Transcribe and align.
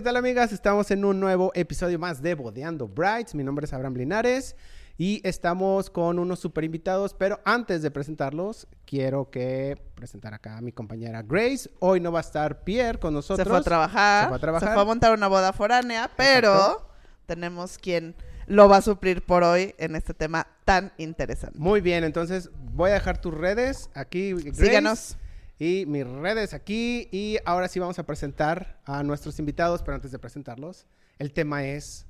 ¿qué 0.00 0.04
tal 0.04 0.16
amigas? 0.16 0.50
Estamos 0.50 0.90
en 0.92 1.04
un 1.04 1.20
nuevo 1.20 1.52
episodio 1.54 1.98
más 1.98 2.22
de 2.22 2.34
Bodeando 2.34 2.88
Brights. 2.88 3.34
Mi 3.34 3.44
nombre 3.44 3.66
es 3.66 3.72
Abraham 3.74 3.96
Linares 3.96 4.56
y 4.96 5.20
estamos 5.24 5.90
con 5.90 6.18
unos 6.18 6.40
super 6.40 6.64
invitados, 6.64 7.12
pero 7.12 7.38
antes 7.44 7.82
de 7.82 7.90
presentarlos, 7.90 8.66
quiero 8.86 9.30
que 9.30 9.76
presentar 9.94 10.32
acá 10.32 10.56
a 10.56 10.62
mi 10.62 10.72
compañera 10.72 11.20
Grace. 11.20 11.70
Hoy 11.80 12.00
no 12.00 12.12
va 12.12 12.20
a 12.20 12.22
estar 12.22 12.64
Pierre 12.64 12.98
con 12.98 13.12
nosotros. 13.12 13.46
Se 13.46 13.50
fue 13.50 13.58
a 13.58 13.62
trabajar. 13.62 14.24
Se 14.24 14.28
fue 14.28 14.36
a 14.38 14.40
trabajar. 14.40 14.68
Se 14.70 14.72
fue 14.72 14.82
a 14.82 14.86
montar 14.86 15.12
una 15.12 15.28
boda 15.28 15.52
foránea, 15.52 16.10
pero 16.16 16.90
tenemos 17.26 17.76
quien 17.76 18.14
lo 18.46 18.70
va 18.70 18.78
a 18.78 18.82
suplir 18.82 19.26
por 19.26 19.44
hoy 19.44 19.74
en 19.76 19.96
este 19.96 20.14
tema 20.14 20.46
tan 20.64 20.94
interesante. 20.96 21.58
Muy 21.58 21.82
bien, 21.82 22.04
entonces 22.04 22.48
voy 22.72 22.88
a 22.88 22.94
dejar 22.94 23.20
tus 23.20 23.34
redes 23.34 23.90
aquí. 23.92 24.32
Grace. 24.32 24.64
Síganos. 24.64 25.18
Y 25.60 25.84
mis 25.86 26.06
redes 26.06 26.54
aquí. 26.54 27.06
Y 27.12 27.36
ahora 27.44 27.68
sí 27.68 27.78
vamos 27.78 27.98
a 27.98 28.02
presentar 28.04 28.80
a 28.86 29.02
nuestros 29.02 29.38
invitados, 29.38 29.82
pero 29.82 29.94
antes 29.94 30.10
de 30.10 30.18
presentarlos, 30.18 30.86
el 31.18 31.32
tema 31.32 31.64
es... 31.64 32.06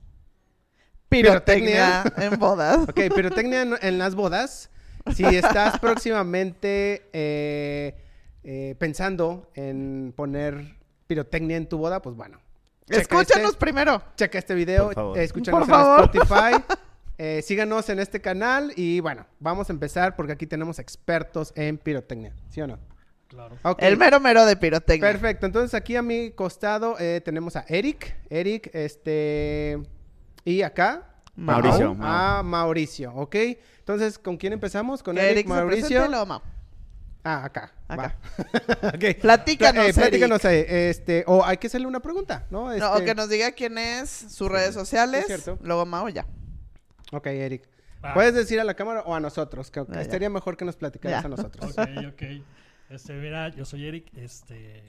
Pirotecnia, 1.08 2.04
en 2.16 2.38
bodas. 2.38 2.78
Ok, 2.88 3.00
pirotecnia 3.14 3.62
en, 3.62 3.74
en 3.82 3.98
las 3.98 4.14
bodas. 4.14 4.70
Si 5.12 5.24
estás 5.24 5.78
próximamente 5.80 7.08
eh, 7.12 7.96
eh, 8.44 8.76
pensando 8.78 9.50
en 9.54 10.12
poner 10.16 10.76
pirotecnia 11.08 11.56
en 11.56 11.68
tu 11.68 11.78
boda, 11.78 12.00
pues 12.00 12.14
bueno. 12.14 12.38
checa 12.88 13.00
Escúchanos 13.02 13.50
este- 13.50 13.58
primero. 13.58 14.00
Checa 14.16 14.38
este 14.38 14.54
video, 14.54 14.84
Por 14.84 14.94
favor. 14.94 15.18
eh, 15.18 15.24
escúchanos 15.24 15.58
Por 15.60 15.68
en 15.68 15.74
favor. 15.74 16.00
Spotify. 16.14 16.64
eh, 17.18 17.42
síganos 17.42 17.88
en 17.88 17.98
este 17.98 18.20
canal 18.20 18.72
y 18.76 19.00
bueno, 19.00 19.26
vamos 19.40 19.68
a 19.68 19.72
empezar 19.72 20.14
porque 20.14 20.34
aquí 20.34 20.46
tenemos 20.46 20.78
expertos 20.78 21.52
en 21.56 21.76
pirotecnia, 21.78 22.32
¿sí 22.50 22.60
o 22.60 22.68
no? 22.68 22.78
Claro. 23.30 23.56
El 23.78 23.96
mero 23.96 24.18
mero 24.18 24.44
de 24.44 24.56
pirotecnia. 24.56 25.08
Perfecto, 25.08 25.46
entonces 25.46 25.72
aquí 25.74 25.94
a 25.94 26.02
mi 26.02 26.32
costado 26.32 26.96
eh, 26.98 27.20
tenemos 27.24 27.54
a 27.54 27.64
Eric, 27.68 28.16
Eric, 28.28 28.70
este, 28.74 29.80
y 30.44 30.62
acá 30.62 31.06
Mauricio, 31.36 31.94
Mau, 31.94 32.08
a 32.08 32.42
Mauricio, 32.42 33.14
¿ok? 33.14 33.36
Entonces, 33.78 34.18
¿con 34.18 34.36
quién 34.36 34.52
empezamos? 34.52 35.02
Con 35.02 35.16
Eric, 35.16 35.30
Eric 35.30 35.46
se 35.46 35.52
Mauricio. 35.54 36.26
Mau. 36.26 36.42
Ah, 37.22 37.44
acá. 37.44 37.72
Acá. 37.86 38.18
va. 38.82 38.88
Ok. 38.94 39.16
Platícanos, 39.20 39.86
Eh, 39.88 39.92
platícanos, 39.94 40.44
Eric. 40.44 40.66
eh, 40.68 40.90
este, 40.90 41.24
o 41.28 41.44
hay 41.44 41.56
que 41.58 41.68
hacerle 41.68 41.86
una 41.86 42.00
pregunta, 42.00 42.46
¿no? 42.50 42.64
No, 42.66 42.72
Este, 42.72 42.84
o 42.84 43.04
que 43.04 43.14
nos 43.14 43.28
diga 43.28 43.52
quién 43.52 43.78
es, 43.78 44.10
sus 44.10 44.50
redes 44.50 44.74
sociales, 44.74 45.20
es 45.30 45.42
cierto. 45.44 45.56
luego 45.62 45.86
Mau 45.86 46.08
ya. 46.08 46.26
Ok, 47.12 47.26
Eric. 47.26 47.68
Puedes 48.14 48.34
decir 48.34 48.58
a 48.58 48.64
la 48.64 48.74
cámara 48.74 49.02
o 49.06 49.14
a 49.14 49.20
nosotros, 49.20 49.70
que 49.70 49.80
Ah, 49.80 49.86
ya. 49.94 50.00
estaría 50.00 50.30
mejor 50.30 50.56
que 50.56 50.64
nos 50.64 50.76
platicaras 50.76 51.22
Ya. 51.22 51.26
a 51.26 51.28
nosotros. 51.30 51.74
Ok, 51.78 51.88
ok. 52.08 52.22
Este, 52.90 53.14
mira, 53.14 53.48
yo 53.50 53.64
soy 53.64 53.86
Eric, 53.86 54.10
este, 54.16 54.82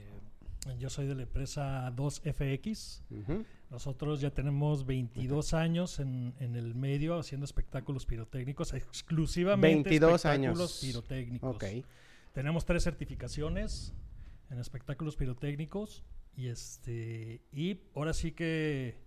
yo 0.79 0.89
soy 0.89 1.05
de 1.05 1.15
la 1.15 1.23
empresa 1.23 1.91
2FX. 1.95 3.03
Ujú. 3.11 3.45
Nosotros 3.69 4.19
ya 4.19 4.31
tenemos 4.31 4.85
22 4.85 5.53
años 5.53 5.99
en, 5.99 6.33
en 6.39 6.55
el 6.55 6.75
medio 6.75 7.17
haciendo 7.17 7.45
espectáculos 7.45 8.05
pirotécnicos, 8.05 8.73
exclusivamente 8.73 9.89
22 9.89 10.15
espectáculos 10.25 10.59
años. 10.59 10.79
pirotécnicos. 10.81 11.55
Ok. 11.55 11.65
Tenemos 12.33 12.65
tres 12.65 12.83
certificaciones 12.83 13.93
en 14.49 14.59
espectáculos 14.59 15.15
pirotécnicos 15.15 16.03
y 16.35 16.47
este 16.47 17.41
y 17.51 17.79
ahora 17.95 18.13
sí 18.13 18.31
que 18.31 18.97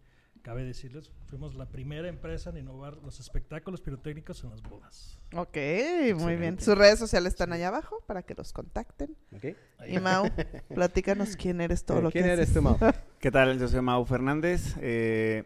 cabe 0.45 0.63
decirles, 0.63 1.11
fuimos 1.27 1.55
la 1.55 1.67
primera 1.67 2.07
empresa 2.07 2.51
en 2.51 2.59
innovar 2.59 2.99
los 2.99 3.19
espectáculos 3.19 3.81
pirotécnicos 3.81 4.45
en 4.45 4.51
las 4.51 4.63
bodas. 4.63 5.19
Ok, 5.35 5.57
muy 6.17 6.37
bien. 6.37 6.61
Sus 6.61 6.77
redes 6.77 6.99
sociales 6.99 7.33
están 7.33 7.53
allá 7.55 7.69
abajo 7.69 8.05
para 8.07 8.23
que 8.23 8.35
los 8.35 8.53
contacten. 8.53 9.17
Ok. 9.35 9.45
Ahí. 9.79 9.97
Y 9.97 10.01
Mau, 10.01 10.27
platícanos 10.75 11.35
quién 11.37 11.63
eres 11.63 11.85
todo 11.85 12.03
lo 12.03 12.11
¿Quién 12.11 12.25
que 12.25 12.31
eres 12.33 12.43
haces. 12.51 12.55
tú, 12.55 12.63
Mau? 12.63 12.77
¿Qué 13.21 13.31
tal? 13.31 13.59
Yo 13.59 13.67
soy 13.69 13.81
Mau 13.81 14.05
Fernández. 14.05 14.77
eh, 14.83 15.45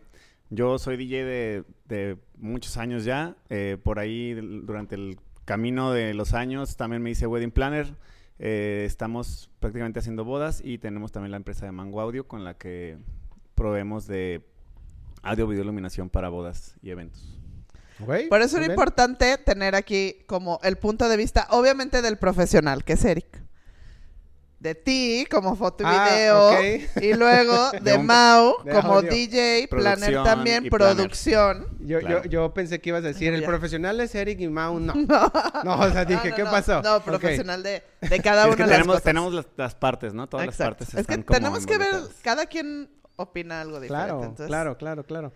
yo 0.50 0.78
soy 0.78 0.96
DJ 0.96 1.24
de, 1.24 1.64
de 1.86 2.18
muchos 2.36 2.76
años 2.76 3.04
ya. 3.04 3.36
eh, 3.50 3.78
por 3.82 4.00
ahí, 4.00 4.34
durante 4.34 4.96
el 4.96 5.20
camino 5.44 5.92
de 5.92 6.12
los 6.12 6.34
años, 6.34 6.76
también 6.76 7.02
me 7.02 7.10
hice 7.10 7.26
wedding 7.28 7.52
planner. 7.52 7.94
eh, 8.40 8.82
estamos 8.84 9.48
prácticamente 9.60 10.00
haciendo 10.00 10.24
bodas 10.24 10.60
y 10.64 10.78
tenemos 10.78 11.12
también 11.12 11.30
la 11.30 11.36
empresa 11.36 11.66
de 11.66 11.72
Mango 11.72 12.00
Audio 12.00 12.26
con 12.26 12.42
la 12.44 12.54
que 12.58 12.98
proveemos 13.54 14.06
de 14.06 14.44
audio, 15.28 15.46
video, 15.46 15.62
iluminación 15.64 16.08
para 16.10 16.28
bodas 16.28 16.74
y 16.82 16.90
eventos. 16.90 17.34
Por 18.28 18.42
eso 18.42 18.56
era 18.58 18.66
bien. 18.66 18.70
importante 18.72 19.38
tener 19.38 19.74
aquí 19.74 20.18
como 20.26 20.60
el 20.62 20.76
punto 20.76 21.08
de 21.08 21.16
vista, 21.16 21.48
obviamente 21.50 22.00
del 22.00 22.16
profesional, 22.16 22.84
que 22.84 22.92
es 22.92 23.04
Eric. 23.04 23.42
De 24.60 24.74
ti, 24.74 25.24
como 25.30 25.54
foto 25.54 25.84
y 25.84 25.86
Ah, 25.88 26.08
video. 26.10 26.60
Y 27.00 27.14
luego 27.14 27.70
De 27.80 27.80
de 27.92 27.96
un- 27.96 28.06
Mau, 28.06 28.54
de 28.64 28.72
como 28.72 28.94
audio. 28.94 29.08
DJ, 29.10 29.68
planner 29.68 30.14
también, 30.24 30.66
y 30.66 30.70
planner. 30.70 30.96
producción. 30.96 31.68
Yo, 31.80 32.00
Claro. 32.00 32.24
yo, 32.24 32.28
yo 32.30 32.54
pensé 32.54 32.80
que 32.80 32.88
ibas 32.88 33.04
a 33.04 33.08
decir, 33.08 33.32
el 33.34 33.44
profesional 33.44 34.00
es 34.00 34.12
Eric 34.16 34.40
y 34.40 34.48
Mau 34.48 34.80
no. 34.80 34.94
No, 35.64 35.78
o 35.80 35.90
sea, 35.92 36.04
dije, 36.04 36.24
No, 36.24 36.30
no, 36.30 36.36
¿qué 36.36 36.42
no. 36.44 36.50
pasó? 36.50 36.82
No, 36.82 37.00
profesional 37.04 37.62
de, 37.62 37.84
de 38.00 38.20
cada 38.20 38.46
es 38.50 38.56
que 38.56 38.62
de 38.64 38.68
las 38.68 38.76
tenemos, 38.78 38.86
cosas. 38.94 39.02
tenemos 39.04 39.34
las, 39.34 39.46
las 39.56 39.74
partes, 39.76 40.12
¿no? 40.12 40.28
Todas 40.28 40.46
Exacto. 40.46 40.62
las 40.64 40.88
partes 40.88 40.88
Es 40.88 40.94
que 40.94 41.00
están 41.12 41.22
como 41.22 41.36
tenemos 41.38 41.64
que 41.66 41.78
ver, 41.78 41.94
cada 42.22 42.46
quien 42.46 42.90
opina 43.18 43.60
algo 43.60 43.80
diferente. 43.80 44.06
Claro, 44.06 44.20
entonces, 44.22 44.46
claro, 44.46 44.78
claro, 44.78 45.04
claro. 45.04 45.32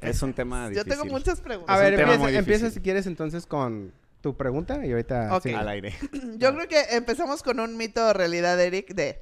Es 0.00 0.22
un 0.22 0.32
tema 0.32 0.70
Yo 0.72 0.84
tengo 0.84 1.02
difícil. 1.02 1.10
muchas 1.12 1.40
preguntas. 1.40 1.76
A 1.76 1.78
ver, 1.78 1.94
empieza, 1.94 2.14
empieza 2.30 2.40
difícil. 2.64 2.70
si 2.72 2.80
quieres 2.80 3.06
entonces 3.06 3.44
con 3.46 3.92
tu 4.20 4.36
pregunta 4.36 4.86
y 4.86 4.92
ahorita... 4.92 5.40
Sí. 5.42 5.52
Al 5.52 5.68
aire. 5.68 5.94
Yo 6.38 6.54
creo 6.54 6.68
que 6.68 6.80
empezamos 6.96 7.42
con 7.42 7.60
un 7.60 7.76
mito 7.76 8.06
o 8.06 8.12
realidad, 8.12 8.58
Eric, 8.60 8.94
de 8.94 9.20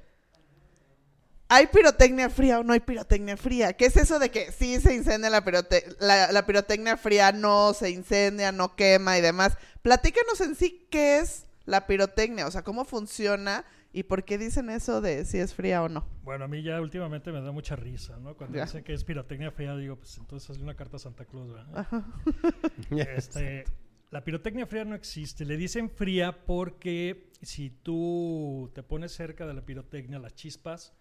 ¿hay 1.48 1.66
pirotecnia 1.66 2.30
fría 2.30 2.60
o 2.60 2.62
no 2.64 2.72
hay 2.72 2.80
pirotecnia 2.80 3.36
fría? 3.36 3.72
¿Qué 3.74 3.86
es 3.86 3.96
eso 3.96 4.18
de 4.18 4.30
que 4.30 4.52
sí 4.52 4.80
se 4.80 4.94
incendia 4.94 5.28
la, 5.30 5.44
pirote- 5.44 5.96
la, 6.00 6.30
la 6.32 6.46
pirotecnia 6.46 6.96
fría, 6.96 7.32
no 7.32 7.74
se 7.74 7.90
incendia, 7.90 8.52
no 8.52 8.76
quema 8.76 9.18
y 9.18 9.20
demás? 9.20 9.54
Platícanos 9.82 10.40
en 10.40 10.54
sí 10.54 10.86
qué 10.90 11.18
es 11.18 11.46
la 11.64 11.86
pirotecnia, 11.86 12.46
o 12.46 12.50
sea, 12.50 12.62
cómo 12.62 12.84
funciona 12.84 13.64
y 13.92 14.04
por 14.04 14.24
qué 14.24 14.38
dicen 14.38 14.70
eso 14.70 15.00
de 15.00 15.24
si 15.24 15.38
es 15.38 15.54
fría 15.54 15.82
o 15.82 15.88
no. 15.88 16.06
Bueno, 16.24 16.44
a 16.44 16.48
mí 16.48 16.62
ya 16.62 16.80
últimamente 16.80 17.30
me 17.32 17.40
da 17.40 17.52
mucha 17.52 17.76
risa, 17.76 18.18
¿no? 18.18 18.36
Cuando 18.36 18.56
Ya. 18.56 18.64
dicen 18.64 18.82
que 18.84 18.94
es 18.94 19.04
pirotecnia 19.04 19.50
fea, 19.50 19.76
digo, 19.76 19.96
pues 19.96 20.16
entonces 20.18 20.48
hazle 20.50 20.62
una 20.64 20.74
carta 20.74 20.96
a 20.96 21.00
Santa 21.00 21.24
Claus, 21.24 21.52
¿verdad? 21.52 21.78
Ajá. 21.78 22.06
Este, 22.90 23.64
la 24.10 24.24
pirotecnia 24.24 24.66
fría 24.66 24.84
no 24.84 24.94
existe. 24.94 25.44
Le 25.44 25.56
dicen 25.56 25.90
fría 25.90 26.44
porque 26.44 27.30
si 27.42 27.70
tú 27.70 28.70
te 28.74 28.82
pones 28.82 29.12
cerca 29.12 29.46
de 29.46 29.54
la 29.54 29.64
pirotecnia, 29.64 30.18
las 30.18 30.34
chispas 30.34 30.94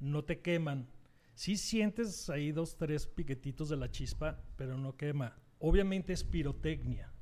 no 0.00 0.24
te 0.24 0.40
queman. 0.40 0.88
Sí 1.34 1.56
sientes 1.56 2.28
ahí 2.30 2.50
dos, 2.52 2.76
tres 2.76 3.06
piquetitos 3.06 3.68
de 3.68 3.76
la 3.76 3.90
chispa, 3.90 4.42
pero 4.56 4.76
no 4.76 4.96
quema. 4.96 5.38
Obviamente 5.60 6.12
es 6.12 6.24
pirotecnia. 6.24 7.12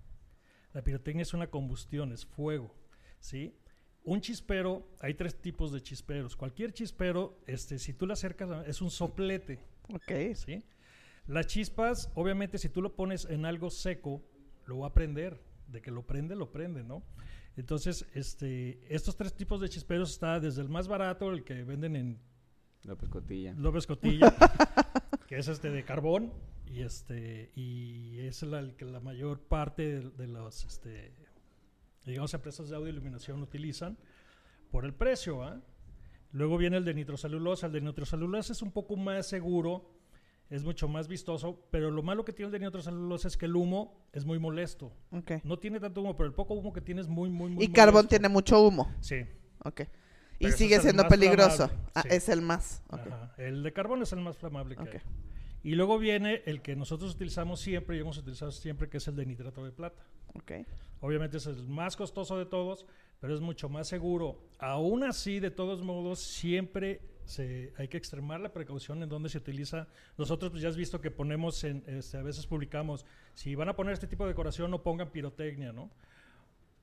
La 0.72 0.82
pirotecnia 0.82 1.22
es 1.22 1.32
una 1.34 1.47
combustión, 1.48 2.12
es 2.12 2.25
fuego, 2.26 2.75
¿sí? 3.19 3.56
Un 4.06 4.20
chispero, 4.20 4.86
hay 5.00 5.14
tres 5.14 5.34
tipos 5.34 5.72
de 5.72 5.82
chisperos. 5.82 6.36
Cualquier 6.36 6.72
chispero, 6.72 7.40
este, 7.44 7.76
si 7.80 7.92
tú 7.92 8.06
le 8.06 8.12
acercas, 8.12 8.64
es 8.68 8.80
un 8.80 8.90
soplete. 8.90 9.58
Ok. 9.92 10.12
¿sí? 10.36 10.62
Las 11.26 11.48
chispas, 11.48 12.12
obviamente, 12.14 12.56
si 12.56 12.68
tú 12.68 12.82
lo 12.82 12.94
pones 12.94 13.24
en 13.24 13.44
algo 13.44 13.68
seco, 13.68 14.22
lo 14.66 14.78
va 14.78 14.86
a 14.86 14.94
prender. 14.94 15.42
De 15.66 15.82
que 15.82 15.90
lo 15.90 16.06
prende, 16.06 16.36
lo 16.36 16.52
prende, 16.52 16.84
¿no? 16.84 17.02
Entonces, 17.56 18.06
este, 18.14 18.78
estos 18.94 19.16
tres 19.16 19.34
tipos 19.34 19.60
de 19.60 19.68
chisperos 19.68 20.12
está 20.12 20.38
desde 20.38 20.62
el 20.62 20.68
más 20.68 20.86
barato, 20.86 21.32
el 21.32 21.42
que 21.42 21.64
venden 21.64 21.96
en 21.96 22.20
López 22.84 23.08
Cotilla. 23.08 23.54
López 23.54 23.88
Cotilla, 23.88 24.32
que 25.26 25.38
es 25.38 25.48
este 25.48 25.70
de 25.70 25.84
carbón, 25.84 26.32
y 26.64 26.82
este, 26.82 27.50
y 27.56 28.20
es 28.20 28.44
la, 28.44 28.60
el 28.60 28.76
que 28.76 28.84
la 28.84 29.00
mayor 29.00 29.40
parte 29.40 30.00
de, 30.00 30.10
de 30.10 30.28
los, 30.28 30.64
este, 30.64 31.12
digamos, 32.06 32.32
empresas 32.34 32.68
de 32.68 32.76
audio 32.76 32.88
iluminación 32.88 33.42
utilizan 33.42 33.98
por 34.70 34.84
el 34.84 34.94
precio. 34.94 35.42
Luego 36.32 36.56
viene 36.56 36.76
el 36.76 36.84
de 36.84 36.94
nitrocelulosa. 36.94 37.66
El 37.66 37.72
de 37.72 37.80
nitrocelulosa 37.80 38.53
es 38.53 38.62
un 38.62 38.72
poco 38.72 38.97
más 38.97 39.26
seguro, 39.28 39.91
es 40.50 40.62
mucho 40.64 40.86
más 40.88 41.08
vistoso, 41.08 41.66
pero 41.70 41.91
lo 41.91 42.03
malo 42.03 42.24
que 42.24 42.32
tiene 42.32 42.47
el 42.47 42.53
de 42.53 42.64
nitrocelulosa 42.66 43.28
es 43.28 43.36
que 43.36 43.47
el 43.47 43.56
humo 43.56 44.06
es 44.12 44.24
muy 44.24 44.38
molesto. 44.38 44.92
No 45.44 45.58
tiene 45.58 45.80
tanto 45.80 46.00
humo, 46.03 46.16
pero 46.16 46.28
el 46.28 46.34
poco 46.34 46.54
humo 46.54 46.72
que 46.72 46.80
tiene 46.80 47.00
es 47.00 47.08
muy, 47.08 47.28
muy, 47.30 47.50
muy 47.50 47.64
Y 47.64 47.68
carbón 47.68 47.94
molesto. 47.94 48.09
tiene 48.10 48.28
mucho 48.28 48.60
humo. 48.62 48.92
Sí. 49.00 49.24
Ok. 49.64 49.82
Y 50.38 50.44
Pero 50.44 50.56
sigue 50.56 50.80
siendo 50.80 51.09
peligroso. 51.09 51.70
Ah, 51.94 52.02
sí. 52.02 52.09
es 52.10 52.28
el 52.28 52.42
más. 52.42 52.82
Ok. 52.91 53.06
Ajá. 53.06 53.34
El 53.38 53.62
de 53.62 53.72
carbón 53.72 54.02
es 54.02 54.12
el 54.12 54.20
más 54.20 54.36
flamable 54.36 54.76
que 54.76 54.82
Ok. 54.82 54.94
hay. 54.97 55.00
Y 55.62 55.74
luego 55.74 55.98
viene 55.98 56.42
el 56.44 56.60
que 56.60 56.76
nosotros 56.76 57.14
utilizamos 57.14 57.59
siempre 57.59 57.97
y 57.97 58.00
hemos 58.00 58.18
utilizado 58.18 58.52
siempre, 58.52 58.88
que 58.91 58.98
es 58.98 59.09
el 59.09 59.16
de 59.16 59.24
nitrato 59.26 59.64
de 59.64 59.72
plata. 59.72 60.04
Ok. 60.34 60.52
Obviamente 61.01 61.37
es 61.37 61.47
el 61.47 61.66
más 61.69 61.97
costoso 61.97 62.39
de 62.39 62.47
todos, 62.47 62.87
pero 63.21 63.34
es 63.34 63.41
mucho 63.41 63.69
más 63.69 63.89
seguro. 63.89 64.39
Aún 64.59 65.04
así, 65.04 65.41
de 65.41 65.51
todos 65.51 65.83
modos, 65.83 66.21
siempre 66.21 67.01
hay 67.77 67.89
que 67.89 67.97
extremar 67.97 68.41
la 68.41 68.53
precaución 68.53 69.03
en 69.03 69.09
donde 69.09 69.28
se 69.28 69.39
utiliza. 69.39 69.89
Nosotros 70.16 70.51
pues, 70.51 70.63
ya 70.63 70.69
has 70.69 70.77
visto 70.77 71.01
que 71.01 71.10
ponemos, 71.10 71.65
en, 71.65 71.83
este, 71.87 72.16
a 72.19 72.22
veces 72.22 72.47
publicamos, 72.47 73.04
si 73.34 73.54
van 73.54 73.69
a 73.69 73.77
poner 73.77 73.95
este 73.95 74.07
tipo 74.07 74.25
de 74.25 74.31
decoración, 74.31 74.71
no 74.71 74.83
pongan 74.83 75.10
pirotecnia, 75.10 75.72
¿no? 75.72 75.91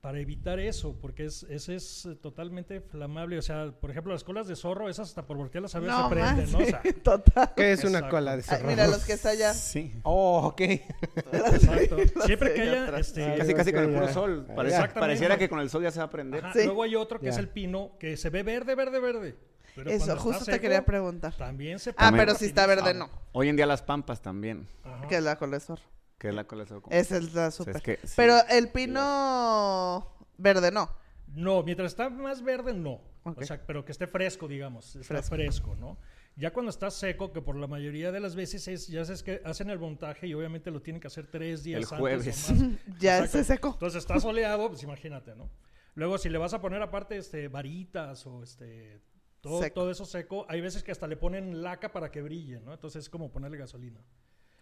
Para 0.04 0.20
evitar 0.20 0.60
eso, 0.60 0.98
porque 1.00 1.24
es, 1.24 1.44
ese 1.44 1.76
es 1.76 2.04
eh, 2.04 2.14
totalmente 2.14 2.82
flamable. 2.82 3.38
O 3.38 3.42
sea, 3.42 3.72
por 3.72 3.90
ejemplo, 3.90 4.12
las 4.12 4.22
colas 4.22 4.46
de 4.46 4.54
zorro, 4.54 4.90
esas 4.90 5.08
hasta 5.08 5.26
por 5.26 5.38
voltearlas 5.38 5.74
a 5.74 5.80
ver 5.80 5.88
No, 5.88 6.10
se 6.10 6.14
prenden, 6.14 6.52
¿no? 6.52 6.58
O 6.58 6.64
sea, 6.66 6.82
total. 7.02 7.52
¿Qué 7.56 7.72
es 7.72 7.80
una 7.84 8.00
Exacto. 8.00 8.10
cola 8.10 8.36
de 8.36 8.44
Ay, 8.46 8.58
zorro? 8.58 8.68
mira, 8.68 8.86
los 8.86 9.02
que 9.06 9.14
está 9.14 9.30
allá. 9.30 9.54
Sí. 9.54 9.94
Oh, 10.02 10.48
ok. 10.48 10.60
exacto. 10.60 11.96
Siempre 12.26 12.52
que 12.52 12.60
haya... 12.60 12.98
Este, 12.98 13.24
Ay, 13.24 13.38
Casi, 13.38 13.54
casi 13.54 13.72
con 13.72 13.84
el 13.84 13.94
puro 13.94 14.12
sol. 14.12 14.46
Parece- 14.54 14.88
pareciera 14.88 15.38
que 15.38 15.48
con 15.48 15.60
el 15.60 15.70
sol 15.70 15.82
ya 15.82 15.90
se 15.90 16.00
va 16.00 16.04
a 16.04 16.10
prender. 16.10 16.44
Ajá, 16.44 16.52
Sí. 16.52 16.66
Luego 16.66 16.82
hay 16.82 16.96
otro 16.96 17.18
que 17.18 17.30
es 17.30 17.38
el 17.38 17.48
pino, 17.48 17.92
que 17.98 18.18
se 18.18 18.28
ve 18.28 18.42
verde, 18.42 18.74
verde, 18.74 19.00
verde. 19.00 19.36
Pero 19.74 19.88
Eso, 19.90 20.18
justo 20.18 20.44
te 20.44 20.52
seco, 20.52 20.60
quería 20.60 20.84
preguntar. 20.84 21.34
También 21.34 21.78
se 21.78 21.94
Ah, 21.96 22.12
pero 22.14 22.34
si 22.34 22.44
está 22.44 22.66
verde, 22.66 22.92
no. 22.92 23.08
Hoy 23.32 23.48
en 23.48 23.56
día 23.56 23.64
las 23.64 23.80
pampas 23.80 24.20
también, 24.20 24.68
Ajá. 24.84 25.08
Que 25.08 25.16
es 25.16 25.22
la 25.24 25.36
cola 25.38 25.56
de 25.56 25.60
zorro. 25.60 25.82
Que 26.24 26.28
es 26.30 26.34
la 26.34 26.44
cola 26.46 26.62
de 26.64 26.68
zorro. 26.68 26.86
Esa 26.90 27.16
es 27.18 27.34
la 27.34 27.48
O 27.48 27.50
sea, 27.50 27.50
super. 27.50 27.76
es 27.76 27.82
que 27.82 27.98
sí. 28.06 28.14
Pero 28.16 28.36
el 28.48 28.68
pino 28.70 30.08
verde 30.38 30.70
no. 30.72 30.90
No, 31.34 31.62
mientras 31.62 31.92
está 31.92 32.08
más 32.08 32.42
verde, 32.42 32.72
no. 32.72 33.00
O 33.24 33.42
sea, 33.42 33.60
pero 33.66 33.84
que 33.84 33.92
esté 33.92 34.06
fresco, 34.06 34.48
digamos. 34.48 34.96
Está 34.96 35.14
Fresco. 35.22 35.34
fresco. 35.34 35.76
¿no? 35.76 35.98
Ya 36.36 36.52
cuando 36.52 36.70
está 36.70 36.90
seco, 36.90 37.32
que 37.32 37.40
por 37.40 37.56
la 37.56 37.66
mayoría 37.66 38.10
de 38.12 38.20
las 38.20 38.34
veces 38.34 38.66
es, 38.68 38.88
ya 38.88 39.04
sabes 39.04 39.22
que 39.22 39.40
hacen 39.44 39.70
el 39.70 39.78
montaje 39.78 40.26
y 40.26 40.34
obviamente 40.34 40.70
lo 40.70 40.80
tienen 40.82 41.00
que 41.00 41.06
hacer 41.08 41.26
tres 41.26 41.62
días 41.62 41.78
El 41.78 41.84
antes 41.84 41.98
jueves. 41.98 42.50
o 42.50 42.54
más. 42.54 42.62
Ya 43.00 43.18
Exacto. 43.18 43.38
se 43.38 43.44
secó. 43.44 43.68
Entonces 43.74 43.98
está 43.98 44.18
soleado, 44.20 44.68
pues 44.68 44.82
imagínate, 44.82 45.34
¿no? 45.34 45.50
Luego, 45.94 46.18
si 46.18 46.28
le 46.28 46.38
vas 46.38 46.52
a 46.54 46.60
poner 46.60 46.82
aparte 46.82 47.16
este, 47.16 47.48
varitas 47.48 48.26
o 48.26 48.42
este, 48.42 49.00
todo, 49.40 49.60
Seco. 49.62 49.74
todo 49.74 49.90
eso 49.92 50.04
seco, 50.04 50.44
hay 50.48 50.60
veces 50.60 50.82
que 50.82 50.90
hasta 50.90 51.06
le 51.06 51.16
ponen 51.16 51.62
laca 51.62 51.92
para 51.92 52.10
que 52.10 52.20
brille, 52.20 52.60
¿no? 52.60 52.72
Entonces 52.72 53.04
es 53.04 53.10
como 53.10 53.30
ponerle 53.30 53.58
gasolina. 53.58 54.00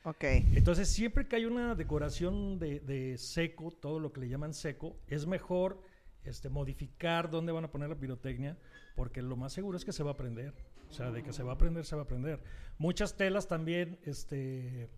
Ok. 0.05 0.25
Entonces, 0.25 0.89
siempre 0.89 1.29
que 1.29 1.37
hay 1.37 1.45
una 1.45 1.75
decoración 1.75 2.59
de, 2.59 3.15
seco, 3.19 3.71
todo 3.71 4.01
lo 4.01 4.13
que 4.13 4.21
le 4.21 4.29
llaman 4.29 4.53
seco, 4.53 4.97
es 5.07 5.27
mejor 5.27 5.81
este, 6.25 6.49
modificar 6.49 7.31
dónde 7.31 7.53
van 7.53 7.65
a 7.65 7.71
poner 7.71 7.89
la 7.89 7.95
pirotecnia, 7.95 8.59
porque 8.97 9.23
lo 9.23 9.37
más 9.37 9.53
seguro 9.53 9.77
es 9.77 9.85
que 9.85 9.93
se 9.93 10.03
va 10.03 10.13
a 10.13 10.17
prender. 10.17 10.55
O 10.91 10.93
sea, 10.93 11.11
de 11.11 11.23
que 11.23 11.33
se 11.33 11.43
va 11.43 11.53
a 11.53 11.59
prender, 11.59 11.85
se 11.85 11.97
va 11.97 12.03
a 12.03 12.07
prender. 12.07 12.41
Muchas 12.79 13.17
telas 13.17 13.49
también 13.49 13.99
este, 14.05 14.91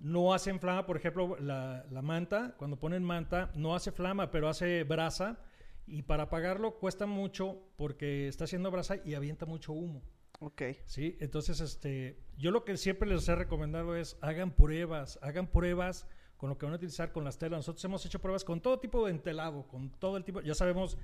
no 0.00 0.34
hacen 0.34 0.58
flama. 0.58 0.86
Por 0.86 0.96
ejemplo, 0.96 1.36
la, 1.38 1.84
la 1.90 2.02
manta, 2.02 2.54
cuando 2.58 2.78
ponen 2.78 3.04
manta, 3.04 3.52
no 3.54 3.76
hace 3.76 3.92
flama, 3.92 4.30
pero 4.30 4.48
hace 4.48 4.82
brasa. 4.82 5.38
Y 5.86 6.02
para 6.02 6.24
apagarlo 6.24 6.78
cuesta 6.78 7.06
mucho 7.06 7.60
porque 7.76 8.28
está 8.28 8.44
haciendo 8.44 8.70
brasa 8.70 8.96
y 9.04 9.14
avienta 9.14 9.46
mucho 9.46 9.72
humo. 9.72 10.02
Ok. 10.42 10.62
Sí, 10.86 11.16
entonces 11.20 11.60
este, 11.60 12.18
yo 12.36 12.50
lo 12.50 12.64
que 12.64 12.76
siempre 12.76 13.08
les 13.08 13.28
he 13.28 13.34
recomendado 13.34 13.96
es 13.96 14.16
hagan 14.20 14.50
pruebas, 14.52 15.18
hagan 15.22 15.46
pruebas 15.46 16.06
con 16.36 16.50
lo 16.50 16.58
que 16.58 16.66
van 16.66 16.72
a 16.72 16.76
utilizar 16.76 17.12
con 17.12 17.22
las 17.24 17.38
telas. 17.38 17.58
Nosotros 17.58 17.84
hemos 17.84 18.04
hecho 18.04 18.20
pruebas 18.20 18.44
con 18.44 18.60
todo 18.60 18.78
tipo 18.80 19.04
de 19.06 19.12
entelado, 19.12 19.66
con 19.68 19.90
todo 19.90 20.16
el 20.16 20.24
tipo, 20.24 20.40
ya 20.40 20.54
sabemos 20.54 20.98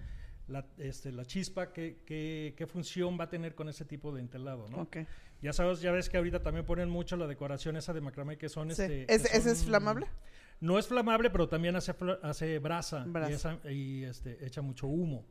la, 0.49 0.67
este, 0.79 1.13
la 1.13 1.25
chispa, 1.25 1.73
qué, 1.73 2.03
qué, 2.05 2.55
qué 2.57 2.67
función 2.67 3.19
va 3.21 3.25
a 3.25 3.29
tener 3.29 3.55
con 3.55 3.69
ese 3.69 3.85
tipo 3.85 4.13
de 4.13 4.21
entelado, 4.21 4.67
¿no? 4.69 4.79
Ok. 4.83 4.97
Ya 5.41 5.53
sabes, 5.53 5.81
ya 5.81 5.93
ves 5.93 6.09
que 6.09 6.17
ahorita 6.17 6.43
también 6.43 6.67
ponen 6.67 6.89
mucho 6.89 7.17
la 7.17 7.27
decoración 7.29 7.77
esa 7.77 7.93
de 7.93 8.01
macramé 8.01 8.37
que 8.39 8.49
son 8.49 8.67
Sí. 8.75 8.83
este. 8.83 9.15
¿Ese- 9.15 9.29
que 9.31 9.37
ese 9.37 9.53
es 9.53 9.65
flamable? 9.65 10.07
No 10.61 10.77
es 10.81 10.89
flamable, 10.89 11.31
pero 11.31 11.49
también 11.49 11.77
hace, 11.77 11.95
hace 12.23 12.59
brasa, 12.59 13.05
Brasa. 13.07 13.31
y, 13.31 13.35
esa- 13.35 13.71
y, 13.71 14.03
este, 14.05 14.45
echa 14.45 14.61
mucho 14.63 14.89
humo. 14.89 15.25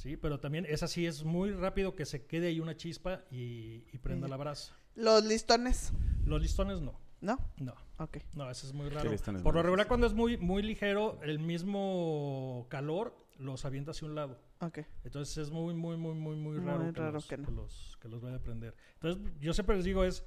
Sí, 0.00 0.16
pero 0.16 0.40
también 0.40 0.64
esa 0.66 0.88
sí 0.88 1.04
es 1.04 1.24
muy 1.24 1.50
rápido 1.52 1.94
que 1.94 2.06
se 2.06 2.24
quede 2.24 2.46
ahí 2.46 2.58
una 2.58 2.74
chispa 2.74 3.22
y, 3.30 3.84
y 3.92 3.98
prenda 3.98 4.28
la 4.28 4.38
brasa. 4.38 4.74
Los 4.94 5.22
listones, 5.26 5.92
Los 6.24 6.40
listones 6.40 6.80
no, 6.80 6.98
¿no? 7.20 7.38
no, 7.58 7.74
Ok. 7.98 8.16
no, 8.32 8.50
eso 8.50 8.66
es 8.66 8.72
muy 8.72 8.88
raro. 8.88 9.10
listones 9.10 9.42
Por 9.42 9.54
lo 9.54 9.62
regular 9.62 9.86
cuando 9.88 10.06
es 10.06 10.14
muy, 10.14 10.38
muy 10.38 10.62
ligero, 10.62 11.20
el 11.22 11.38
mismo 11.38 12.64
calor 12.70 13.14
los 13.38 13.66
avienta 13.66 13.90
hacia 13.90 14.08
un 14.08 14.14
lado. 14.14 14.40
Ok. 14.60 14.78
Entonces 15.04 15.36
es 15.36 15.50
muy, 15.50 15.74
muy, 15.74 15.98
muy, 15.98 16.14
muy, 16.14 16.34
muy 16.36 16.56
Muy 16.56 16.64
raro, 16.66 16.90
que, 16.94 16.98
raro 16.98 17.12
los, 17.12 17.26
que 17.26 17.36
no. 17.36 17.44
que 17.48 17.52
los, 17.52 17.98
que 18.00 18.08
los 18.08 18.22
vaya 18.22 18.36
a 18.36 18.42
prender. 18.42 18.74
Entonces 18.94 19.22
yo 19.38 19.52
siempre 19.52 19.76
les 19.76 19.84
digo 19.84 20.02
es 20.04 20.24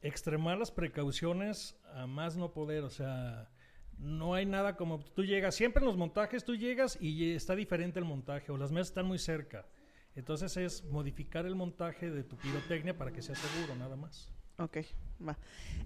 extremar 0.00 0.56
las 0.56 0.70
precauciones 0.70 1.76
a 1.92 2.06
más 2.06 2.38
no 2.38 2.52
poder, 2.54 2.84
o 2.84 2.90
sea, 2.90 3.50
no 3.98 4.34
hay 4.34 4.46
nada 4.46 4.76
como 4.76 5.00
tú 5.00 5.24
llegas, 5.24 5.54
siempre 5.54 5.80
en 5.80 5.86
los 5.86 5.96
montajes 5.96 6.44
tú 6.44 6.54
llegas 6.54 6.98
y 7.00 7.32
está 7.34 7.54
diferente 7.54 7.98
el 7.98 8.04
montaje 8.04 8.52
o 8.52 8.56
las 8.56 8.72
mesas 8.72 8.88
están 8.88 9.06
muy 9.06 9.18
cerca. 9.18 9.66
Entonces 10.14 10.56
es 10.56 10.84
modificar 10.84 11.44
el 11.46 11.54
montaje 11.54 12.10
de 12.10 12.24
tu 12.24 12.36
pirotecnia 12.36 12.96
para 12.96 13.12
que 13.12 13.22
sea 13.22 13.34
seguro, 13.34 13.76
nada 13.76 13.96
más. 13.96 14.30
Ok, 14.58 14.78
va. 15.26 15.36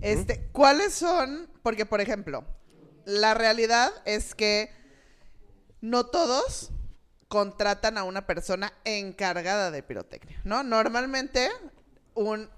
Este, 0.01 0.49
¿cuáles 0.53 0.95
son? 0.95 1.49
Porque, 1.63 1.85
por 1.85 2.01
ejemplo, 2.01 2.45
la 3.05 3.35
realidad 3.35 3.91
es 4.05 4.35
que 4.35 4.71
no 5.81 6.07
todos 6.07 6.71
contratan 7.27 7.99
a 7.99 8.05
una 8.05 8.27
persona 8.27 8.73
encargada 8.85 9.71
de 9.71 9.83
pirotecnia, 9.83 10.41
¿no? 10.45 10.63
Normalmente 10.63 11.49
un 12.15 12.49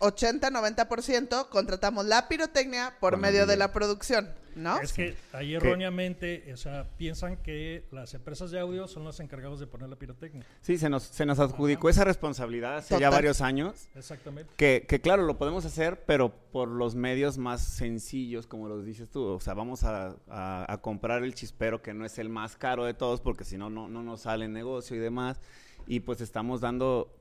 80-90% 0.00 1.48
contratamos 1.48 2.04
la 2.06 2.28
pirotecnia 2.28 2.94
por 3.00 3.16
medio 3.16 3.46
de 3.46 3.56
la 3.56 3.72
producción, 3.72 4.28
¿no? 4.54 4.78
Es 4.80 4.92
que 4.92 5.14
ahí 5.32 5.54
erróneamente, 5.54 6.52
o 6.52 6.56
sea, 6.56 6.86
piensan 6.96 7.36
que 7.38 7.84
las 7.90 8.12
empresas 8.14 8.50
de 8.50 8.60
audio 8.60 8.88
son 8.88 9.04
los 9.04 9.20
encargados 9.20 9.58
de 9.60 9.66
poner 9.66 9.88
la 9.88 9.96
pirotecnia. 9.96 10.44
Sí, 10.60 10.78
se 10.78 10.88
nos, 10.88 11.02
se 11.04 11.24
nos 11.26 11.38
adjudicó 11.38 11.88
esa 11.88 12.04
responsabilidad 12.04 12.76
hace 12.78 12.98
ya 12.98 13.10
varios 13.10 13.40
años. 13.40 13.88
Exactamente. 13.94 14.52
Que, 14.56 14.84
que 14.88 15.00
claro, 15.00 15.22
lo 15.24 15.38
podemos 15.38 15.64
hacer, 15.64 16.04
pero 16.04 16.30
por 16.52 16.68
los 16.68 16.94
medios 16.94 17.38
más 17.38 17.62
sencillos, 17.62 18.46
como 18.46 18.68
los 18.68 18.84
dices 18.84 19.08
tú. 19.10 19.24
O 19.24 19.40
sea, 19.40 19.54
vamos 19.54 19.84
a, 19.84 20.14
a- 20.28 20.72
a 20.72 20.78
comprar 20.82 21.22
el 21.24 21.34
chispero 21.34 21.82
que 21.82 21.94
no 21.94 22.04
es 22.04 22.18
el 22.18 22.28
más 22.28 22.56
caro 22.56 22.84
de 22.84 22.94
todos, 22.94 23.20
porque 23.20 23.44
si 23.44 23.56
no, 23.58 23.70
no 23.70 23.88
no 23.88 24.02
nos 24.02 24.22
sale 24.22 24.44
el 24.46 24.52
negocio 24.52 24.96
y 24.96 25.00
demás. 25.00 25.38
Y 25.86 26.00
pues 26.00 26.20
estamos 26.20 26.60
dando 26.60 27.12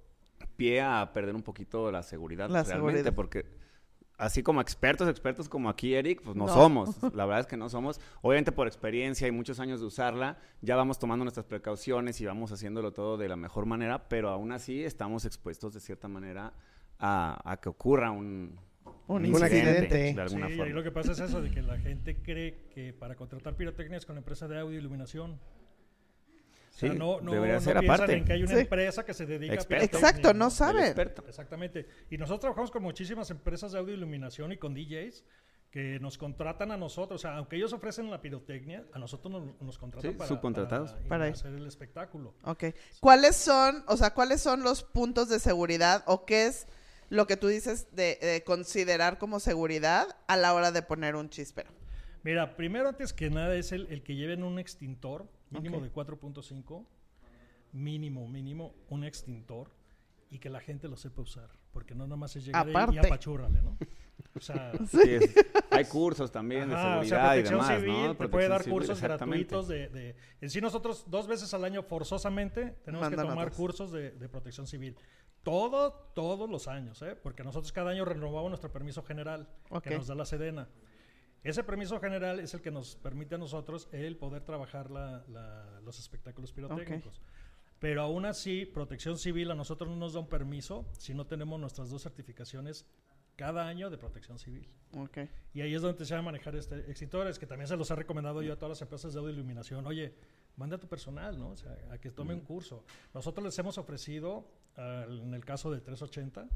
pie 0.58 0.82
a 0.82 1.12
perder 1.14 1.36
un 1.36 1.44
poquito 1.44 1.92
la 1.92 2.04
seguridad 2.04 2.50
La 2.50 2.64
realmente, 2.64 2.92
seguridad. 3.00 3.14
porque 3.16 3.46
así 4.18 4.42
como 4.44 4.62
expertos, 4.62 5.10
expertos 5.10 5.50
como 5.50 5.68
aquí 5.70 5.94
Eric, 5.94 6.22
pues 6.22 6.36
no, 6.36 6.46
No. 6.48 6.54
somos. 6.54 6.96
La 7.14 7.26
verdad 7.26 7.42
es 7.42 7.48
que 7.48 7.58
no 7.58 7.68
somos. 7.70 8.00
Obviamente 8.22 8.52
por 8.54 8.68
experiencia 8.68 9.28
y 9.28 9.32
muchos 9.32 9.60
años 9.60 9.80
de 9.82 9.86
usarla, 9.88 10.38
ya 10.62 10.76
vamos 10.76 11.00
tomando 11.00 11.26
nuestras 11.26 11.46
precauciones 11.46 12.22
y 12.22 12.26
vamos 12.26 12.52
haciéndolo 12.52 12.94
todo 12.94 13.18
de 13.18 13.28
la 13.28 13.36
mejor 13.36 13.66
manera, 13.66 14.08
pero 14.08 14.30
aún 14.30 14.52
así 14.54 14.84
estamos 14.84 15.26
expuestos 15.26 15.74
de 15.74 15.80
cierta 15.82 16.08
manera 16.08 16.54
a, 17.00 17.42
a 17.52 17.58
que 17.58 17.68
ocurra 17.68 18.12
un, 18.12 18.58
Un 19.08 19.26
accidente. 19.44 19.94
de 19.98 20.14
Sí, 20.14 20.20
alguna 20.20 20.50
y 20.50 20.56
forma. 20.56 20.74
lo 20.74 20.84
que 20.84 20.92
pasa 20.92 21.12
es 21.12 21.20
eso, 21.20 21.42
de 21.42 21.52
que 21.52 21.62
la 21.62 21.78
gente 21.80 22.16
cree 22.22 22.68
que 22.74 22.94
para 22.94 23.16
contratar 23.16 23.56
pirotecnia 23.56 23.98
es 23.98 24.06
con 24.06 24.18
empresa 24.18 24.48
de 24.48 24.60
audio 24.60 24.76
y 24.76 24.80
iluminación. 24.80 25.38
O 26.75 26.77
sea, 26.77 26.94
no, 26.94 27.22
no, 27.22 27.32
debería 27.32 27.55
no 27.55 27.62
ser 27.62 27.79
piensan 27.79 27.96
aparte. 27.96 28.17
en 28.17 28.25
que 28.25 28.34
hay 28.34 28.44
una 28.44 28.53
Sí. 28.53 28.60
empresa 28.60 29.05
que 29.05 29.13
se 29.13 29.25
dedica 29.25 29.53
Experto. 29.53 29.84
a. 29.84 30.00
Exacto, 30.00 30.34
no 30.34 30.50
saben. 30.50 30.84
experto. 30.84 31.24
Exactamente. 31.27 31.88
Y 32.10 32.17
nosotros 32.17 32.41
trabajamos 32.41 32.70
con 32.70 32.84
muchísimas 32.84 33.32
empresas 33.32 33.72
de 33.72 33.79
audio 33.79 33.94
y 33.94 33.98
iluminación 33.98 34.51
y 34.51 34.58
con 34.58 34.74
DJs 34.74 35.24
que 35.72 36.00
nos 36.01 36.17
contratan 36.17 36.72
a 36.72 36.77
nosotros. 36.77 37.20
O 37.20 37.22
sea, 37.22 37.38
aunque 37.38 37.55
ellos 37.55 37.72
ofrecen 37.72 38.12
la 38.12 38.22
pirotecnia, 38.22 38.84
a 38.94 39.00
nosotros 39.00 39.32
nos, 39.32 39.62
nos 39.62 39.77
contratan 39.77 40.12
Sí, 40.12 40.17
para, 40.17 40.27
subcontratados. 40.27 40.91
para, 41.08 41.25
hacer 41.27 41.53
el 41.53 41.65
espectáculo. 41.65 42.34
Ok. 42.44 42.65
¿Cuáles 43.00 43.38
son, 43.38 43.84
o 43.88 43.96
sea, 43.96 44.13
cuáles 44.13 44.41
son 44.41 44.62
los 44.62 44.84
puntos 44.84 45.29
de 45.29 45.39
seguridad 45.39 46.03
o 46.08 46.25
qué 46.25 46.48
es 46.48 46.67
lo 47.10 47.25
que 47.27 47.38
tú 47.38 47.48
dices 47.48 47.88
de, 47.96 48.17
de 48.22 48.44
considerar 48.46 49.17
como 49.17 49.39
seguridad 49.39 50.08
a 50.27 50.36
la 50.36 50.53
hora 50.53 50.72
de 50.74 50.82
poner 50.82 51.15
un 51.15 51.29
chispero? 51.29 51.72
Mira, 52.24 52.55
primero 52.58 52.89
antes 52.89 53.13
que 53.13 53.29
nada 53.29 53.55
es 53.55 53.72
el, 53.72 53.88
el 53.91 54.01
que 54.03 54.15
lleven 54.15 54.44
un 54.44 54.60
extintor 54.60 55.29
mínimo 55.50 55.78
Ok. 55.78 55.84
de 55.84 55.92
4.5, 55.92 56.86
mínimo, 57.74 58.28
mínimo, 58.28 58.74
un 58.90 59.04
extintor 59.04 59.72
y 60.30 60.40
que 60.40 60.50
la 60.50 60.60
gente 60.60 60.88
lo 60.88 60.98
sepa 60.98 61.22
usar, 61.22 61.50
porque 61.72 61.94
no 61.94 62.08
nomás 62.08 62.36
es 62.36 62.46
llegar 62.46 62.66
ahí 62.66 62.72
y 62.74 62.75
Aparte. 62.75 63.00
apachúrrale, 63.08 63.62
¿no? 63.62 63.78
O 64.36 64.40
sea, 64.40 64.72
Sí, 64.88 65.00
es- 65.04 65.36
hay 65.70 65.86
cursos 65.86 66.32
también 66.32 66.70
de 66.70 66.75
o 66.75 66.78
seguridad 66.80 67.04
sea, 67.06 67.38
y 67.38 67.42
protección 67.44 67.60
demás, 67.60 67.80
civil 67.80 68.08
¿no? 68.08 68.16
te 68.18 68.28
puede 68.30 68.48
dar 68.48 68.64
civil, 68.64 68.74
cursos 68.80 69.02
gratuitos 69.02 69.68
de, 69.68 69.90
de- 69.90 70.16
En 70.42 70.50
sí 70.50 70.62
nosotros 70.62 71.06
dos 71.08 71.28
veces 71.28 71.54
al 71.54 71.64
año 71.66 71.84
forzosamente 71.84 72.78
tenemos 72.84 73.06
Mandan 73.10 73.25
que 73.25 73.30
tomar 73.32 73.52
cursos 73.52 73.92
de, 73.92 74.12
de 74.12 74.30
protección 74.30 74.68
civil. 74.68 74.96
Todo, 75.44 75.92
todos 76.16 76.50
los 76.50 76.68
años, 76.68 77.00
¿eh? 77.04 77.16
Porque 77.16 77.44
nosotros 77.44 77.72
cada 77.72 77.92
año 77.92 78.04
renovamos 78.04 78.50
nuestro 78.50 78.72
permiso 78.72 79.04
general 79.04 79.48
que 79.84 79.96
nos 79.96 80.08
da 80.08 80.16
la 80.16 80.25
Sedena. 80.25 80.68
Ese 81.46 81.64
permiso 81.64 82.00
general 82.00 82.40
es 82.40 82.54
el 82.54 82.62
que 82.62 82.72
nos 82.72 82.96
permite 82.96 83.36
a 83.36 83.38
nosotros 83.38 83.88
el 83.92 84.18
poder 84.18 84.44
trabajar 84.44 84.90
la- 84.92 85.24
la- 85.30 85.80
los 85.82 86.00
espectáculos 86.00 86.52
pirotécnicos. 86.52 87.22
Pero 87.80 88.02
aún 88.02 88.25
así, 88.25 88.66
protección 88.66 89.18
civil 89.18 89.52
a 89.52 89.56
nosotros 89.56 89.90
no 89.90 89.96
nos 89.96 90.14
da 90.14 90.20
un 90.22 90.28
permiso 90.28 90.86
si 90.98 91.14
no 91.14 91.28
tenemos 91.28 91.60
nuestras 91.60 91.90
dos 91.90 92.02
certificaciones 92.02 92.86
cada 93.36 93.68
año 93.68 93.90
de 93.90 93.98
protección 93.98 94.40
civil. 94.40 94.68
Ok. 94.98 95.18
Y 95.54 95.62
ahí 95.62 95.75
es 95.75 95.82
donde 95.82 96.04
se 96.06 96.14
va 96.14 96.22
a 96.22 96.24
manejar 96.24 96.56
este 96.56 96.80
extintores, 96.90 97.38
que 97.38 97.46
también 97.46 97.68
se 97.68 97.75
los 97.78 97.92
ha 97.92 97.96
recomendado 97.96 98.42
yo 98.42 98.54
a 98.54 98.56
todas 98.56 98.70
las 98.70 98.82
empresas 98.82 99.14
de 99.14 99.22
iluminación. 99.22 99.86
Oye, 99.86 100.16
manda 100.56 100.78
a 100.78 100.80
tu 100.80 100.88
personal, 100.88 101.38
¿no? 101.38 101.50
O 101.50 101.56
sea, 101.58 101.78
a 101.92 101.98
que 102.00 102.10
tome 102.12 102.34
un 102.34 102.40
curso. 102.42 102.86
Nosotros 103.14 103.44
les 103.46 103.60
hemos 103.60 103.78
ofrecido, 103.78 104.50
al- 104.78 105.20
en 105.22 105.34
el 105.34 105.44
caso 105.44 105.70
de 105.70 105.82
380, 105.82 106.48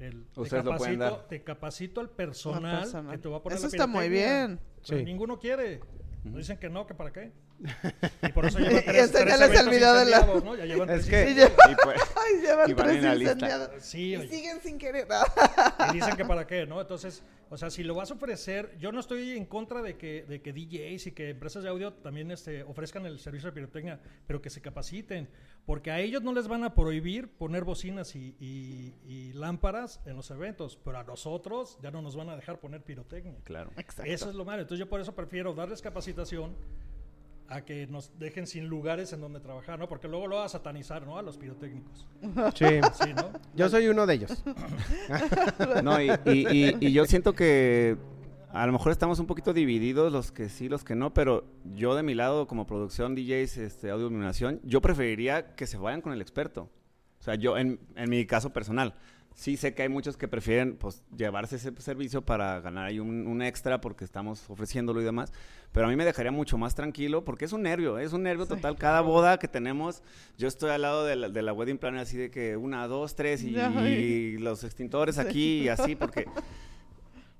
el, 0.00 0.26
te, 0.26 0.40
Ustedes 0.40 0.64
lo 0.64 0.76
pueden 0.76 0.98
capacito, 0.98 1.16
dar. 1.18 1.28
te 1.28 1.42
capacito 1.44 2.00
al 2.00 2.10
personal, 2.10 2.80
personal. 2.80 3.12
que 3.16 3.18
te 3.22 3.28
va 3.28 3.36
a 3.38 3.42
poner 3.42 3.58
Eso 3.58 3.66
la 3.66 3.70
está 3.70 3.86
muy 3.86 4.08
bien. 4.08 4.58
Pero 4.86 4.98
Sí. 4.98 5.04
ninguno 5.04 5.38
quiere. 5.38 5.80
Nos 6.24 6.36
dicen 6.38 6.58
que 6.58 6.68
no, 6.70 6.86
que 6.86 6.94
para 6.94 7.12
qué. 7.12 7.32
Y 8.22 8.32
por 8.32 8.46
eso 8.46 8.58
llevan 8.58 8.76
Y 8.82 8.82
tres, 8.84 9.14
eventos 9.14 9.70
video 9.70 9.94
de 9.94 10.04
la- 10.06 10.20
¿no? 10.20 10.54
Ya 10.56 10.64
llevan 10.66 10.90
Es 10.90 11.06
tres 11.06 11.34
que- 11.36 11.42
Y 11.70 11.74
pues, 11.82 12.00
Ay, 12.16 12.40
llevan 12.42 12.70
Y 12.70 12.74
van 12.74 12.86
tres 12.86 12.98
en 12.98 13.04
la 13.04 13.14
lista. 13.14 13.32
incendiados. 13.34 13.70
Sí, 13.84 14.10
Y 14.12 14.16
oye. 14.16 14.28
siguen 14.28 14.60
sin 14.60 14.78
querer. 14.78 15.06
Y 15.90 15.94
dicen 15.94 16.16
que 16.16 16.24
para 16.24 16.46
qué, 16.46 16.66
¿no? 16.66 16.80
Entonces, 16.80 17.22
o 17.50 17.56
sea, 17.56 17.70
si 17.70 17.84
lo 17.84 17.94
vas 17.94 18.10
a 18.10 18.14
ofrecer, 18.14 18.76
yo 18.78 18.90
no 18.90 19.00
estoy 19.00 19.36
en 19.36 19.44
contra 19.46 19.80
de 19.82 19.96
que, 19.96 20.24
de 20.24 20.40
que 20.42 20.52
DJs 20.52 21.06
y 21.08 21.12
que 21.12 21.30
empresas 21.30 21.62
de 21.62 21.68
audio 21.68 21.92
también 21.92 22.30
este, 22.30 22.62
ofrezcan 22.64 23.06
el 23.06 23.18
servicio 23.20 23.48
de 23.48 23.52
pirotecnia, 23.54 24.00
pero 24.26 24.42
que 24.42 24.50
se 24.50 24.60
capaciten, 24.60 25.28
porque 25.64 25.90
a 25.90 26.00
ellos 26.00 26.22
no 26.22 26.32
les 26.32 26.48
van 26.48 26.64
a 26.64 26.74
prohibir 26.74 27.28
poner 27.28 27.62
bocinas 27.64 28.16
y, 28.16 28.34
y- 28.40 28.94
y 29.06 29.32
lámparas 29.34 30.00
en 30.06 30.16
los 30.16 30.30
eventos, 30.30 30.78
pero 30.84 30.98
a 30.98 31.04
nosotros 31.04 31.78
ya 31.82 31.90
no 31.90 32.02
nos 32.02 32.16
van 32.16 32.28
a 32.30 32.36
dejar 32.36 32.58
poner 32.58 32.82
pirotecnia. 32.82 33.36
claro. 33.44 33.70
Exacto. 33.76 34.10
Eso 34.10 34.28
es 34.30 34.34
lo 34.34 34.44
malo. 34.44 34.62
Entonces 34.62 34.80
yo 34.84 34.88
por 34.90 35.00
eso 35.00 35.14
prefiero 35.14 35.54
darles 35.54 35.80
capacitación 35.80 36.56
a 37.48 37.60
que 37.62 37.86
nos 37.86 38.10
dejen 38.18 38.46
sin 38.46 38.66
lugares 38.68 39.12
en 39.12 39.20
donde 39.20 39.38
trabajar, 39.40 39.78
¿no? 39.78 39.88
Porque 39.88 40.08
luego 40.08 40.26
lo 40.26 40.36
va 40.36 40.46
a 40.46 40.48
satanizar, 40.48 41.06
¿no? 41.06 41.18
A 41.18 41.22
los 41.22 41.36
pirotécnicos. 41.36 42.06
Sí. 42.54 42.64
Sí, 42.94 43.12
¿no? 43.14 43.30
Yo 43.54 43.68
soy 43.68 43.86
uno 43.88 44.06
de 44.06 44.14
ellos. 44.14 44.42
No, 45.82 46.00
y, 46.00 46.10
y- 46.26 46.46
y- 46.50 46.76
y 46.80 46.92
yo 46.92 47.04
siento 47.06 47.34
que 47.34 47.96
a 48.52 48.66
lo 48.66 48.72
mejor 48.72 48.92
estamos 48.92 49.18
un 49.18 49.26
poquito 49.26 49.52
divididos, 49.52 50.12
los 50.12 50.32
que 50.32 50.48
sí, 50.48 50.68
los 50.68 50.84
que 50.84 50.94
no, 50.94 51.12
pero 51.12 51.44
yo 51.74 51.94
de 51.94 52.02
mi 52.02 52.14
lado, 52.14 52.46
como 52.46 52.66
producción, 52.66 53.14
DJs, 53.14 53.56
este, 53.58 53.90
audio 53.90 54.06
iluminación, 54.06 54.60
yo 54.62 54.80
preferiría 54.80 55.54
que 55.54 55.66
se 55.66 55.76
vayan 55.76 56.00
con 56.00 56.12
el 56.12 56.20
experto. 56.22 56.70
O 57.20 57.22
sea, 57.24 57.34
yo, 57.36 57.56
en, 57.58 57.80
en 57.96 58.10
mi 58.10 58.26
caso 58.26 58.52
personal, 58.52 58.94
sí 59.34 59.56
sé 59.56 59.74
que 59.74 59.82
hay 59.82 59.88
muchos 59.88 60.16
que 60.16 60.28
prefieren 60.28 60.76
pues, 60.76 61.02
llevarse 61.16 61.56
ese 61.56 61.72
servicio 61.78 62.22
para 62.22 62.60
ganar 62.60 62.86
ahí 62.86 63.00
un, 63.00 63.26
un 63.26 63.42
extra 63.42 63.80
porque 63.80 64.04
estamos 64.04 64.48
ofreciéndolo 64.48 65.00
y 65.00 65.04
demás, 65.04 65.32
pero 65.72 65.86
a 65.86 65.90
mí 65.90 65.96
me 65.96 66.04
dejaría 66.04 66.30
mucho 66.30 66.56
más 66.56 66.74
tranquilo 66.74 67.24
porque 67.24 67.44
es 67.44 67.52
un 67.52 67.62
nervio, 67.62 67.98
es 67.98 68.12
un 68.12 68.22
nervio 68.22 68.46
total. 68.46 68.76
Cada 68.76 69.00
boda 69.00 69.38
que 69.38 69.48
tenemos, 69.48 70.02
yo 70.38 70.46
estoy 70.46 70.70
al 70.70 70.82
lado 70.82 71.04
de 71.04 71.16
la, 71.16 71.28
de 71.28 71.42
la 71.42 71.52
wedding 71.52 71.78
planner 71.78 72.02
así 72.02 72.16
de 72.16 72.30
que 72.30 72.56
una, 72.56 72.86
dos, 72.86 73.16
tres 73.16 73.42
y, 73.42 74.38
los 74.38 74.64
extintores 74.64 75.18
aquí 75.18 75.62
y 75.62 75.68
así 75.68 75.96
porque... 75.96 76.26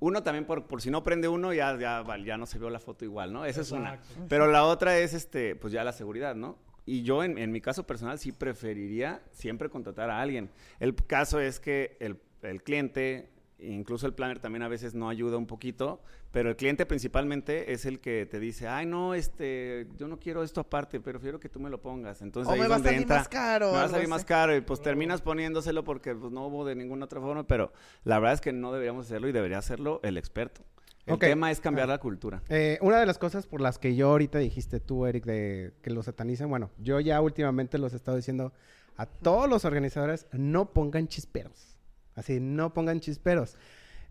Uno 0.00 0.22
también, 0.22 0.44
por, 0.44 0.66
por 0.66 0.82
si 0.82 0.90
no 0.90 1.02
prende 1.02 1.28
uno, 1.28 1.54
ya, 1.54 1.78
ya, 1.78 2.04
ya 2.22 2.36
no 2.36 2.44
se 2.44 2.58
vio 2.58 2.68
la 2.68 2.78
foto 2.78 3.06
igual, 3.06 3.32
¿no? 3.32 3.46
Esa 3.46 3.62
es 3.62 3.70
una. 3.70 3.98
Pero 4.28 4.48
la 4.48 4.64
otra 4.64 4.98
es, 4.98 5.14
este, 5.14 5.56
pues 5.56 5.72
ya 5.72 5.82
la 5.82 5.92
seguridad, 5.92 6.34
¿no? 6.34 6.58
Y 6.87 7.03
yo, 7.03 7.25
en, 7.25 7.38
en 7.38 7.50
mi 7.50 7.61
caso 7.61 7.87
personal, 7.87 8.19
sí 8.19 8.33
preferiría 8.33 9.23
siempre 9.33 9.71
contratar 9.71 10.11
a 10.11 10.21
alguien. 10.21 10.50
El 10.81 10.95
caso 10.95 11.41
es 11.41 11.61
que 11.61 11.97
el, 12.00 12.19
el 12.43 12.62
cliente, 12.62 13.31
incluso 13.59 14.07
el 14.07 14.12
planner 14.12 14.38
también 14.38 14.62
a 14.62 14.69
veces 14.69 14.95
no 14.95 15.09
ayuda 15.09 15.38
un 15.38 15.47
poquito, 15.47 16.03
pero 16.31 16.50
el 16.50 16.57
cliente 16.57 16.85
principalmente 16.85 17.73
es 17.73 17.87
el 17.87 18.00
que 18.00 18.26
te 18.26 18.38
dice, 18.41 18.69
ay, 18.69 18.87
no, 18.87 19.14
este, 19.14 19.87
yo 19.97 20.09
no 20.09 20.19
quiero 20.19 20.43
esto 20.43 20.61
aparte, 20.61 21.00
prefiero 21.00 21.41
que 21.41 21.49
tú 21.49 21.61
me 21.61 21.71
lo 21.71 21.81
pongas. 21.81 22.21
Entonces 22.23 22.50
O 22.50 22.55
ahí 22.55 22.61
me 22.61 22.69
va 22.69 22.76
a 22.76 22.81
salir 22.81 23.00
entra, 23.03 23.19
más 23.19 23.29
caro. 23.29 23.71
me 23.71 23.79
va 23.79 23.85
a 23.85 23.88
salir 23.88 24.09
más 24.09 24.25
caro 24.25 24.55
y 24.55 24.61
pues 24.61 24.83
terminas 24.83 25.23
poniéndoselo 25.23 25.85
porque 25.85 26.14
pues, 26.14 26.33
no 26.33 26.49
hubo 26.49 26.64
de 26.67 26.75
ninguna 26.75 27.07
otra 27.07 27.21
forma, 27.21 27.47
pero 27.47 27.73
la 28.03 28.19
verdad 28.19 28.35
es 28.35 28.41
que 28.41 28.53
no 28.53 28.73
deberíamos 28.73 29.07
hacerlo 29.07 29.29
y 29.29 29.33
debería 29.33 29.59
hacerlo 29.59 30.00
el 30.03 30.19
experto. 30.19 30.62
El 31.06 31.14
Ok. 31.14 31.20
tema 31.20 31.50
es 31.50 31.61
cambiar 31.61 31.88
Ah. 31.88 31.92
la 31.94 31.99
cultura. 31.99 32.42
Eh, 32.49 32.78
una 32.80 32.99
de 32.99 33.06
las 33.06 33.18
cosas 33.18 33.46
por 33.46 33.61
las 33.61 33.78
que 33.78 33.94
yo 33.94 34.08
ahorita 34.11 34.38
dijiste 34.38 34.80
tú, 34.80 35.04
Eric, 35.06 35.25
de 35.25 35.75
que 35.82 35.90
los 35.90 36.06
satanizan, 36.06 36.49
bueno, 36.49 36.70
yo 36.78 36.99
ya 37.00 37.20
últimamente 37.20 37.76
los 37.78 37.92
he 37.92 37.96
estado 37.96 38.16
diciendo 38.16 38.52
a 38.96 39.06
todos 39.06 39.49
los 39.49 39.64
organizadores, 39.64 40.26
no 40.32 40.73
pongan 40.73 41.08
chisperos. 41.08 41.76
Así, 42.14 42.38
no 42.40 42.73
pongan 42.73 43.00
chisperos. 43.00 43.56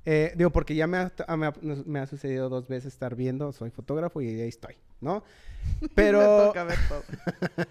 Eh, 0.06 0.34
digo, 0.36 0.50
porque 0.50 0.76
ya 0.76 0.86
me 0.86 0.98
ha, 0.98 1.14
me, 1.38 1.46
ha, 1.48 1.54
me 1.86 2.00
ha 2.00 2.06
sucedido 2.08 2.50
dos 2.50 2.68
veces 2.68 2.94
estar 2.94 3.16
viendo, 3.16 3.54
soy 3.54 3.70
fotógrafo 3.72 4.22
y 4.22 4.28
ahí 4.42 4.50
estoy, 4.50 4.76
¿no? 5.00 5.24
Me 5.82 5.88
Pero, 5.96 6.48
toca 6.48 6.66
ver 6.66 6.78
todo. 6.90 7.04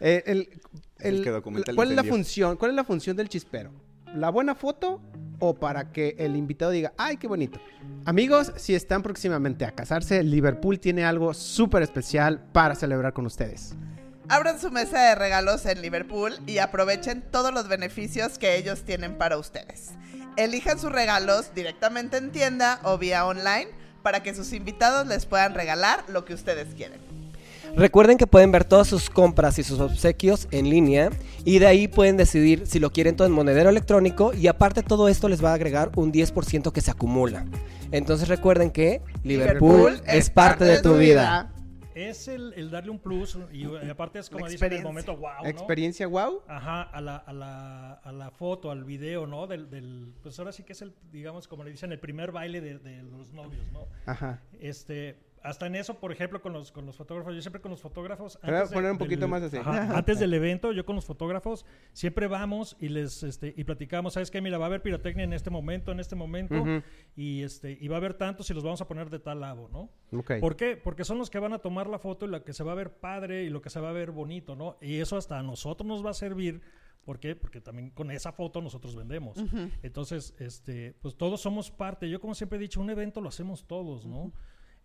eh, 0.00 0.22
el, 0.26 0.48
El 1.00 1.16
el- 1.16 1.24
que 1.24 1.30
documenta 1.30 1.72
el 1.72 1.76
¿cuál 1.76 1.90
es 1.90 1.96
la 1.96 2.04
función? 2.04 2.56
¿Cuál 2.56 2.70
es 2.70 2.76
la 2.76 2.84
función 2.84 3.16
del 3.16 3.28
chispero? 3.28 3.72
¿La 4.14 4.30
buena 4.30 4.54
foto 4.54 5.00
o 5.44 5.54
para 5.54 5.90
que 5.90 6.14
el 6.20 6.36
invitado 6.36 6.70
diga, 6.70 6.92
ay, 6.96 7.16
qué 7.16 7.26
bonito? 7.26 7.58
Amigos, 8.04 8.52
si 8.54 8.76
están 8.76 9.02
próximamente 9.02 9.64
a 9.64 9.72
casarse, 9.72 10.22
Liverpool 10.22 10.78
tiene 10.78 11.04
algo 11.04 11.34
súper 11.34 11.82
especial 11.82 12.40
para 12.52 12.76
celebrar 12.76 13.12
con 13.12 13.26
ustedes. 13.26 13.74
Abran 14.28 14.60
su 14.60 14.70
mesa 14.70 15.02
de 15.02 15.16
regalos 15.16 15.66
en 15.66 15.82
Liverpool 15.82 16.34
y 16.46 16.58
aprovechen 16.58 17.24
todos 17.32 17.52
los 17.52 17.66
beneficios 17.66 18.38
que 18.38 18.56
ellos 18.56 18.82
tienen 18.84 19.18
para 19.18 19.36
ustedes. 19.36 19.90
Elijan 20.36 20.78
sus 20.78 20.92
regalos 20.92 21.52
directamente 21.56 22.18
en 22.18 22.30
tienda 22.30 22.78
o 22.84 22.96
vía 22.96 23.26
online 23.26 23.66
para 24.04 24.22
que 24.22 24.34
sus 24.34 24.52
invitados 24.52 25.08
les 25.08 25.26
puedan 25.26 25.54
regalar 25.54 26.04
lo 26.06 26.24
que 26.24 26.34
ustedes 26.34 26.72
quieren. 26.76 27.00
Recuerden 27.74 28.18
que 28.18 28.26
pueden 28.26 28.52
ver 28.52 28.64
todas 28.64 28.86
sus 28.86 29.08
compras 29.08 29.58
y 29.58 29.62
sus 29.62 29.80
obsequios 29.80 30.46
en 30.50 30.68
línea 30.68 31.10
y 31.44 31.58
de 31.58 31.66
ahí 31.66 31.88
pueden 31.88 32.18
decidir 32.18 32.66
si 32.66 32.78
lo 32.78 32.90
quieren 32.90 33.16
todo 33.16 33.26
en 33.26 33.32
monedero 33.32 33.70
electrónico 33.70 34.34
y 34.34 34.46
aparte 34.46 34.82
todo 34.82 35.08
esto 35.08 35.28
les 35.28 35.42
va 35.42 35.52
a 35.52 35.54
agregar 35.54 35.90
un 35.96 36.12
10% 36.12 36.70
que 36.70 36.80
se 36.82 36.90
acumula. 36.90 37.46
Entonces 37.90 38.28
recuerden 38.28 38.70
que 38.70 39.00
Liverpool, 39.24 40.02
es 40.06 40.28
parte 40.28 40.64
de 40.64 40.82
tu 40.82 40.96
vida. 40.98 41.50
Es 41.94 42.28
el, 42.28 42.54
el 42.56 42.70
darle 42.70 42.90
un 42.90 42.98
plus 42.98 43.38
y, 43.52 43.66
y 43.66 43.90
aparte 43.90 44.18
es 44.18 44.30
como 44.30 44.48
dicen 44.48 44.72
en 44.72 44.78
el 44.78 44.84
momento 44.84 45.14
wow, 45.16 45.42
¿no? 45.42 45.48
¿Experiencia 45.48 46.06
wow? 46.06 46.40
Ajá, 46.48 46.82
a 46.82 47.00
la, 47.02 47.16
a 47.16 47.32
la, 47.34 47.92
a 47.92 48.12
la 48.12 48.30
foto, 48.30 48.70
al 48.70 48.84
video, 48.84 49.26
¿no? 49.26 49.46
Del, 49.46 49.68
del, 49.68 50.14
pues 50.22 50.38
ahora 50.38 50.52
sí 50.52 50.62
que 50.62 50.72
es 50.72 50.80
el, 50.80 50.94
digamos, 51.10 51.48
como 51.48 51.64
le 51.64 51.70
dicen, 51.70 51.92
el 51.92 51.98
primer 51.98 52.32
baile 52.32 52.62
de, 52.62 52.78
de 52.78 53.02
los 53.02 53.32
novios, 53.34 53.70
¿no? 53.72 53.88
Ajá. 54.06 54.40
Este, 54.58 55.18
hasta 55.42 55.66
en 55.66 55.76
eso, 55.76 55.98
por 55.98 56.12
ejemplo, 56.12 56.40
con 56.40 56.52
los, 56.52 56.72
con 56.72 56.86
los 56.86 56.96
fotógrafos, 56.96 57.34
yo 57.34 57.42
siempre 57.42 57.60
con 57.60 57.70
los 57.70 57.80
fotógrafos... 57.80 58.38
Voy 58.42 58.54
a 58.54 58.66
poner 58.66 58.92
un 58.92 58.98
poquito 58.98 59.28
más 59.28 59.42
así. 59.42 59.56
ajá, 59.56 59.96
antes 59.96 60.18
del 60.20 60.32
evento, 60.34 60.72
yo 60.72 60.84
con 60.84 60.96
los 60.96 61.04
fotógrafos 61.04 61.64
siempre 61.92 62.26
vamos 62.26 62.76
y 62.80 62.88
les 62.88 63.22
este, 63.22 63.52
y 63.56 63.64
platicamos, 63.64 64.14
¿sabes 64.14 64.30
qué? 64.30 64.40
Mira, 64.40 64.58
va 64.58 64.66
a 64.66 64.68
haber 64.68 64.82
pirotecnia 64.82 65.24
en 65.24 65.32
este 65.32 65.50
momento, 65.50 65.92
en 65.92 66.00
este 66.00 66.14
momento, 66.14 66.54
Ujú. 66.54 66.82
y 67.16 67.42
este 67.42 67.76
y 67.80 67.88
va 67.88 67.96
a 67.96 67.98
haber 67.98 68.14
tantos 68.14 68.48
y 68.50 68.54
los 68.54 68.62
vamos 68.62 68.80
a 68.80 68.86
poner 68.86 69.10
de 69.10 69.18
tal 69.18 69.40
lado, 69.40 69.68
¿no? 69.72 69.90
Ok. 70.18 70.32
¿Por 70.40 70.56
qué? 70.56 70.76
Porque 70.76 71.04
son 71.04 71.18
los 71.18 71.30
que 71.30 71.38
van 71.38 71.52
a 71.52 71.58
tomar 71.58 71.88
la 71.88 71.98
foto 71.98 72.26
y 72.26 72.30
la 72.30 72.44
que 72.44 72.52
se 72.52 72.62
va 72.64 72.72
a 72.72 72.76
ver 72.76 72.94
padre 72.94 73.44
y 73.44 73.50
lo 73.50 73.62
que 73.62 73.70
se 73.70 73.80
va 73.80 73.90
a 73.90 73.92
ver 73.92 74.10
bonito, 74.10 74.54
¿no? 74.56 74.76
Y 74.80 74.96
eso 74.98 75.16
hasta 75.16 75.38
a 75.38 75.42
nosotros 75.42 75.86
nos 75.86 76.04
va 76.04 76.10
a 76.10 76.14
servir. 76.14 76.60
¿Por 77.04 77.18
qué? 77.18 77.34
Porque 77.34 77.60
también 77.60 77.90
con 77.90 78.12
esa 78.12 78.30
foto 78.30 78.60
nosotros 78.60 78.94
vendemos. 78.94 79.36
Entonces, 79.82 80.34
este, 80.38 80.94
pues 81.02 81.16
todos 81.16 81.40
somos 81.40 81.70
parte. 81.70 82.08
Yo 82.08 82.20
como 82.20 82.34
siempre 82.34 82.58
he 82.58 82.60
dicho, 82.60 82.80
un 82.80 82.90
evento 82.90 83.20
lo 83.20 83.28
hacemos 83.28 83.66
todos, 83.66 84.06
¿no? 84.06 84.32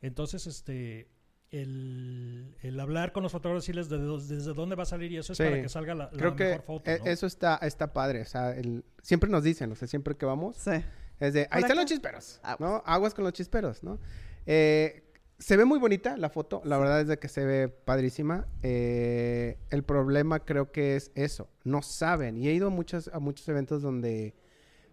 Entonces, 0.01 0.47
este, 0.47 1.07
el, 1.49 2.55
el 2.61 2.79
hablar 2.79 3.11
con 3.13 3.23
los 3.23 3.31
fotógrafos, 3.31 3.63
decirles 3.63 3.89
de, 3.89 3.97
dos- 3.97 4.27
desde 4.27 4.53
dónde 4.53 4.75
va 4.75 4.83
a 4.83 4.85
salir 4.87 5.11
y 5.11 5.17
eso 5.17 5.33
es 5.33 5.37
Sí. 5.37 5.43
para 5.43 5.61
que 5.61 5.69
salga 5.69 5.95
la, 5.95 6.05
la 6.11 6.17
Creo 6.17 6.35
que 6.35 6.43
mejor 6.45 6.61
foto, 6.63 6.91
e- 6.91 6.99
¿no? 6.99 7.05
eso 7.05 7.25
está, 7.25 7.55
está 7.61 7.93
padre. 7.93 8.21
O 8.21 8.25
sea, 8.25 8.55
el- 8.55 8.83
siempre 9.01 9.29
nos 9.29 9.43
dicen, 9.43 9.71
o 9.71 9.75
sea, 9.75 9.87
siempre 9.87 10.15
que 10.15 10.25
vamos, 10.25 10.57
Sí. 10.57 10.71
es 11.19 11.33
de, 11.33 11.41
ahí 11.41 11.47
¿Para 11.47 11.59
están 11.61 11.71
qué? 11.71 11.81
los 11.81 11.85
chisperos, 11.85 12.39
Aguas. 12.43 12.59
¿no? 12.59 12.83
Aguas 12.85 13.13
con 13.13 13.23
los 13.23 13.33
chisperos, 13.33 13.83
¿no? 13.83 13.99
Eh, 14.45 15.03
se 15.39 15.55
ve 15.55 15.65
muy 15.65 15.77
bonita 15.79 16.17
la 16.17 16.29
foto, 16.29 16.61
la 16.65 16.77
verdad 16.79 17.01
es 17.01 17.07
de 17.07 17.19
que 17.19 17.27
se 17.27 17.45
ve 17.45 17.67
padrísima. 17.69 18.47
Eh, 18.63 19.57
el 19.69 19.83
problema 19.83 20.39
creo 20.39 20.71
que 20.71 20.95
es 20.95 21.11
eso, 21.15 21.47
no 21.63 21.81
saben. 21.83 22.37
Y 22.37 22.47
he 22.49 22.53
ido 22.53 22.67
a 22.67 22.71
muchos, 22.71 23.09
a 23.13 23.19
muchos 23.19 23.47
eventos 23.47 23.81
donde, 23.83 24.33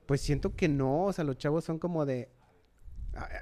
pues 0.06 0.20
siento 0.20 0.54
que 0.54 0.68
no, 0.68 1.04
o 1.06 1.12
sea, 1.14 1.24
los 1.24 1.38
chavos 1.38 1.64
son 1.64 1.78
como 1.78 2.04
de, 2.04 2.28
"Á- 2.42 2.43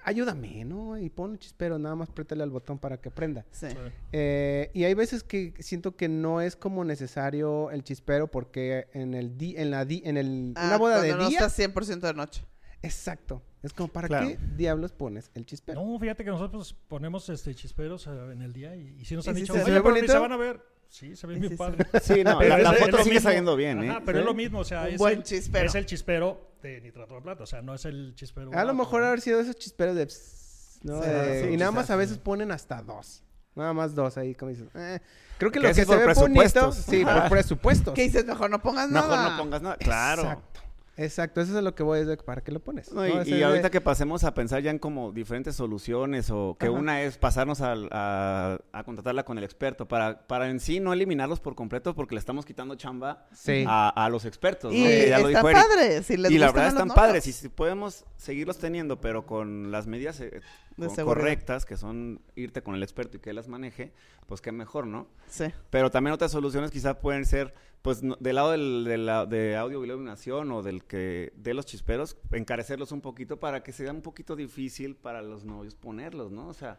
ayúdame, 0.04 0.64
¿no? 0.64 0.98
Y 0.98 1.08
pon 1.10 1.30
un 1.32 1.38
chispero, 1.38 1.78
nada 1.78 1.94
más 1.94 2.10
prétale 2.10 2.42
al 2.42 2.50
botón 2.50 2.78
para 2.78 3.00
que 3.00 3.10
prenda. 3.10 3.44
Sí. 3.50 3.66
Eh, 4.12 4.70
y 4.74 4.84
hay 4.84 4.94
veces 4.94 5.22
que 5.24 5.54
siento 5.60 5.96
que 5.96 6.08
no 6.08 6.40
es 6.40 6.56
como 6.56 6.84
necesario 6.84 7.70
el 7.70 7.82
chispero 7.84 8.30
porque 8.30 8.88
en 8.92 9.14
el 9.14 9.36
di, 9.38 9.54
en 9.56 9.70
la 9.70 9.84
di, 9.84 10.02
en 10.04 10.16
el 10.16 10.52
Ah, 10.56 10.66
una 10.68 10.78
boda 10.78 11.00
de 11.00 11.12
no 11.14 11.28
día, 11.28 11.38
está 11.46 11.48
100% 11.50 12.00
de 12.00 12.14
noche. 12.14 12.44
exacto. 12.82 13.42
Es 13.62 13.72
como 13.72 13.86
para 13.88 14.08
Claro. 14.08 14.26
qué 14.26 14.38
diablos 14.56 14.90
pones 14.92 15.30
el 15.34 15.46
chispero. 15.46 15.80
No, 15.84 15.96
fíjate 16.00 16.24
que 16.24 16.30
nosotros 16.30 16.74
ponemos 16.88 17.28
este 17.28 17.54
chisperos 17.54 18.08
eh, 18.08 18.10
en 18.32 18.42
el 18.42 18.52
día 18.52 18.74
y, 18.74 18.96
y 18.98 19.04
si 19.04 19.14
nos 19.14 19.24
¿Y 19.26 19.30
han 19.30 19.36
si 19.36 19.42
dicho, 19.42 19.52
se 19.52 19.58
ve 19.60 19.64
oye, 19.66 19.72
pero 19.80 19.82
ni 19.94 20.00
bonito? 20.00 20.12
se 20.12 20.18
van 20.18 20.32
a 20.32 20.36
ver. 20.36 20.60
Sí, 20.92 21.16
se 21.16 21.26
ven 21.26 21.38
¿Y 21.38 21.40
bien 21.40 21.50
si 21.52 21.56
se 21.56 21.58
padre. 21.58 21.86
Sí, 22.02 22.22
no, 22.22 22.36
Pero 22.38 22.48
la, 22.50 22.56
es- 22.58 22.62
la 22.64 22.72
foto 22.74 22.90
lo 22.98 22.98
sigue 22.98 23.14
mismo. 23.14 23.28
saliendo 23.28 23.56
bien, 23.56 23.82
¿eh? 23.82 23.90
Ajá, 23.90 24.02
pero 24.04 24.18
Sí. 24.18 24.20
es 24.20 24.26
lo 24.26 24.34
mismo, 24.34 24.58
o 24.58 24.64
sea, 24.64 24.82
Un 24.82 24.88
es 24.88 24.98
buen 24.98 25.16
el, 25.18 25.22
chispero. 25.24 25.66
es 25.66 25.74
el 25.74 25.86
chispero 25.86 26.50
de 26.62 26.80
nitrato 26.82 27.14
de 27.14 27.22
plata, 27.22 27.42
o 27.44 27.46
sea, 27.46 27.62
no 27.62 27.74
es 27.74 27.84
el 27.86 28.12
chispero. 28.14 28.50
a 28.52 28.62
lo 28.64 28.74
mejor 28.74 29.02
haber 29.02 29.22
sido 29.22 29.40
esos 29.40 29.56
chisperos 29.56 29.96
de... 29.96 30.04
pss, 30.06 30.80
¿no? 30.82 31.02
Sí, 31.02 31.08
y 31.50 31.56
nada 31.56 31.70
más 31.70 31.88
a 31.90 31.96
veces 31.96 32.18
ponen 32.18 32.52
hasta 32.52 32.82
dos. 32.82 33.24
Nada 33.54 33.72
más 33.72 33.94
dos 33.94 34.16
ahí, 34.18 34.34
como 34.34 34.50
dices. 34.50 34.68
eh. 34.74 35.00
Creo 35.38 35.50
que 35.50 35.60
Que 35.60 35.66
lo 35.66 35.74
que 35.74 35.74
se 35.74 35.80
ve 35.84 35.86
bonito... 35.96 36.04
presupuestos. 36.14 36.76
Sí, 36.76 37.04
por 37.04 37.28
presupuestos. 37.30 37.94
¿Qué 37.94 38.02
dices? 38.02 38.24
Mejor 38.26 38.50
no 38.50 38.60
pongas 38.62 38.90
Mejor 38.90 39.08
nada. 39.10 39.30
no 39.30 39.42
pongas 39.42 39.62
nada. 39.62 39.76
Claro. 39.76 40.22
Exacto. 40.22 40.60
Exacto, 40.96 41.40
eso 41.40 41.52
es 41.52 41.56
a 41.56 41.62
lo 41.62 41.74
que 41.74 41.82
voy, 41.82 42.00
es 42.00 42.06
de 42.06 42.16
para 42.18 42.42
qué 42.42 42.52
lo 42.52 42.60
pones. 42.60 42.92
No, 42.92 43.06
y, 43.06 43.12
¿no? 43.14 43.24
De- 43.24 43.44
ahorita 43.44 43.70
que 43.70 43.80
pasemos 43.80 44.24
a 44.24 44.34
pensar 44.34 44.62
ya 44.62 44.70
en 44.70 44.78
como 44.78 45.10
diferentes 45.10 45.56
soluciones 45.56 46.30
o 46.30 46.56
que 46.60 46.66
Ajá. 46.66 46.74
una 46.74 47.02
es 47.02 47.16
pasarnos 47.16 47.60
a, 47.62 48.58
a 48.72 48.84
contratarla 48.84 49.24
con 49.24 49.38
el 49.38 49.44
experto 49.44 49.88
para, 49.88 50.26
para 50.26 50.50
en 50.50 50.60
sí 50.60 50.80
no 50.80 50.92
eliminarlos 50.92 51.40
por 51.40 51.54
completo 51.54 51.94
porque 51.94 52.14
le 52.14 52.18
estamos 52.18 52.44
quitando 52.44 52.74
chamba 52.74 53.26
Sí. 53.32 53.64
a, 53.66 53.88
a 53.88 54.08
los 54.10 54.26
expertos. 54.26 54.70
¿no? 54.72 54.78
Y 54.78 54.82
Que 54.82 55.08
ya 55.08 55.18
lo 55.18 55.28
están 55.28 55.44
dijo 55.44 55.48
Eric. 55.48 55.62
padres. 55.70 56.06
Si 56.06 56.16
les 56.18 56.30
Y 56.30 56.38
la 56.38 56.46
verdad 56.52 56.68
están 56.68 56.88
padres 56.88 57.26
y 57.26 57.32
si 57.32 57.48
podemos 57.48 58.04
seguirlos 58.16 58.58
teniendo 58.58 59.00
pero 59.00 59.24
con 59.24 59.70
las 59.72 59.86
medidas 59.86 60.20
eh, 60.20 60.40
De 60.76 60.88
correctas, 61.04 61.64
que 61.66 61.76
son 61.76 62.20
irte 62.34 62.62
con 62.62 62.74
el 62.74 62.82
experto 62.82 63.16
y 63.16 63.20
que 63.20 63.30
él 63.30 63.36
las 63.36 63.48
maneje, 63.48 63.92
pues 64.26 64.40
qué 64.40 64.52
mejor, 64.52 64.86
¿no? 64.86 65.06
Sí. 65.28 65.46
Pero 65.70 65.90
también 65.90 66.14
otras 66.14 66.32
soluciones 66.32 66.70
quizás 66.70 66.96
pueden 66.96 67.24
ser, 67.26 67.54
pues, 67.82 68.02
no- 68.02 68.16
del 68.20 68.36
lado 68.36 68.52
del, 68.52 68.84
de, 68.84 68.96
la, 68.98 69.26
de 69.26 69.56
audio 69.56 69.84
iluminación 69.84 70.50
o 70.52 70.62
del 70.62 70.84
que 70.84 71.32
de 71.36 71.54
los 71.54 71.66
chisperos, 71.66 72.16
encarecerlos 72.32 72.90
un 72.92 73.00
poquito 73.00 73.38
para 73.38 73.62
que 73.62 73.72
sea 73.72 73.90
un 73.92 74.02
poquito 74.02 74.34
difícil 74.36 74.96
para 74.96 75.20
los 75.22 75.44
novios 75.44 75.74
ponerlos, 75.74 76.30
¿no? 76.32 76.48
O 76.48 76.54
sea, 76.54 76.78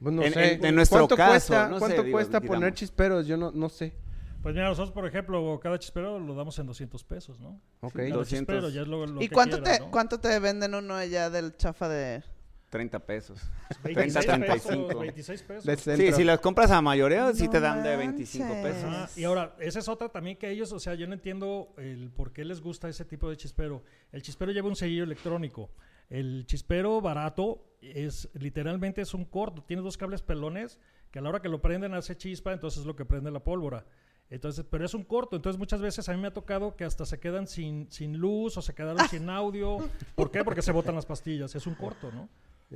Pues 0.00 0.14
no 0.14 0.22
En- 0.22 0.32
sé. 0.32 0.52
en- 0.54 0.64
en 0.64 0.74
nuestro 0.76 0.98
¿Cuánto 1.00 1.16
caso, 1.16 1.30
cuesta, 1.32 1.68
no 1.68 1.74
sé, 1.74 1.78
¿cuánto 1.80 2.02
digo, 2.04 2.16
cuesta 2.16 2.38
digamos. 2.40 2.56
poner 2.56 2.74
chisperos? 2.74 3.26
Yo 3.26 3.36
no, 3.36 3.50
no 3.50 3.68
sé. 3.68 3.92
Pues 4.40 4.54
mira, 4.54 4.68
nosotros, 4.68 4.92
por 4.92 5.04
ejemplo, 5.06 5.58
cada 5.60 5.78
chispero 5.78 6.18
lo 6.20 6.34
damos 6.34 6.58
en 6.60 6.66
200 6.66 7.04
pesos, 7.04 7.40
¿no? 7.40 7.60
Ok. 7.80 7.94
Cada 7.96 8.08
200. 8.10 8.28
chispero 8.28 8.68
ya 8.70 8.82
es 8.82 8.88
lo, 8.88 9.04
lo 9.06 9.20
¿Y 9.20 9.28
que 9.28 9.34
cuánto 9.34 9.56
quieras, 9.60 9.78
te, 9.78 9.84
¿no? 9.84 9.90
cuánto 9.90 10.20
te 10.20 10.38
venden 10.38 10.74
uno 10.74 11.04
ya 11.04 11.28
del 11.28 11.56
chafa 11.56 11.88
de...? 11.88 12.22
30 12.70 12.98
pesos. 13.00 13.40
26 13.82 14.26
30, 14.26 14.46
pesos, 14.46 14.66
35. 14.70 15.00
26 15.00 15.42
pesos. 15.42 15.98
Sí, 15.98 16.12
si 16.12 16.24
las 16.24 16.38
compras 16.40 16.70
a 16.70 16.80
mayoreo, 16.80 17.34
sí 17.34 17.46
No 17.46 17.50
te 17.50 17.60
dan 17.60 17.82
de 17.82 17.96
25 17.96 18.46
manches. 18.48 18.74
pesos. 18.74 19.18
Y 19.18 19.24
ahora, 19.24 19.54
esa 19.58 19.80
es 19.80 19.88
otra 19.88 20.08
también 20.08 20.36
que 20.36 20.48
ellos, 20.50 20.72
o 20.72 20.78
sea, 20.78 20.94
yo 20.94 21.06
no 21.06 21.14
entiendo 21.14 21.74
el 21.76 22.10
por 22.10 22.32
qué 22.32 22.44
les 22.44 22.60
gusta 22.60 22.88
ese 22.88 23.04
tipo 23.04 23.28
de 23.28 23.36
chispero. 23.36 23.82
El 24.12 24.22
chispero 24.22 24.52
lleva 24.52 24.68
un 24.68 24.76
sello 24.76 25.02
electrónico. 25.04 25.70
El 26.08 26.46
chispero 26.46 27.00
barato 27.00 27.64
es 27.82 28.28
literalmente 28.34 29.00
es 29.00 29.14
un 29.14 29.24
corto, 29.24 29.62
tiene 29.62 29.82
dos 29.82 29.96
cables 29.96 30.22
pelones 30.22 30.78
que 31.10 31.18
a 31.18 31.22
la 31.22 31.28
hora 31.28 31.42
que 31.42 31.48
lo 31.48 31.60
prenden 31.60 31.94
hace 31.94 32.16
chispa, 32.16 32.52
entonces 32.52 32.80
es 32.80 32.86
lo 32.86 32.94
que 32.96 33.04
prende 33.04 33.30
la 33.30 33.40
pólvora. 33.40 33.84
Entonces, 34.28 34.64
pero 34.70 34.84
es 34.84 34.94
un 34.94 35.02
corto, 35.02 35.34
entonces 35.34 35.58
muchas 35.58 35.80
veces 35.80 36.08
a 36.08 36.12
mí 36.14 36.20
me 36.20 36.28
ha 36.28 36.32
tocado 36.32 36.76
que 36.76 36.84
hasta 36.84 37.04
se 37.04 37.18
quedan 37.18 37.48
sin, 37.48 37.90
sin 37.90 38.16
luz 38.16 38.56
o 38.56 38.62
se 38.62 38.74
quedaron 38.74 39.08
sin 39.08 39.28
audio. 39.28 39.78
¿Por 40.14 40.30
qué? 40.30 40.44
Porque 40.44 40.62
se 40.62 40.70
botan 40.70 40.94
las 40.94 41.04
pastillas, 41.04 41.52
es 41.56 41.66
un 41.66 41.74
corto, 41.74 42.12
¿no? 42.12 42.28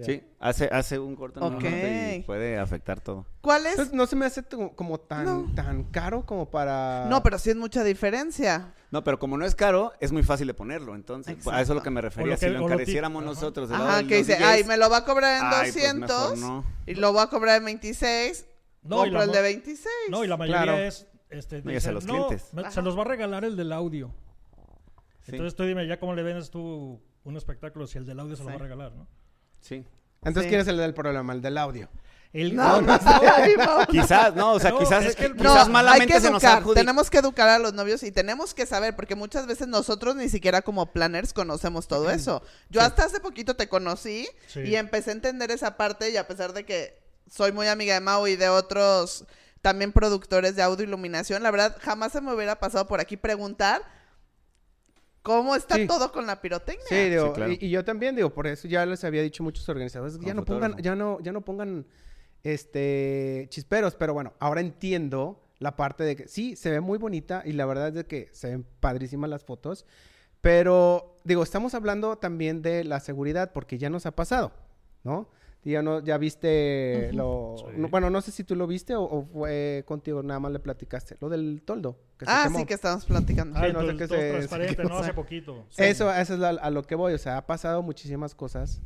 Sí, 0.02 0.24
hace, 0.40 0.64
hace 0.72 0.98
un 0.98 1.14
corto 1.14 1.38
en 1.38 1.46
un 1.46 1.54
Ok. 1.54 1.62
momento 1.64 2.16
y 2.16 2.22
puede 2.22 2.58
afectar 2.58 3.00
todo. 3.00 3.26
¿Cuál 3.40 3.64
es? 3.66 3.72
Entonces 3.72 3.94
no 3.94 4.06
se 4.06 4.16
me 4.16 4.26
hace 4.26 4.42
como 4.74 4.98
tan, 4.98 5.24
No. 5.24 5.54
tan 5.54 5.84
caro 5.84 6.26
como 6.26 6.50
para... 6.50 7.06
No, 7.08 7.22
pero 7.22 7.38
sí 7.38 7.50
es 7.50 7.56
mucha 7.56 7.84
diferencia. 7.84 8.74
No, 8.90 9.04
pero 9.04 9.20
como 9.20 9.38
no 9.38 9.44
es 9.44 9.54
caro, 9.54 9.92
es 10.00 10.10
muy 10.10 10.24
fácil 10.24 10.48
de 10.48 10.54
ponerlo. 10.54 10.96
Entonces, 10.96 11.34
Exacto. 11.34 11.56
a 11.56 11.60
eso 11.62 11.72
es 11.72 11.76
lo 11.76 11.82
que 11.84 11.90
me 11.90 12.00
refería. 12.00 12.32
Lo 12.32 12.36
si 12.36 12.46
que- 12.46 12.50
lo 12.52 12.64
encareciéramos 12.64 13.22
nosotros 13.24 13.70
Ajá, 13.70 13.98
de 13.98 14.06
que 14.08 14.18
los 14.18 14.26
dice, 14.26 14.38
DJs, 14.40 14.48
ay, 14.48 14.64
me 14.64 14.76
lo 14.76 14.90
va 14.90 14.96
a 14.96 15.04
cobrar 15.04 15.38
en 15.38 15.44
ay, 15.44 15.70
pues 15.70 15.74
200 15.74 16.30
mejor 16.32 16.38
no. 16.38 16.64
y 16.86 16.94
lo 16.94 17.12
voy 17.12 17.22
a 17.22 17.26
cobrar 17.28 17.58
en 17.58 17.64
26. 17.66 18.46
No, 18.82 18.96
y 18.96 18.98
compro 19.10 19.18
la 19.20 19.24
el 19.26 19.30
de 19.32 19.42
26. 19.42 19.86
No, 20.10 20.24
y 20.24 20.26
la 20.26 20.36
mayoría 20.36 20.62
Claro. 20.64 20.78
es... 20.78 21.06
Este, 21.30 21.62
dicen, 21.62 21.94
los 21.94 22.04
"No, 22.04 22.26
clientes". 22.28 22.52
me- 22.52 22.68
se 22.70 22.82
los 22.82 22.96
va 22.98 23.02
a 23.02 23.04
regalar 23.06 23.44
el 23.44 23.56
del 23.56 23.72
audio. 23.72 24.10
Sí, 25.22 25.32
Entonces 25.32 25.54
tú 25.54 25.62
dime, 25.64 25.86
ya 25.86 25.98
cómo 26.00 26.14
le 26.14 26.22
vendes 26.24 26.50
tú 26.50 27.00
un 27.24 27.36
espectáculo 27.36 27.86
si 27.86 27.98
el 27.98 28.06
del 28.06 28.18
audio 28.20 28.34
se 28.36 28.42
lo 28.42 28.50
va 28.50 28.56
a 28.56 28.58
regalar, 28.58 28.92
¿no? 28.92 29.06
Sí. 29.64 29.85
Entonces 30.23 30.44
Sí. 30.44 30.49
¿quién 30.49 30.61
es 30.61 30.68
el 30.68 30.76
del 30.78 30.94
problema? 30.94 31.33
El 31.33 31.42
del 31.42 31.59
audio. 31.59 31.88
El, 32.33 32.56
No, 32.56 32.80
no, 32.83 32.99
Ay, 33.04 33.54
no. 33.56 33.87
Quizás, 33.90 34.35
no, 34.35 34.54
o 34.54 34.59
sea, 34.61 34.71
No, 34.71 34.78
quizás, 34.80 35.04
es 35.04 35.14
que 35.16 35.26
el- 35.26 35.37
No, 35.37 35.42
quizás 35.42 35.66
hay 35.66 35.73
malamente 35.73 36.14
que 36.14 36.21
se 36.21 36.30
nos 36.30 36.42
educar. 36.42 36.59
adjudica. 36.59 36.80
Tenemos 36.80 37.11
que 37.11 37.18
educar 37.18 37.49
a 37.49 37.59
los 37.61 37.75
novios 37.75 38.02
y 38.02 38.11
tenemos 38.11 38.54
que 38.54 38.66
saber, 38.66 38.97
porque 38.97 39.14
muchas 39.14 39.47
veces 39.47 39.68
nosotros 39.68 40.16
ni 40.16 40.28
siquiera 40.28 40.62
como 40.62 40.87
planners 40.92 41.33
conocemos 41.33 41.87
todo 41.87 42.11
eso. 42.11 42.42
Yo 42.71 42.80
hasta 42.80 43.04
hace 43.04 43.21
poquito 43.21 43.54
te 43.54 43.68
conocí 43.68 44.26
Sí. 44.49 44.61
y 44.61 44.75
empecé 44.76 45.11
a 45.11 45.12
entender 45.14 45.50
esa 45.52 45.76
parte 45.76 46.11
y 46.11 46.16
a 46.16 46.26
pesar 46.26 46.52
de 46.54 46.64
que 46.64 46.99
soy 47.30 47.52
muy 47.52 47.68
amiga 47.68 47.94
de 47.94 48.00
Mau 48.00 48.26
y 48.26 48.35
de 48.37 48.49
otros 48.49 49.25
también 49.62 49.92
productores 49.92 50.56
de 50.56 50.62
audio 50.62 50.85
iluminación, 50.85 51.42
la 51.42 51.50
verdad 51.52 51.76
jamás 51.80 52.12
se 52.12 52.21
me 52.21 52.35
hubiera 52.35 52.59
pasado 52.59 52.87
por 52.88 53.00
aquí 53.00 53.16
preguntar 53.16 53.83
cómo 55.25 55.57
está 55.57 55.75
Sí. 55.76 55.87
todo 55.88 56.12
con 56.12 56.26
la 56.26 56.40
pirotecnia. 56.40 56.85
Sí, 56.88 57.09
digo, 57.11 57.28
Sí, 57.28 57.33
claro. 57.35 57.52
y, 57.52 57.59
y 57.61 57.71
yo 57.71 57.85
también 57.85 58.14
digo, 58.14 58.31
por 58.31 58.47
eso 58.47 58.69
ya 58.69 58.87
les 58.87 59.02
había 59.02 59.23
dicho 59.23 59.43
muchos 59.43 59.69
organizadores, 59.69 60.21
ya 60.21 60.35
no 60.35 60.45
pongan, 60.45 60.76
ya 60.81 60.95
no, 60.95 61.19
ya 61.21 61.33
no 61.33 61.40
pongan 61.40 61.87
este 62.45 63.47
chisperos, 63.49 63.95
pero 63.97 64.12
bueno, 64.14 64.35
ahora 64.38 64.61
entiendo 64.61 65.40
la 65.59 65.76
parte 65.76 66.04
de 66.04 66.14
que 66.14 66.28
sí, 66.28 66.56
se 66.56 66.71
ve 66.71 66.80
muy 66.80 66.99
bonita 66.99 67.43
y 67.45 67.52
la 67.52 67.65
verdad 67.67 67.89
es 67.89 67.95
de 67.95 68.06
que 68.06 68.28
se 68.32 68.49
ven 68.50 68.67
padrísimas 68.80 69.30
las 69.30 69.45
fotos, 69.45 69.87
pero 70.43 71.19
digo, 71.25 71.43
estamos 71.43 71.75
hablando 71.75 72.17
también 72.19 72.60
de 72.60 72.84
la 72.84 73.00
seguridad 73.00 73.52
porque 73.52 73.78
ya 73.78 73.89
nos 73.89 74.04
ha 74.06 74.15
pasado, 74.15 74.52
¿no? 75.04 75.28
Ya, 75.64 75.82
no, 75.82 76.04
ya 76.04 76.18
viste 76.18 77.10
lo... 77.14 77.54
Sí. 77.58 77.64
no- 77.78 77.88
bueno, 77.88 78.10
no 78.10 78.20
sé 78.20 78.30
si 78.32 78.44
tú 78.44 78.54
lo 78.54 78.66
viste 78.66 78.94
o, 78.96 79.02
o 79.02 79.24
fue 79.32 79.82
contigo, 79.86 80.22
nada 80.22 80.38
más 80.38 80.52
le 80.52 80.58
platicaste. 80.58 81.16
Lo 81.20 81.28
del 81.30 81.62
toldo. 81.64 81.98
que 82.18 82.26
se 82.26 82.30
Ah, 82.30 82.42
quemó. 82.44 82.58
sí, 82.58 82.66
que 82.66 82.74
estamos 82.74 83.04
platicando. 83.06 83.58
Ah, 83.58 83.64
Sí, 83.66 83.72
no 83.72 83.80
sé 83.80 83.88
el 83.88 83.96
qué 83.98 84.06
se- 84.08 84.30
transparente, 84.30 84.84
¿no? 84.84 84.98
Hace 84.98 85.14
poquito. 85.14 85.66
Eso, 85.78 86.12
eso 86.12 86.34
es 86.34 86.38
la- 86.38 86.50
a 86.50 86.70
lo 86.70 86.82
que 86.82 86.94
voy. 86.96 87.14
O 87.14 87.18
sea, 87.18 87.38
ha 87.38 87.46
pasado 87.46 87.82
muchísimas 87.82 88.34
cosas 88.34 88.82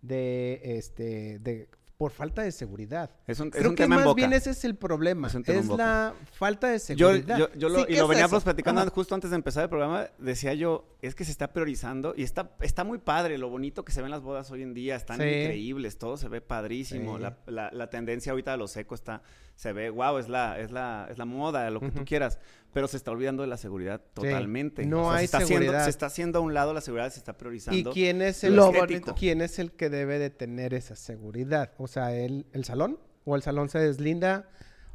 de 0.00 0.60
este 0.64 1.38
de 1.38 1.68
por 2.02 2.10
falta 2.10 2.42
de 2.42 2.50
seguridad. 2.50 3.10
Es 3.28 3.38
un, 3.38 3.46
es 3.46 3.52
Creo 3.54 3.70
un 3.70 3.76
que 3.76 3.84
tema 3.84 3.94
en 3.94 4.00
más 4.00 4.06
boca. 4.06 4.16
bien 4.16 4.32
ese 4.32 4.50
es 4.50 4.64
el 4.64 4.74
problema. 4.74 5.28
Es 5.28 5.32
Es, 5.34 5.36
un 5.36 5.44
tema 5.44 5.60
en 5.60 5.68
boca. 5.68 5.84
la 5.84 6.14
falta 6.32 6.66
de 6.66 6.80
seguridad. 6.80 7.38
yo, 7.38 7.48
yo 7.54 7.68
lo, 7.68 7.76
Sí, 7.78 7.82
y 7.82 7.86
¿qué 7.92 7.98
lo 7.98 8.02
es 8.02 8.08
veníamos 8.08 8.32
eso? 8.38 8.44
platicando 8.44 8.80
Ajá. 8.80 8.90
justo 8.90 9.14
antes 9.14 9.30
de 9.30 9.36
empezar 9.36 9.62
el 9.62 9.68
programa. 9.68 10.08
Decía 10.18 10.52
yo, 10.54 10.96
es 11.00 11.14
que 11.14 11.24
se 11.24 11.30
está 11.30 11.52
priorizando 11.52 12.12
y 12.16 12.24
está, 12.24 12.50
está 12.60 12.82
muy 12.82 12.98
padre 12.98 13.38
lo 13.38 13.48
bonito 13.50 13.84
que 13.84 13.92
se 13.92 14.02
ven 14.02 14.10
las 14.10 14.20
bodas 14.22 14.50
hoy 14.50 14.62
en 14.62 14.74
día. 14.74 14.96
Están 14.96 15.18
Sí. 15.20 15.22
increíbles, 15.28 15.96
todo 15.96 16.16
se 16.16 16.26
ve 16.28 16.40
padrísimo. 16.40 17.18
Sí. 17.18 17.22
La, 17.22 17.38
la- 17.46 17.70
la 17.72 17.88
tendencia 17.88 18.32
ahorita 18.32 18.50
de 18.50 18.56
lo 18.58 18.66
seco 18.66 18.96
está, 18.96 19.22
se 19.54 19.72
ve, 19.72 19.88
wow, 19.90 20.18
es 20.18 20.28
la, 20.28 20.58
es 20.58 20.72
la, 20.72 21.06
es 21.08 21.18
la 21.18 21.24
moda, 21.24 21.70
lo 21.70 21.78
que 21.78 21.90
tú 21.90 21.98
Ujú. 21.98 22.04
quieras. 22.04 22.40
Pero 22.72 22.88
se 22.88 22.96
está 22.96 23.10
olvidando 23.10 23.42
de 23.42 23.48
la 23.48 23.56
seguridad 23.58 24.00
totalmente. 24.14 24.86
No 24.86 25.10
hay 25.12 25.20
se 25.20 25.24
está 25.26 25.38
haciendo- 25.38 25.62
seguridad. 25.64 25.84
se 25.84 25.90
está 25.90 26.06
haciendo 26.06 26.38
a 26.38 26.42
un 26.42 26.54
lado 26.54 26.72
la 26.72 26.80
seguridad, 26.80 27.10
se 27.10 27.18
está 27.18 27.36
priorizando. 27.36 27.90
¿Y 27.90 27.92
quién 27.92 28.22
es 28.22 28.44
el 28.44 28.56
Lo 28.56 28.66
estético. 28.66 28.86
bonito. 28.86 29.14
quién 29.14 29.40
es 29.42 29.58
el 29.58 29.72
que 29.72 29.90
debe 29.90 30.18
de 30.18 30.30
tener 30.30 30.72
esa 30.72 30.96
seguridad? 30.96 31.72
O 31.78 31.86
sea, 31.86 32.14
el, 32.16 32.46
el 32.52 32.64
salón 32.64 32.98
o 33.24 33.36
el 33.36 33.42
salón 33.42 33.68
se 33.68 33.78
deslinda 33.78 34.48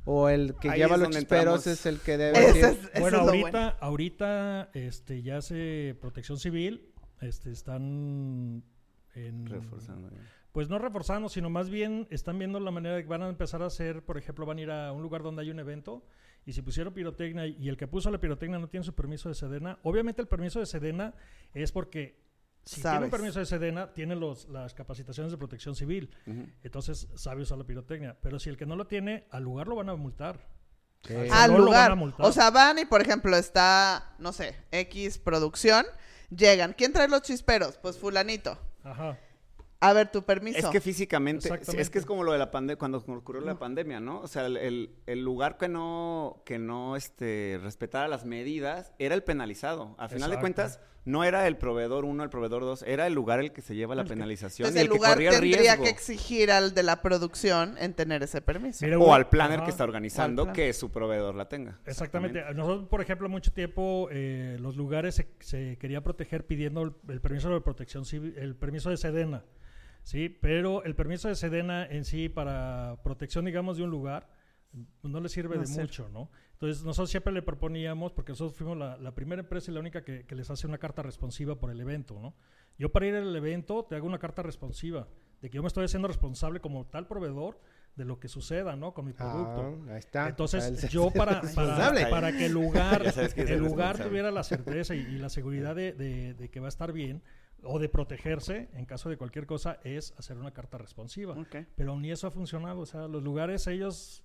o 0.06 0.30
el 0.30 0.56
que 0.56 0.70
Ahí 0.70 0.80
lleva 0.80 0.98
los 0.98 1.10
chisperos 1.10 1.68
entramos. 1.68 1.68
es 1.68 1.86
el 1.86 2.00
que 2.00 2.18
debe 2.18 2.40
Ese 2.50 2.54
decir, 2.54 2.66
es, 2.66 2.90
ese 2.94 3.00
bueno, 3.02 3.18
ahorita, 3.20 3.50
bueno. 3.52 3.74
ahorita 3.82 4.70
este, 4.74 5.22
ya 5.22 5.38
hace 5.38 5.96
protección 6.02 6.40
civil, 6.40 6.94
este, 7.22 7.52
están 7.52 8.63
en... 9.16 9.46
Reforzando. 9.46 10.10
ya. 10.10 10.18
Pues 10.52 10.70
no 10.70 10.80
reforzando, 10.80 11.30
sino 11.30 11.50
más 11.52 11.70
bien 11.70 12.08
están 12.10 12.40
viendo 12.40 12.60
la 12.60 12.72
manera 12.72 12.96
de 12.96 13.04
que 13.04 13.10
van 13.10 13.22
a 13.22 13.30
empezar 13.30 13.62
a 13.62 13.68
hacer, 13.68 14.02
por 14.04 14.18
ejemplo, 14.18 14.46
van 14.48 14.58
a 14.58 14.62
ir 14.62 14.72
a 14.72 14.92
un 14.92 15.04
lugar 15.04 15.22
donde 15.22 15.44
hay 15.44 15.52
un 15.52 15.60
evento 15.60 16.04
y 16.48 16.54
si 16.54 16.62
pusieron 16.64 16.94
pirotecnia 16.94 17.46
y 17.46 17.68
el 17.70 17.78
que 17.78 17.88
puso 17.88 18.10
la 18.10 18.20
pirotecnia 18.20 18.58
no 18.58 18.70
tiene 18.70 18.84
su 18.86 18.96
permiso 18.96 19.30
de 19.30 19.36
Sedena, 19.36 19.78
obviamente 19.84 20.22
el 20.22 20.28
permiso 20.28 20.60
de 20.60 20.66
Sedena 20.66 21.14
es 21.54 21.72
porque 21.72 22.26
si 22.64 22.82
tiene 22.82 23.06
un 23.06 23.12
permiso 23.12 23.40
de 23.40 23.46
Sedena, 23.46 23.94
tiene 23.94 24.16
los, 24.16 24.48
las 24.50 24.74
capacitaciones 24.74 25.32
de 25.32 25.38
protección 25.38 25.76
civil, 25.76 26.10
entonces 26.64 27.08
sabe 27.16 27.42
usar 27.44 27.58
la 27.58 27.66
pirotecnia, 27.66 28.18
pero 28.22 28.40
si 28.40 28.50
el 28.50 28.58
que 28.58 28.66
no 28.66 28.76
lo 28.76 28.88
tiene, 28.88 29.26
al 29.30 29.44
lugar 29.44 29.68
lo 29.68 29.76
van 29.76 29.90
a 29.90 29.96
multar. 29.96 30.48
Sí. 31.04 31.14
Al 31.14 31.20
Al 31.20 31.30
salón 31.30 31.66
lo 31.66 31.72
van 31.72 31.76
a 31.80 31.86
lugar. 31.90 31.96
multar. 31.96 32.26
O 32.26 32.32
sea, 32.32 32.50
van 32.50 32.80
y, 32.80 32.86
por 32.86 33.02
ejemplo, 33.02 33.38
está, 33.38 34.16
no 34.18 34.34
sé, 34.34 34.56
X 34.72 35.20
producción. 35.20 35.86
Llegan. 36.30 36.74
¿Quién 36.74 36.92
trae 36.92 37.08
los 37.08 37.22
chisperos? 37.22 37.78
Pues 37.78 37.98
fulanito. 37.98 38.58
Ajá. 38.84 39.18
A 39.80 39.94
ver, 39.94 40.12
tu 40.12 40.24
permiso. 40.24 40.58
Es 40.58 40.66
que 40.66 40.82
físicamente, 40.82 41.50
es 41.78 41.90
que 41.90 42.00
es 42.00 42.06
como 42.06 42.24
lo 42.24 42.32
de 42.32 42.40
la 42.40 42.50
pandemia, 42.50 42.80
cuando 42.80 42.98
ocurrió 42.98 43.42
la 43.42 43.60
pandemia, 43.60 44.00
¿no? 44.00 44.22
O 44.22 44.28
sea, 44.28 44.46
el, 44.46 44.90
lugar 45.08 45.58
que 45.58 45.70
no, 45.70 46.42
que 46.46 46.58
no 46.58 46.96
este, 46.96 47.60
respetara 47.62 48.08
las 48.08 48.26
medidas 48.26 48.94
era 48.98 49.13
el 49.13 49.24
penalizado. 49.24 49.96
A 50.00 50.10
final 50.10 50.32
de 50.32 50.40
cuentas, 50.40 50.80
no 51.08 51.24
era 51.24 51.48
el 51.48 51.58
proveedor 51.58 52.06
uno, 52.06 52.24
el 52.24 52.30
proveedor 52.30 52.62
dos, 52.63 52.84
era 52.84 53.08
el 53.08 53.13
lugar 53.13 53.39
el 53.39 53.52
que 53.52 53.62
se 53.62 53.76
lleva 53.76 53.96
la 53.96 54.02
El 54.02 54.08
que- 54.08 54.13
penalización 54.13 54.67
Entonces 54.67 54.82
y 54.84 54.86
el 54.86 54.88
el 54.88 54.91
que 54.91 54.96
lugar 54.98 55.12
corría 55.13 55.30
el 55.30 55.36
tendría 55.39 55.58
riesgo. 55.62 55.84
que 55.86 55.89
exigir 55.89 56.52
al 56.52 56.74
de 56.74 56.84
la 56.84 57.02
producción 57.02 57.76
en 57.80 57.93
tener 57.93 58.22
ese 58.24 58.41
permiso. 58.41 58.86
Mira, 58.86 59.00
O 59.00 59.13
al 59.13 59.30
planner 59.30 59.60
ajá. 59.60 59.65
que 59.65 59.72
está 59.72 59.84
organizando 59.86 60.52
que 60.54 60.74
su 60.74 60.91
proveedor 60.91 61.34
la 61.36 61.48
tenga. 61.50 61.80
Exactamente. 61.86 62.43
Nosotros, 62.54 62.88
por 62.89 63.02
ejemplo, 63.02 63.30
mucho 63.30 63.52
tiempo 63.54 64.10
eh, 64.12 64.58
los 64.60 64.76
lugares 64.76 65.15
se, 65.15 65.28
se 65.39 65.78
quería 65.78 66.02
proteger 66.04 66.46
pidiendo 66.46 66.84
el, 66.84 66.93
el 67.10 67.22
permiso 67.22 67.50
de 67.50 67.62
protección 67.62 68.04
civil, 68.06 68.36
el 68.38 68.56
permiso 68.56 68.89
de 68.89 68.98
Sedena, 68.98 69.46
sí, 70.04 70.30
pero 70.30 70.84
el 70.84 70.96
permiso 70.96 71.28
de 71.30 71.36
Sedena 71.36 71.86
en 71.86 72.04
sí 72.06 72.30
para 72.30 72.98
protección, 73.04 73.46
digamos, 73.46 73.78
de 73.78 73.84
un 73.84 73.89
lugar 73.89 74.30
pues, 75.02 75.12
no 75.12 75.20
le 75.22 75.30
sirve 75.30 75.56
No 75.56 75.63
de 75.63 75.70
mucho, 75.70 76.10
¿no? 76.10 76.30
Entonces 76.60 76.84
nosotros 76.84 77.12
siempre 77.12 77.32
le 77.34 77.41
proponíamos, 77.43 78.13
porque 78.13 78.32
nosotros 78.32 78.58
fuimos 78.58 78.78
la, 78.78 78.98
la 78.98 79.13
primera 79.13 79.41
empresa 79.41 79.70
y 79.70 79.74
la 79.76 79.80
única 79.80 80.04
que, 80.04 80.26
que 80.26 80.36
les 80.36 80.50
hace 80.50 80.65
una 80.65 80.80
carta 80.80 81.04
responsiva 81.04 81.56
por 81.60 81.70
el 81.70 81.80
evento, 81.80 82.20
¿no? 82.20 82.34
Yo 82.80 82.91
para 82.91 83.06
ir 83.06 83.15
al 83.15 83.36
evento 83.36 83.86
te 83.86 83.96
hago 83.96 84.08
una 84.08 84.17
carta 84.20 84.41
responsiva 84.41 85.08
de 85.41 85.50
que 85.50 85.56
yo 85.56 85.62
me 85.62 85.67
estoy 85.67 85.86
haciendo 85.86 86.08
responsable 86.08 86.60
como 86.60 86.86
tal 86.88 87.08
proveedor 87.08 87.60
de 87.96 88.06
lo 88.06 88.20
que 88.20 88.28
suceda, 88.28 88.76
¿no? 88.76 88.93
Con 88.96 89.06
mi 89.06 89.13
producto. 89.13 89.76
Ah, 89.88 89.93
ahí 89.93 90.00
está. 90.00 90.30
Entonces, 90.30 90.84
El- 90.84 90.89
yo 90.89 91.12
para, 91.12 91.41
para, 91.56 92.10
para 92.10 92.32
que 92.32 92.48
el 92.48 92.54
lugar, 92.54 93.04
que 93.36 93.41
el 93.41 93.60
lugar 93.60 93.98
tuviera 94.04 94.32
la 94.32 94.43
certeza 94.43 94.96
y, 94.96 95.00
y 95.00 95.17
la 95.17 95.30
seguridad 95.30 95.76
de, 95.76 95.93
de- 95.93 96.34
de 96.34 96.50
que 96.50 96.60
va 96.60 96.67
a 96.67 96.70
estar 96.70 96.91
bien 96.91 97.22
o 97.63 97.78
de 97.80 97.89
protegerse 97.89 98.70
en 98.74 98.86
caso 98.86 99.10
de 99.10 99.17
cualquier 99.17 99.46
cosa 99.48 99.80
es 99.84 100.13
hacer 100.17 100.38
una 100.38 100.52
carta 100.54 100.78
responsiva. 100.80 101.36
Ok. 101.38 101.56
Pero 101.76 102.00
ni 102.00 102.12
eso 102.12 102.28
ha 102.28 102.32
funcionado. 102.32 102.80
O 102.82 102.86
sea, 102.86 103.08
los 103.08 103.24
lugares 103.24 103.65
ellos 103.67 104.24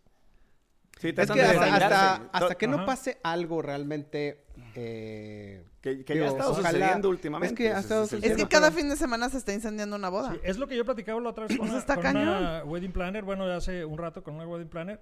Sí, 1.00 1.08
Es 1.16 1.30
que 1.30 1.42
hasta, 1.42 1.74
hasta, 1.74 2.14
hasta 2.32 2.54
que 2.54 2.68
no 2.68 2.76
Ajá. 2.76 2.86
pase 2.86 3.18
algo 3.24 3.60
realmente... 3.62 4.44
eh, 4.76 5.64
Que, 5.80 6.04
que 6.04 6.12
digo, 6.14 6.26
ya 6.26 6.30
ha 6.30 6.34
estado 6.34 6.52
ojalá- 6.52 6.70
sucediendo 6.70 7.08
últimamente. 7.08 7.52
Es 7.54 7.58
que 7.58 7.68
ha 7.68 7.72
ese 7.72 7.80
estado 7.80 8.04
es 8.04 8.12
Es 8.12 8.36
que 8.36 8.46
cada 8.46 8.70
fin 8.70 8.88
de 8.88 8.96
semana 8.96 9.28
se 9.28 9.38
está 9.38 9.52
incendiando 9.52 9.96
una 9.96 10.08
boda. 10.10 10.32
Sí, 10.32 10.40
es 10.44 10.58
lo 10.58 10.68
que 10.68 10.76
yo 10.76 10.84
platicaba 10.84 11.20
la 11.20 11.30
otra 11.30 11.46
vez 11.46 11.56
con, 11.58 11.68
una, 11.68 11.78
está 11.78 11.94
con 11.96 12.04
cañón. 12.04 12.28
una 12.28 12.64
wedding 12.64 12.92
planner, 12.92 13.24
bueno, 13.24 13.44
hace 13.46 13.84
un 13.84 13.98
rato 13.98 14.22
con 14.22 14.34
una 14.36 14.46
wedding 14.46 14.68
planner, 14.68 15.00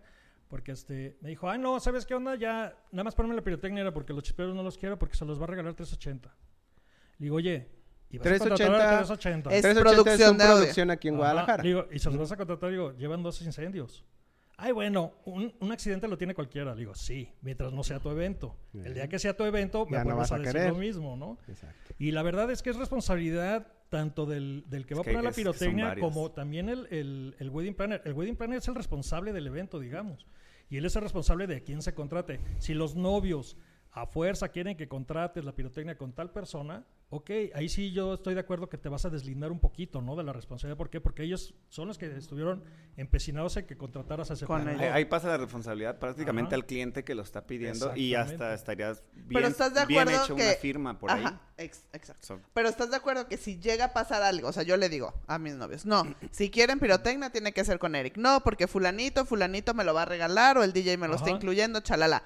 porque 0.49 0.73
este 0.73 1.19
me 1.21 1.29
dijo, 1.29 1.51
ah, 1.51 1.59
no, 1.59 1.79
¿sabes 1.81 2.07
qué 2.07 2.15
onda? 2.15 2.35
Ya, 2.37 2.75
nada 2.93 3.05
más 3.05 3.15
ponme 3.15 3.35
la 3.35 3.43
pirotecnia 3.43 3.83
era 3.83 3.93
porque 3.93 4.13
los 4.15 4.23
chisperos 4.23 4.55
no 4.55 4.63
los 4.63 4.79
quiero 4.79 4.99
porque 4.99 5.17
se 5.17 5.25
los 5.27 5.39
va 5.39 5.45
a 5.45 5.49
regalar 5.49 5.75
380. 5.75 6.35
Le 7.19 7.25
digo, 7.25 7.37
oye, 7.37 7.69
¿y 8.09 8.17
vas 8.19 8.27
a 8.27 8.39
contratar 8.39 8.57
380? 8.57 8.89
a 8.91 8.97
380? 9.05 9.51
Es 9.55 9.63
380 9.63 9.83
producción 10.03 10.31
un 10.31 10.39
de 10.39 10.45
producción 10.47 10.91
aquí 10.91 11.09
en 11.09 11.15
Ajá, 11.15 11.19
Guadalajara. 11.21 11.63
digo, 11.63 11.87
y 11.93 11.99
se 11.99 12.09
los 12.09 12.19
vas 12.19 12.33
a 12.33 12.37
contratar, 12.39 12.71
digo, 12.71 12.97
llevan 12.97 13.23
dos 13.23 13.43
incendios. 13.43 14.05
Ay, 14.63 14.73
bueno, 14.73 15.13
un, 15.25 15.53
un 15.61 15.73
accidente 15.73 16.07
lo 16.09 16.19
tiene 16.19 16.35
cualquiera. 16.35 16.73
Le 16.75 16.81
digo, 16.81 16.95
sí, 16.95 17.29
mientras 17.43 17.73
no 17.73 17.83
sea 17.83 17.99
tu 17.99 18.11
evento. 18.11 18.57
El 18.75 18.95
día 18.95 19.09
que 19.09 19.19
sea 19.19 19.37
tu 19.37 19.45
evento, 19.45 19.87
me 19.87 19.93
Ya 19.93 20.05
no 20.05 20.17
vas 20.17 20.31
a, 20.33 20.37
a 20.37 20.39
decir 20.39 20.53
querer. 20.53 20.73
lo 20.73 20.79
mismo, 20.79 21.17
¿no? 21.17 21.39
Exacto. 21.49 21.95
Y 21.99 22.11
la 22.13 22.23
verdad 22.23 22.51
es 22.51 22.63
que 22.63 22.71
es 22.71 22.77
responsabilidad 22.77 23.67
tanto 23.89 24.27
del, 24.27 24.65
del 24.69 24.87
que 24.87 24.95
Es 24.95 24.99
va 24.99 25.03
a 25.03 25.05
poner 25.05 25.25
la 25.25 25.33
pirotecnia 25.33 25.97
como 25.99 26.31
también 26.31 26.69
el, 26.69 26.87
el- 26.91 27.35
el 27.39 27.51
wedding 27.51 27.75
planner. 27.75 28.03
El 28.05 28.13
wedding 28.13 28.37
planner 28.37 28.59
es 28.59 28.69
el 28.69 28.75
responsable 28.75 29.33
del 29.33 29.47
evento, 29.47 29.81
digamos. 29.81 30.27
Y 30.69 30.77
él 30.77 30.85
es 30.85 30.95
el 30.95 31.03
responsable 31.03 31.47
de 31.49 31.63
quién 31.65 31.83
se 31.83 31.95
contrate. 31.95 32.39
Si 32.59 32.75
los 32.75 32.95
novios 32.95 33.57
a 33.93 34.07
fuerza 34.07 34.49
quieren 34.49 34.77
que 34.77 34.87
contrates 34.89 35.45
la 35.45 35.53
pirotecnia 35.53 35.99
con 35.99 36.13
tal 36.13 36.31
persona, 36.31 36.85
ok, 37.09 37.31
ahí 37.55 37.69
sí 37.69 37.91
yo 37.91 38.15
estoy 38.15 38.35
de 38.35 38.41
acuerdo 38.41 38.69
que 38.69 38.79
te 38.79 38.89
vas 38.89 39.05
a 39.05 39.11
deslindar 39.11 39.51
un 39.51 39.59
poquito, 39.59 40.01
¿no? 40.01 40.15
De 40.15 40.23
la 40.23 40.33
responsabilidad. 40.33 40.77
¿Por 40.77 40.91
qué? 40.91 41.01
Porque 41.01 41.25
ellos 41.25 41.55
son 41.69 41.89
los 41.89 41.99
que 41.99 42.07
estuvieron 42.17 42.63
empecinados 42.97 43.57
en 43.57 43.67
que 43.67 43.77
contrataras 43.77 44.31
a 44.31 44.35
ese 44.35 44.47
Con. 44.47 44.69
Ahí, 44.69 45.05
pasa 45.07 45.27
la 45.27 45.39
responsabilidad 45.39 45.99
prácticamente 45.99 46.55
Ajá. 46.55 46.61
al 46.63 46.67
cliente 46.67 47.03
que 47.03 47.17
lo 47.17 47.23
está 47.23 47.47
pidiendo 47.47 47.97
y 47.97 48.15
hasta 48.15 48.55
estarías 48.55 49.03
bien, 49.13 49.27
Pero 49.33 49.49
estás 49.49 49.75
de 49.75 49.85
bien 49.87 50.03
acuerdo 50.03 50.25
hecho 50.25 50.37
que... 50.37 50.43
una 50.45 50.53
firma 50.55 50.99
por 50.99 51.11
ahí. 51.11 51.25
Ex- 51.57 51.89
exacto. 51.93 52.27
So- 52.27 52.41
Pero 52.55 52.69
estás 52.69 52.91
de 52.91 52.97
acuerdo 52.97 53.27
que 53.27 53.37
si 53.39 53.59
llega 53.59 53.87
a 53.87 53.93
pasar 53.93 54.23
algo, 54.23 54.49
o 54.49 54.53
sea, 54.53 54.63
yo 54.63 54.77
le 54.77 54.89
digo 54.89 55.13
a 55.27 55.39
mis 55.41 55.57
novios, 55.57 55.85
no, 55.85 56.05
si 56.31 56.49
quieren 56.51 56.79
pirotecnia 56.79 57.31
tiene 57.31 57.53
que 57.53 57.65
ser 57.65 57.81
con 57.81 57.97
Eric. 57.97 58.17
No, 58.19 58.41
porque 58.45 58.69
fulanito, 58.69 59.25
fulanito 59.25 59.75
me 59.75 59.83
lo 59.83 59.95
va 59.95 60.03
a 60.03 60.07
regalar 60.07 60.59
o 60.59 60.63
el 60.63 60.73
DJ 60.73 60.97
me 60.97 61.09
lo 61.09 61.17
está 61.17 61.31
incluyendo, 61.31 61.81
chalala. 61.81 62.23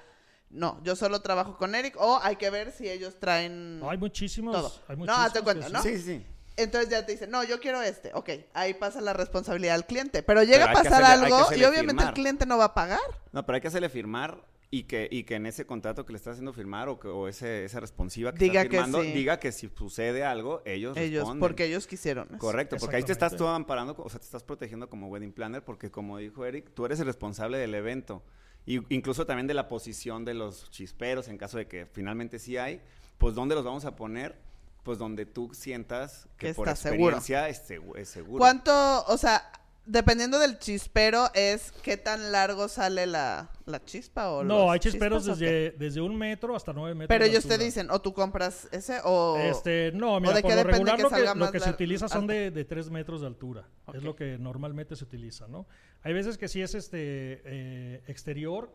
No, 0.49 0.79
yo 0.83 0.95
solo 0.95 1.21
trabajo 1.21 1.57
con 1.57 1.75
Eric 1.75 1.95
o 1.97 2.19
hay 2.21 2.37
que 2.37 2.49
ver 2.49 2.71
si 2.71 2.89
ellos 2.89 3.19
traen... 3.19 3.81
Hay 3.89 3.97
muchísimos. 3.97 4.55
Todo. 4.55 4.71
Hay 4.87 4.95
No, 4.97 5.13
hazte 5.13 5.41
muchísimos 5.41 5.43
cuenta, 5.43 5.69
¿no? 5.69 5.81
Sí, 5.83 5.99
sí. 6.01 6.25
Entonces 6.57 6.89
ya 6.89 7.05
te 7.05 7.11
dicen, 7.11 7.29
no, 7.29 7.43
yo 7.43 7.59
quiero 7.59 7.81
este. 7.81 8.11
Ok, 8.13 8.29
ahí 8.53 8.73
pasa 8.75 9.01
la 9.01 9.11
responsabilidad 9.11 9.75
al 9.75 9.85
cliente. 9.85 10.23
Pero 10.23 10.43
llega 10.43 10.67
Pero 10.67 10.77
a 10.79 10.83
pasar 10.83 11.03
hacerle- 11.03 11.25
algo 11.35 11.53
y 11.53 11.63
obviamente 11.65 12.03
el 12.03 12.13
cliente 12.13 12.45
no 12.45 12.57
va 12.57 12.65
a 12.65 12.73
pagar. 12.73 12.99
No, 13.33 13.45
pero 13.45 13.55
hay 13.55 13.61
que 13.61 13.67
hacerle 13.67 13.89
firmar 13.89 14.41
y 14.71 14.83
que, 14.83 15.09
y 15.11 15.23
que 15.25 15.35
en 15.35 15.47
ese 15.47 15.65
contrato 15.65 16.05
que 16.05 16.13
le 16.13 16.17
está 16.17 16.31
haciendo 16.31 16.53
firmar 16.53 16.87
o, 16.87 16.97
que, 16.97 17.09
o 17.09 17.27
ese, 17.27 17.65
esa 17.65 17.81
responsiva 17.81 18.31
que 18.33 18.39
Diga 18.39 18.61
está 18.61 18.69
que 18.71 18.77
firmando, 18.77 19.01
sí. 19.03 19.11
diga 19.11 19.37
que 19.39 19.51
si 19.51 19.69
sucede 19.77 20.23
algo, 20.23 20.61
ellos, 20.65 20.95
Ellos, 20.95 21.21
responden. 21.23 21.39
porque 21.41 21.65
ellos 21.65 21.87
quisieron. 21.87 22.27
eso. 22.29 22.37
Correcto, 22.37 22.77
porque 22.79 22.95
ahí 22.95 23.03
te 23.03 23.11
estás 23.11 23.35
tú 23.35 23.45
amparando, 23.47 23.93
o 23.97 24.09
sea, 24.09 24.19
te 24.19 24.25
estás 24.25 24.43
protegiendo 24.43 24.89
como 24.89 25.07
wedding 25.09 25.33
planner, 25.33 25.63
porque 25.63 25.91
como 25.91 26.17
dijo 26.19 26.45
Eric, 26.45 26.71
tú 26.73 26.85
eres 26.85 26.99
el 27.01 27.05
responsable 27.05 27.57
del 27.57 27.75
evento. 27.75 28.23
Y 28.65 28.81
incluso 28.93 29.25
también 29.25 29.47
de 29.47 29.53
la 29.53 29.67
posición 29.67 30.25
de 30.25 30.33
los 30.33 30.69
chisperos, 30.71 31.27
en 31.27 31.37
caso 31.37 31.57
de 31.57 31.67
que 31.67 31.85
finalmente 31.85 32.39
sí 32.39 32.57
hay, 32.57 32.81
pues 33.17 33.35
¿dónde 33.35 33.55
los 33.55 33.63
vamos 33.63 33.85
a 33.85 33.95
poner? 33.95 34.35
Pues 34.83 34.97
donde 34.97 35.25
tú 35.25 35.51
sientas 35.53 36.27
que, 36.37 36.47
Que 36.47 36.53
por 36.53 36.67
seguro. 36.75 37.15
experiencia 37.17 37.49
es 37.49 38.07
seguro. 38.07 38.39
¿Cuánto, 38.39 39.05
o 39.05 39.17
sea, 39.17 39.51
dependiendo 39.85 40.39
del 40.39 40.57
chispero, 40.59 41.29
es 41.33 41.71
qué 41.83 41.97
tan 41.97 42.31
largo 42.31 42.67
sale 42.67 43.05
la, 43.05 43.49
la 43.65 43.83
chispa 43.85 44.29
o 44.31 44.43
No, 44.43 44.71
hay 44.71 44.79
chisperos 44.79 45.25
desde, 45.25 45.71
desde 45.71 46.01
un 46.01 46.15
metro 46.15 46.55
hasta 46.55 46.73
nueve 46.73 46.95
metros. 46.95 47.07
Pero 47.09 47.25
de 47.25 47.31
ellos 47.31 47.43
te 47.43 47.53
altura. 47.53 47.65
dicen, 47.65 47.91
o 47.91 48.01
tú 48.01 48.13
compras 48.13 48.67
ese 48.71 48.99
o... 49.03 49.37
Este, 49.37 49.91
no, 49.93 50.19
mira, 50.19 50.33
de 50.35 50.41
por 50.41 50.49
qué 50.51 50.55
lo 50.55 50.63
depende 50.63 50.77
regular 50.77 50.95
que 50.97 51.03
lo 51.03 51.09
que, 51.09 51.15
salga 51.15 51.33
lo 51.33 51.39
más 51.39 51.51
que 51.51 51.59
se 51.59 51.65
lar- 51.67 51.73
utiliza 51.73 52.07
son 52.07 52.27
de, 52.27 52.51
de 52.51 52.65
3 52.65 52.89
metros 52.89 53.21
de 53.21 53.27
altura. 53.27 53.67
Es 53.93 54.03
lo 54.03 54.15
que 54.15 54.37
normalmente 54.37 54.95
se 54.95 55.03
utiliza, 55.03 55.47
¿no? 55.47 55.67
Hay 56.01 56.13
veces 56.13 56.37
que 56.37 56.47
sí 56.47 56.61
es 56.61 56.75
este 56.75 57.41
eh, 57.45 58.03
exterior, 58.07 58.69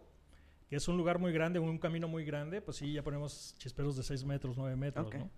que 0.68 0.76
es 0.76 0.86
un 0.88 0.96
lugar 0.96 1.18
muy 1.18 1.32
grande, 1.32 1.58
un 1.58 1.78
camino 1.78 2.06
muy 2.08 2.24
grande, 2.24 2.62
pues 2.62 2.76
sí, 2.76 2.92
ya 2.92 3.02
ponemos 3.02 3.54
chisperos 3.58 3.96
de 3.96 4.02
6 4.04 4.24
metros, 4.24 4.56
9 4.56 4.76
metros. 4.76 5.12
¿no? 5.14 5.30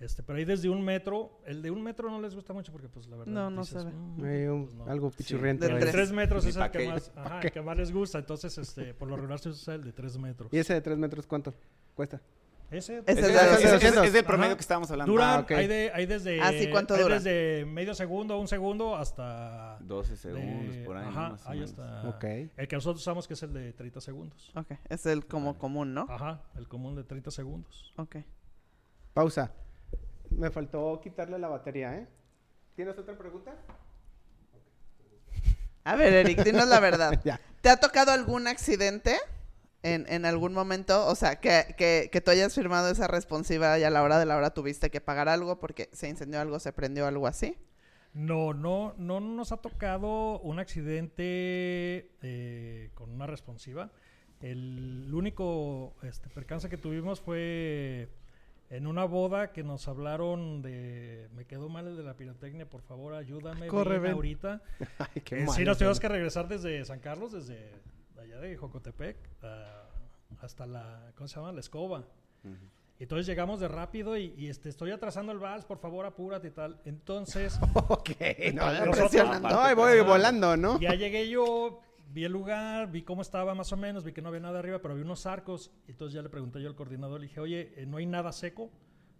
Este, 0.00 0.22
pero 0.22 0.38
ahí 0.38 0.44
desde 0.44 0.68
un 0.68 0.80
metro, 0.84 1.40
el 1.44 1.60
de 1.60 1.72
un 1.72 1.82
metro 1.82 2.08
no 2.08 2.20
les 2.20 2.32
gusta 2.34 2.52
mucho 2.52 2.70
porque 2.70 2.88
pues 2.88 3.08
la 3.08 3.16
verdad 3.16 3.32
No, 3.32 3.50
no 3.50 3.62
dices, 3.62 3.82
se 3.82 3.88
ve. 3.88 3.92
"Mm, 3.92 4.52
un- 4.52 4.64
pues, 4.66 4.74
no". 4.76 4.86
Algo 4.86 5.10
pichurriento. 5.10 5.64
Del 5.64 5.74
ahí. 5.74 5.80
El 5.80 5.86
de 5.86 5.92
tres. 5.92 6.06
3 6.08 6.12
metros 6.12 6.44
es 6.46 6.54
el 6.56 6.70
que, 6.70 6.86
más, 6.88 7.12
ajá, 7.16 7.40
el 7.40 7.50
que 7.50 7.60
más 7.62 7.76
les 7.76 7.90
gusta, 7.92 8.18
entonces 8.18 8.56
este, 8.58 8.94
por 8.94 9.08
lo 9.08 9.16
regular 9.16 9.40
se 9.40 9.48
usa 9.48 9.74
el 9.74 9.82
de 9.82 9.92
3 9.92 10.16
metros. 10.18 10.52
¿Y 10.52 10.58
ese 10.58 10.74
de 10.74 10.80
3 10.80 10.96
metros 10.98 11.26
cuánto 11.26 11.52
cuesta? 11.96 12.20
Ese, 12.70 12.98
Ese 13.06 13.12
Es, 13.12 13.18
es 13.18 13.24
es- 13.24 13.30
es- 13.30 13.64
es- 13.64 13.72
200. 13.72 14.04
es 14.06 14.12
del 14.12 14.24
promedio 14.24 14.48
Ajá. 14.50 14.56
que 14.56 14.60
estábamos 14.60 14.90
hablando. 14.90 15.10
Dura, 15.10 15.36
Ah, 15.36 15.40
ok. 15.40 15.50
hay, 15.52 15.66
de, 15.66 15.90
hay 15.94 16.04
desde, 16.06 16.38
Ah, 16.42 16.50
sí, 16.52 16.68
¿cuánto 16.70 16.94
hay 16.94 17.02
dura? 17.02 17.14
desde 17.14 17.64
medio 17.64 17.94
segundo, 17.94 18.38
un 18.38 18.46
segundo, 18.46 18.94
hasta... 18.94 19.78
12 19.80 20.16
segundos, 20.18 20.76
de- 20.76 20.84
por 20.84 20.96
ahí. 20.98 21.08
Ajá, 21.08 21.28
más 21.30 21.46
o 21.46 21.48
ahí 21.48 21.58
menos. 21.60 21.70
está. 21.70 22.08
Ok. 22.10 22.24
El 22.58 22.68
que 22.68 22.76
nosotros 22.76 23.00
usamos 23.00 23.26
que 23.26 23.32
es 23.34 23.42
el 23.42 23.54
de 23.54 23.72
30 23.72 24.00
segundos. 24.02 24.52
Ok, 24.54 24.72
es 24.90 25.06
el 25.06 25.24
como 25.26 25.56
común, 25.58 25.92
¿no? 25.94 26.06
Ajá, 26.10 26.42
el 26.56 26.68
común 26.68 26.94
de 26.94 27.02
30 27.04 27.30
segundos. 27.32 27.92
Ok. 27.96 28.16
Pausa. 29.14 29.50
Me 30.38 30.50
faltó 30.50 31.00
quitarle 31.02 31.38
la 31.38 31.48
batería, 31.48 31.96
¿eh? 31.96 32.06
¿Tienes 32.76 32.96
otra 32.96 33.18
pregunta? 33.18 33.56
A 35.82 35.96
ver, 35.96 36.12
Eric, 36.12 36.44
dinos 36.44 36.68
la 36.68 36.78
verdad. 36.78 37.20
Ya. 37.24 37.40
¿Te 37.60 37.70
ha 37.70 37.76
tocado 37.78 38.12
algún 38.12 38.46
accidente 38.46 39.16
en, 39.82 40.06
en 40.08 40.24
algún 40.24 40.52
momento? 40.52 41.06
O 41.06 41.16
sea, 41.16 41.40
que, 41.40 41.74
que, 41.76 42.08
que 42.12 42.20
tú 42.20 42.30
hayas 42.30 42.54
firmado 42.54 42.88
esa 42.88 43.08
responsiva 43.08 43.80
y 43.80 43.84
a 43.84 43.90
la 43.90 44.02
hora 44.04 44.20
de 44.20 44.26
la 44.26 44.36
hora 44.36 44.50
tuviste 44.50 44.90
que 44.90 45.00
pagar 45.00 45.28
algo 45.28 45.58
porque 45.58 45.88
se 45.92 46.08
incendió 46.08 46.40
algo, 46.40 46.60
se 46.60 46.72
prendió 46.72 47.06
algo 47.08 47.26
así. 47.26 47.58
No, 48.14 48.54
no, 48.54 48.94
no 48.96 49.18
nos 49.18 49.50
ha 49.50 49.56
tocado 49.56 50.38
un 50.38 50.60
accidente 50.60 52.12
eh, 52.22 52.90
con 52.94 53.10
una 53.10 53.26
responsiva. 53.26 53.90
El 54.40 55.12
único 55.12 55.96
este, 56.04 56.28
percance 56.28 56.68
que 56.68 56.76
tuvimos 56.76 57.20
fue 57.20 58.08
en 58.70 58.86
una 58.86 59.04
boda 59.04 59.52
que 59.52 59.62
nos 59.62 59.88
hablaron 59.88 60.60
de 60.62 61.28
me 61.34 61.46
quedó 61.46 61.68
mal 61.68 61.86
el 61.86 61.96
de 61.96 62.02
la 62.02 62.14
pirotecnia, 62.14 62.68
por 62.68 62.82
favor 62.82 63.14
ayúdame, 63.14 63.66
Corre, 63.68 63.98
ven 63.98 64.12
ahorita. 64.12 64.60
Ay, 64.98 65.22
qué 65.22 65.36
Eh, 65.36 65.40
malo 65.40 65.52
sí, 65.52 65.64
nos 65.64 65.78
tuvimos 65.78 66.00
que 66.00 66.08
regresar 66.08 66.48
desde 66.48 66.84
San 66.84 67.00
Carlos, 67.00 67.32
desde 67.32 67.72
allá 68.20 68.38
de 68.38 68.56
Jocotepec, 68.56 69.16
hasta 70.40 70.66
la, 70.66 71.12
¿cómo 71.16 71.28
se 71.28 71.36
llama? 71.36 71.52
La 71.52 71.60
escoba. 71.60 72.04
Entonces 73.00 73.26
llegamos 73.26 73.60
de 73.60 73.68
rápido 73.68 74.16
y, 74.16 74.34
y, 74.36 74.48
este, 74.48 74.68
estoy 74.68 74.90
atrasando 74.90 75.30
el 75.30 75.38
vals, 75.38 75.64
por 75.64 75.78
favor 75.78 76.04
apúrate 76.04 76.48
y 76.48 76.50
tal. 76.50 76.80
Entonces, 76.84 77.58
Ok, 77.88 78.10
no, 78.54 78.72
no, 78.84 79.76
voy 79.76 80.00
volando, 80.00 80.56
¿no? 80.56 80.80
ya 80.80 80.94
llegué 80.94 81.28
yo, 81.28 81.80
vi 82.10 82.24
el 82.24 82.32
lugar, 82.32 82.90
vi 82.90 83.02
cómo 83.02 83.22
estaba 83.22 83.54
más 83.54 83.72
o 83.72 83.76
menos, 83.76 84.04
vi 84.04 84.12
que 84.12 84.22
no 84.22 84.28
había 84.28 84.40
nada 84.40 84.58
arriba, 84.58 84.78
pero 84.80 84.92
había 84.92 85.04
unos 85.04 85.26
arcos. 85.26 85.70
Y 85.86 85.92
entonces 85.92 86.14
ya 86.14 86.22
le 86.22 86.28
pregunté 86.28 86.60
yo 86.62 86.68
al 86.68 86.74
coordinador, 86.74 87.20
le 87.20 87.26
dije, 87.26 87.40
oye, 87.40 87.72
eh, 87.76 87.86
¿no 87.86 87.98
hay 87.98 88.06
nada 88.06 88.32
seco? 88.32 88.70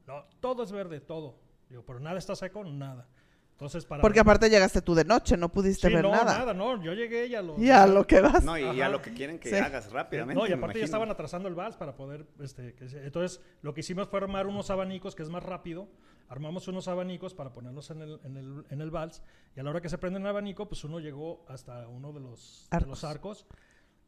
No, 0.06 0.24
todo 0.40 0.62
es 0.62 0.72
verde, 0.72 1.00
todo. 1.00 1.38
Digo, 1.68 1.84
pero 1.86 2.00
nada 2.00 2.18
está 2.18 2.34
seco, 2.34 2.64
nada. 2.64 3.06
Entonces, 3.52 3.84
para... 3.84 4.00
Porque 4.00 4.20
aparte 4.20 4.48
llegaste 4.48 4.80
tú 4.82 4.94
de 4.94 5.04
noche, 5.04 5.36
no 5.36 5.48
pudiste 5.48 5.88
Sí, 5.88 5.94
ver 5.94 6.04
no, 6.04 6.12
nada. 6.12 6.54
no, 6.54 6.80
yo 6.80 6.92
llegué 6.94 7.26
y 7.26 7.34
a 7.34 7.42
lo... 7.42 7.58
Y 7.58 7.70
a 7.70 7.86
lo 7.88 8.06
que 8.06 8.20
vas. 8.20 8.44
No, 8.44 8.56
y, 8.56 8.62
y 8.62 8.64
a 8.80 8.84
Ajá. 8.84 8.88
lo 8.88 9.02
que 9.02 9.12
quieren 9.12 9.38
que 9.40 9.48
Sí. 9.50 9.56
hagas 9.56 9.90
rápidamente. 9.90 10.40
No, 10.40 10.46
y 10.48 10.52
aparte 10.52 10.78
ya 10.78 10.84
estaban 10.84 11.10
atrasando 11.10 11.48
el 11.48 11.56
vals 11.56 11.76
para 11.76 11.96
poder, 11.96 12.24
este, 12.40 12.74
que 12.74 12.84
entonces 13.04 13.40
lo 13.62 13.74
que 13.74 13.80
hicimos 13.80 14.06
fue 14.08 14.20
armar 14.20 14.46
unos 14.46 14.70
abanicos 14.70 15.16
que 15.16 15.24
es 15.24 15.28
más 15.28 15.42
rápido, 15.42 15.88
armamos 16.28 16.68
unos 16.68 16.88
abanicos 16.88 17.34
para 17.34 17.52
ponerlos 17.52 17.90
en 17.90 18.02
el, 18.02 18.20
en 18.24 18.36
el, 18.36 18.64
en 18.70 18.80
el 18.80 18.90
vals 18.90 19.22
y 19.56 19.60
a 19.60 19.62
la 19.62 19.70
hora 19.70 19.80
que 19.80 19.88
se 19.88 19.98
prende 19.98 20.18
el 20.18 20.26
abanico, 20.26 20.68
pues 20.68 20.84
uno 20.84 21.00
llegó 21.00 21.44
hasta 21.48 21.88
uno 21.88 22.12
de 22.12 22.20
los 22.20 22.66
de 22.70 22.76
Arcos. 22.76 22.88
los 22.88 23.04
arcos, 23.04 23.46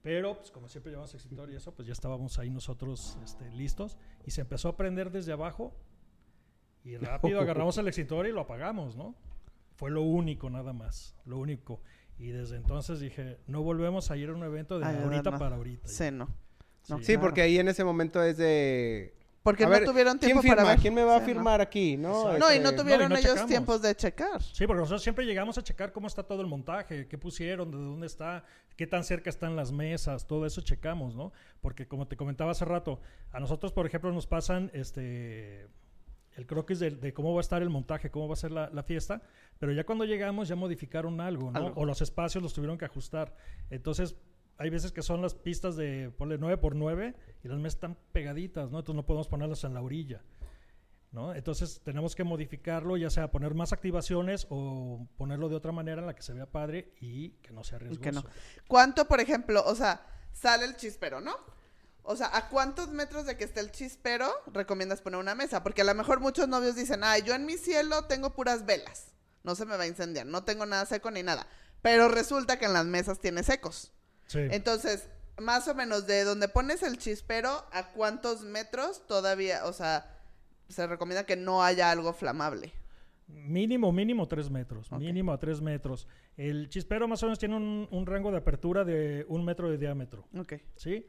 pero 0.03 0.37
pues 0.37 0.51
como 0.51 0.69
siempre 0.69 0.91
llevamos 0.93 1.13
extintor 1.15 1.51
y 1.51 1.57
eso, 1.57 1.75
pues 1.75 1.87
ya 1.87 1.93
estábamos 1.93 2.39
ahí 2.39 2.51
nosotros 2.51 3.19
este, 3.25 3.51
listos 3.51 3.97
y 4.25 4.31
se 4.31 4.41
empezó 4.43 4.69
a 4.69 4.77
prender 4.77 5.11
desde 5.11 5.33
abajo 5.33 5.75
y 6.85 6.97
rápido 6.97 7.41
agarramos 7.41 7.77
el 7.79 7.89
extintor 7.89 8.27
y 8.27 8.33
lo 8.33 8.41
apagamos, 8.41 8.97
¿no? 8.97 9.15
Fue 9.75 9.91
lo 9.91 10.03
único 10.03 10.51
nada 10.51 10.73
más, 10.73 11.17
lo 11.25 11.39
único. 11.39 11.81
Y 12.19 12.29
desde 12.33 12.57
entonces 12.57 13.01
dije, 13.01 13.39
no 13.47 13.63
volvemos 13.63 14.11
a 14.11 14.17
ir 14.19 14.29
a 14.29 14.35
un 14.35 14.43
evento 14.43 14.79
de 14.79 14.85
Ay, 14.85 14.97
no, 14.99 15.05
ahorita 15.05 15.31
no. 15.31 15.39
para 15.39 15.57
ahorita. 15.57 15.89
Sí, 15.89 16.11
no. 16.11 16.29
No, 16.89 16.99
Sí, 16.99 17.05
claro. 17.05 17.21
porque 17.21 17.41
ahí 17.43 17.59
en 17.59 17.69
ese 17.69 17.83
momento 17.85 18.23
es 18.23 18.37
de... 18.37 19.15
Porque 19.43 19.65
A 19.65 19.67
no 19.69 19.73
ver, 19.73 19.85
tuvieron 19.87 20.19
tiempo 20.19 20.41
¿quién 20.43 20.51
firma? 20.53 20.57
para 20.65 20.75
ver. 20.75 20.81
¿Quién 20.83 20.93
me 20.95 21.03
va 21.03 21.17
a 21.17 21.21
Sí, 21.21 21.25
firmar 21.25 21.61
aquí? 21.63 21.97
No, 21.97 22.37
No, 22.37 22.51
y 22.53 22.57
Este, 22.57 22.61
no 22.61 22.75
tuvieron 22.75 23.09
no 23.09 23.15
ellos 23.17 23.31
checamos. 23.31 23.49
tiempos 23.51 23.81
de 23.83 23.95
checar. 23.95 24.43
Sí, 24.43 24.67
porque 24.67 24.81
nosotros 24.81 25.03
siempre 25.03 25.25
llegamos 25.25 25.57
a 25.57 25.63
checar 25.63 25.93
cómo 25.93 26.09
está 26.09 26.23
todo 26.25 26.43
el 26.43 26.47
montaje, 26.47 27.09
qué 27.09 27.17
pusieron, 27.17 27.71
de 27.71 27.79
dónde 27.79 28.07
está, 28.07 28.45
qué 28.77 28.87
tan 28.87 29.03
cerca 29.03 29.31
están 29.31 29.57
las 29.57 29.73
mesas, 29.73 30.27
todo 30.27 30.45
eso 30.45 30.61
checamos, 30.61 31.15
¿no? 31.15 31.33
Porque 31.63 31.89
como 31.89 32.07
te 32.07 32.17
comentaba 32.19 32.51
hace 32.51 32.67
rato, 32.67 33.01
a 33.33 33.41
nosotros, 33.41 33.73
por 33.73 33.87
ejemplo, 33.87 34.13
nos 34.13 34.27
pasan 34.27 34.71
este 34.75 35.67
el 36.37 36.47
croquis 36.47 36.79
de, 36.79 36.91
de 36.93 37.13
cómo 37.13 37.33
va 37.35 37.41
a 37.41 37.43
estar 37.43 37.61
el 37.61 37.71
montaje, 37.71 38.11
cómo 38.11 38.29
va 38.29 38.35
a 38.35 38.37
ser 38.37 38.53
la, 38.53 38.71
la 38.71 38.83
fiesta, 38.83 39.21
pero 39.59 39.73
ya 39.73 39.85
cuando 39.85 40.05
llegamos 40.05 40.49
ya 40.49 40.55
modificaron 40.55 41.21
algo, 41.21 41.51
¿no? 41.51 41.59
Algo. 41.59 41.81
O 41.81 41.85
los 41.85 42.01
espacios 42.03 42.43
los 42.43 42.53
tuvieron 42.55 42.79
que 42.79 42.85
ajustar. 42.85 43.35
Entonces, 43.69 44.15
hay 44.61 44.69
veces 44.69 44.93
que 44.93 45.01
son 45.01 45.23
las 45.23 45.35
pistas 45.35 45.75
de, 45.75 46.13
ponle 46.19 46.37
9 46.37 46.59
por 46.59 46.77
9 46.77 47.15
y 47.43 47.49
las 47.49 47.57
mesas 47.57 47.77
están 47.77 47.97
pegaditas, 48.13 48.71
¿no? 48.71 48.81
Entonces 48.81 48.95
no 48.95 49.07
podemos 49.07 49.27
ponerlas 49.27 49.65
en 49.65 49.73
la 49.73 49.81
orilla. 49.81 50.23
¿no? 51.13 51.35
Entonces 51.35 51.81
tenemos 51.83 52.15
que 52.15 52.25
modificarlo, 52.25 52.99
ya 52.99 53.09
sea 53.09 53.31
poner 53.31 53.55
más 53.55 53.73
activaciones 53.73 54.47
o 54.51 55.09
ponerlo 55.17 55.49
de 55.49 55.57
otra 55.57 55.73
manera 55.73 56.03
en 56.03 56.07
la 56.07 56.15
que 56.15 56.23
se 56.23 56.35
vea 56.35 56.45
padre 56.45 56.93
y 57.01 57.31
que 57.41 57.53
no 57.53 57.65
sea 57.65 57.79
riesgoso. 57.79 58.13
no. 58.13 58.25
¿Cuánto, 58.69 59.09
por 59.09 59.21
ejemplo, 59.21 59.65
o 59.65 59.75
sea, 59.75 60.07
sale 60.31 60.67
el 60.67 60.77
chispero, 60.77 61.23
¿no? 61.23 61.35
O 62.03 62.15
sea, 62.15 62.37
¿a 62.37 62.51
cuántos 62.51 62.91
metros 62.91 63.25
de 63.25 63.39
que 63.39 63.45
esté 63.45 63.61
el 63.61 63.73
chispero 63.73 64.31
recomiendas 64.53 65.01
poner 65.01 65.21
una 65.21 65.35
mesa? 65.35 65.63
Porque 65.63 65.81
a 65.81 65.85
lo 65.85 65.95
mejor 65.95 66.21
muchos 66.21 66.49
novios 66.49 66.77
dicen, 66.77 67.01
ay, 67.03 67.23
yo 67.23 67.35
en 67.35 67.47
mi 67.47 67.57
cielo 67.57 68.05
tengo 68.05 68.35
puras 68.35 68.67
velas. 68.67 69.15
No 69.43 69.55
se 69.55 69.65
me 69.65 69.79
va 69.79 69.85
a 69.85 69.89
incendiar, 69.89 70.27
no 70.27 70.45
tengo 70.45 70.67
nada 70.67 70.85
seco 70.85 71.11
ni 71.11 71.23
nada. 71.23 71.47
Pero 71.81 72.11
resulta 72.11 72.59
que 72.59 72.67
en 72.67 72.75
las 72.75 72.85
mesas 72.85 73.21
tiene 73.21 73.43
secos. 73.43 73.95
Sí. 74.31 74.39
Entonces, 74.53 75.09
más 75.39 75.67
o 75.67 75.75
menos 75.75 76.07
de 76.07 76.23
donde 76.23 76.47
pones 76.47 76.85
el 76.85 76.99
chispero, 76.99 77.65
¿a 77.73 77.91
cuántos 77.93 78.43
metros 78.43 79.05
todavía, 79.09 79.65
o 79.65 79.73
sea, 79.73 80.19
se 80.69 80.87
recomienda 80.87 81.27
que 81.27 81.35
no 81.35 81.65
haya 81.65 81.91
algo 81.91 82.13
flamable? 82.13 82.73
Mínimo, 83.27 83.91
mínimo 83.91 84.29
3 84.29 84.51
metros. 84.51 84.93
Mínimo 84.93 85.33
a 85.33 85.39
3 85.39 85.61
metros. 85.61 86.07
El 86.37 86.69
chispero 86.69 87.09
más 87.09 87.21
o 87.25 87.27
menos 87.27 87.41
tiene 87.41 87.57
un, 87.57 87.89
un 87.91 88.07
rango 88.07 88.31
de 88.31 88.39
apertura 88.39 88.85
de 88.85 89.25
un 89.29 89.45
metro 89.45 89.69
de 89.69 89.79
diámetro. 89.79 90.29
Ok. 90.39 90.55
¿Sí? 90.77 91.05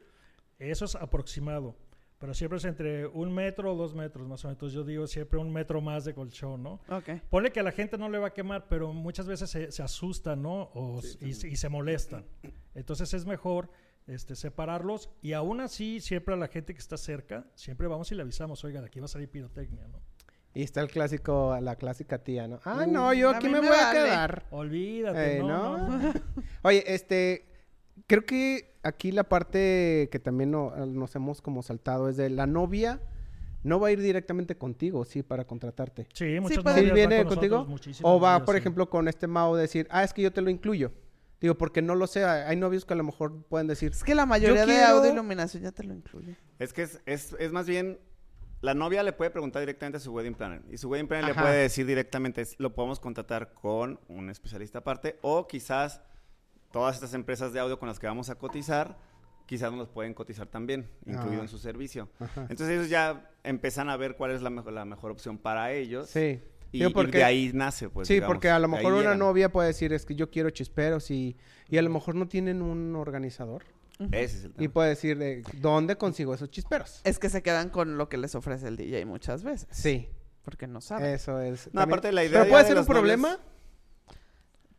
Eso 0.58 0.84
es 0.84 0.96
aproximado. 0.96 1.76
Pero 2.22 2.34
siempre 2.34 2.58
es 2.58 2.64
entre 2.64 3.04
un 3.08 3.34
metro 3.34 3.72
o 3.72 3.76
dos 3.76 3.96
metros, 3.96 4.28
más 4.28 4.44
o 4.44 4.46
menos. 4.46 4.54
Entonces 4.56 4.76
yo 4.76 4.84
digo 4.84 5.08
siempre 5.08 5.40
un 5.40 5.52
metro 5.52 5.80
más 5.80 6.04
de 6.04 6.14
colchón, 6.14 6.62
¿no? 6.62 6.80
Ok. 6.88 7.08
Ponle 7.28 7.50
que 7.50 7.58
a 7.58 7.64
la 7.64 7.72
gente 7.72 7.98
no 7.98 8.08
le 8.08 8.18
va 8.18 8.28
a 8.28 8.32
quemar, 8.32 8.68
pero 8.68 8.92
muchas 8.92 9.26
veces 9.26 9.50
se, 9.50 9.72
se 9.72 9.82
asustan, 9.82 10.40
¿no? 10.40 10.70
O, 10.74 11.00
y, 11.20 11.34
se- 11.34 11.48
y 11.48 11.56
se 11.56 11.68
molestan. 11.68 12.24
Entonces 12.76 13.12
es 13.12 13.26
mejor 13.26 13.70
este, 14.06 14.36
separarlos 14.36 15.10
y 15.20 15.32
aún 15.32 15.60
así 15.60 15.98
siempre 16.00 16.34
a 16.34 16.36
la 16.36 16.46
gente 16.46 16.74
que 16.74 16.78
está 16.80 16.96
cerca, 16.96 17.44
siempre 17.56 17.88
vamos 17.88 18.12
y 18.12 18.14
le 18.14 18.22
avisamos, 18.22 18.62
oiga, 18.62 18.80
de 18.80 18.86
aquí 18.86 19.00
va 19.00 19.06
a 19.06 19.08
salir 19.08 19.28
pirotecnia, 19.28 19.88
¿no? 19.88 20.00
Y 20.54 20.62
está 20.62 20.80
el 20.80 20.88
clásico, 20.90 21.58
la 21.60 21.74
clásica 21.74 22.18
tía, 22.22 22.46
¿no? 22.46 22.60
Ah, 22.64 22.84
Uh, 22.86 22.90
no, 22.92 23.12
yo 23.14 23.30
aquí 23.30 23.48
me 23.48 23.60
me 23.60 23.68
voy 23.68 23.76
a 23.76 23.90
quedar. 23.90 24.44
Olvídate, 24.50 25.38
Eh, 25.38 25.40
no, 25.40 25.78
¿no? 25.88 25.98
no. 25.98 26.12
Oye, 26.62 26.84
este, 26.86 27.48
creo 28.12 28.26
que 28.26 28.74
aquí 28.82 29.10
la 29.10 29.24
parte 29.24 30.10
que 30.12 30.18
también 30.18 30.50
no- 30.50 30.74
nos 30.86 31.14
hemos 31.16 31.40
como 31.40 31.62
saltado 31.62 32.10
es 32.10 32.18
de 32.18 32.28
la 32.28 32.46
novia 32.46 33.00
no 33.62 33.80
va 33.80 33.88
a 33.88 33.90
ir 33.92 34.02
directamente 34.02 34.54
contigo, 34.58 35.04
sí, 35.06 35.22
para 35.22 35.46
contratarte. 35.46 36.06
Sí, 36.12 36.38
muchas 36.40 36.58
¿Sí 36.58 36.64
novias 36.64 36.84
van 36.88 36.94
viene 36.94 37.16
con 37.24 37.28
contigo? 37.36 37.64
nosotros, 37.68 38.00
O 38.02 38.20
va, 38.20 38.32
novias, 38.32 38.44
por 38.46 38.54
sí. 38.56 38.58
ejemplo, 38.60 38.90
con 38.90 39.08
este 39.08 39.26
Mao 39.28 39.56
decir, 39.56 39.86
ah, 39.90 40.04
es 40.04 40.12
que 40.12 40.20
yo 40.20 40.30
te 40.32 40.42
lo 40.42 40.50
incluyo. 40.50 40.92
Digo, 41.40 41.54
porque 41.56 41.80
no 41.80 41.94
lo 41.94 42.06
sé, 42.06 42.24
hay 42.24 42.56
novios 42.56 42.84
que 42.84 42.92
a 42.92 42.96
lo 42.96 43.04
mejor 43.04 43.44
pueden 43.44 43.66
decir, 43.68 43.92
Es 43.92 44.04
que 44.04 44.14
la 44.14 44.26
mayoría 44.26 44.66
de 44.66 44.72
quiero- 44.74 44.98
audio 44.98 45.12
iluminación 45.12 45.62
ya 45.62 45.72
te 45.72 45.84
lo 45.84 45.94
incluye. 45.94 46.36
Es 46.58 46.72
que 46.74 46.82
es, 46.82 47.00
es, 47.06 47.34
es 47.38 47.50
más 47.52 47.66
bien, 47.66 47.98
la 48.60 48.74
novia 48.74 49.02
le 49.02 49.12
puede 49.12 49.30
preguntar 49.30 49.60
directamente 49.62 49.96
a 49.96 50.00
su 50.00 50.12
wedding 50.12 50.34
planner. 50.34 50.62
Y 50.70 50.76
su 50.76 50.88
wedding 50.90 51.08
planner 51.08 51.30
Ajá. 51.30 51.40
le 51.40 51.46
puede 51.46 51.62
decir 51.62 51.86
directamente, 51.86 52.44
lo 52.58 52.74
podemos 52.74 53.00
contratar 53.00 53.54
con 53.54 53.98
un 54.08 54.28
especialista 54.28 54.80
aparte. 54.80 55.18
O 55.22 55.46
quizás 55.48 56.00
todas 56.72 56.94
estas 56.96 57.14
empresas 57.14 57.52
de 57.52 57.60
audio 57.60 57.78
con 57.78 57.88
las 57.88 57.98
que 57.98 58.06
vamos 58.06 58.30
a 58.30 58.34
cotizar, 58.36 58.98
quizás 59.46 59.70
nos 59.70 59.78
los 59.80 59.88
pueden 59.88 60.14
cotizar 60.14 60.46
también, 60.46 60.88
incluido 61.06 61.40
Ah. 61.40 61.44
en 61.44 61.48
su 61.48 61.58
servicio. 61.58 62.08
Ajá. 62.18 62.42
Entonces 62.48 62.70
ellos 62.70 62.88
ya 62.88 63.30
empiezan 63.44 63.90
a 63.90 63.96
ver 63.96 64.16
cuál 64.16 64.30
es 64.32 64.40
la 64.42 64.50
mejor, 64.50 64.72
la 64.72 64.84
mejor 64.84 65.10
opción 65.10 65.38
para 65.38 65.72
ellos. 65.72 66.08
sí. 66.10 66.40
Y, 66.74 66.82
y 66.86 66.88
porque- 66.88 67.18
de 67.18 67.24
ahí 67.24 67.50
nace, 67.52 67.90
pues. 67.90 68.08
sí, 68.08 68.14
digamos, 68.14 68.32
porque 68.34 68.48
a 68.48 68.58
lo 68.58 68.66
de 68.66 68.76
mejor 68.76 68.92
una 68.94 69.02
llegan. 69.02 69.18
novia 69.18 69.52
puede 69.52 69.68
decir, 69.68 69.92
es 69.92 70.06
que 70.06 70.14
yo 70.14 70.30
quiero 70.30 70.48
chisperos 70.48 71.10
y, 71.10 71.36
y 71.68 71.76
a 71.76 71.82
lo 71.82 71.90
mejor 71.90 72.14
no 72.14 72.26
tienen 72.28 72.62
un 72.62 72.96
organizador. 72.96 73.64
Ese 74.10 74.38
es 74.38 74.44
el 74.44 74.50
Y 74.52 74.54
tema. 74.54 74.72
puede 74.72 74.88
decir, 74.88 75.18
de, 75.18 75.42
¿dónde 75.60 75.96
consigo 75.96 76.32
esos 76.32 76.50
chisperos? 76.50 77.02
Es 77.04 77.18
que 77.18 77.28
se 77.28 77.42
quedan 77.42 77.68
con 77.68 77.98
lo 77.98 78.08
que 78.08 78.16
les 78.16 78.34
ofrece 78.34 78.68
el 78.68 78.78
DJ 78.78 79.04
muchas 79.04 79.42
veces. 79.44 79.68
Sí, 79.70 80.08
Porque 80.46 80.66
no 80.66 80.80
saben. 80.80 81.12
eso 81.12 81.38
es. 81.42 81.68
No, 81.74 81.82
aparte 81.82 82.10
la 82.10 82.24
idea 82.24 82.40
Pero 82.40 82.50
puede 82.52 82.62
de 82.64 82.68
ser 82.70 82.78
un 82.78 82.84
novios- 82.86 82.88
problema. 82.98 83.38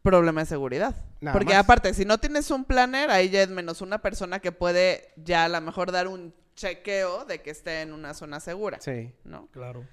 Problema 0.03 0.41
de 0.41 0.45
seguridad. 0.47 0.95
Nada 1.21 1.33
Porque 1.33 1.53
más. 1.53 1.63
aparte, 1.63 1.93
si 1.93 2.03
no 2.05 2.17
tienes 2.19 2.51
un 2.51 2.65
planner, 2.65 3.09
ahí 3.09 3.29
ya 3.29 3.41
es 3.41 3.49
menos 3.49 3.81
una 3.81 4.01
persona 4.01 4.39
que 4.39 4.51
puede 4.51 5.13
ya 5.15 5.45
a 5.45 5.49
lo 5.49 5.59
mejor 5.61 5.91
dar 5.91 6.07
un 6.09 6.33
chequeo 6.55 7.25
de 7.25 7.41
que 7.41 7.49
esté 7.51 7.81
en 7.81 7.93
una 7.93 8.13
zona 8.13 8.39
segura. 8.39 8.79
Sí. 8.81 9.11
¿No? 9.23 9.47
Claro. 9.47 9.87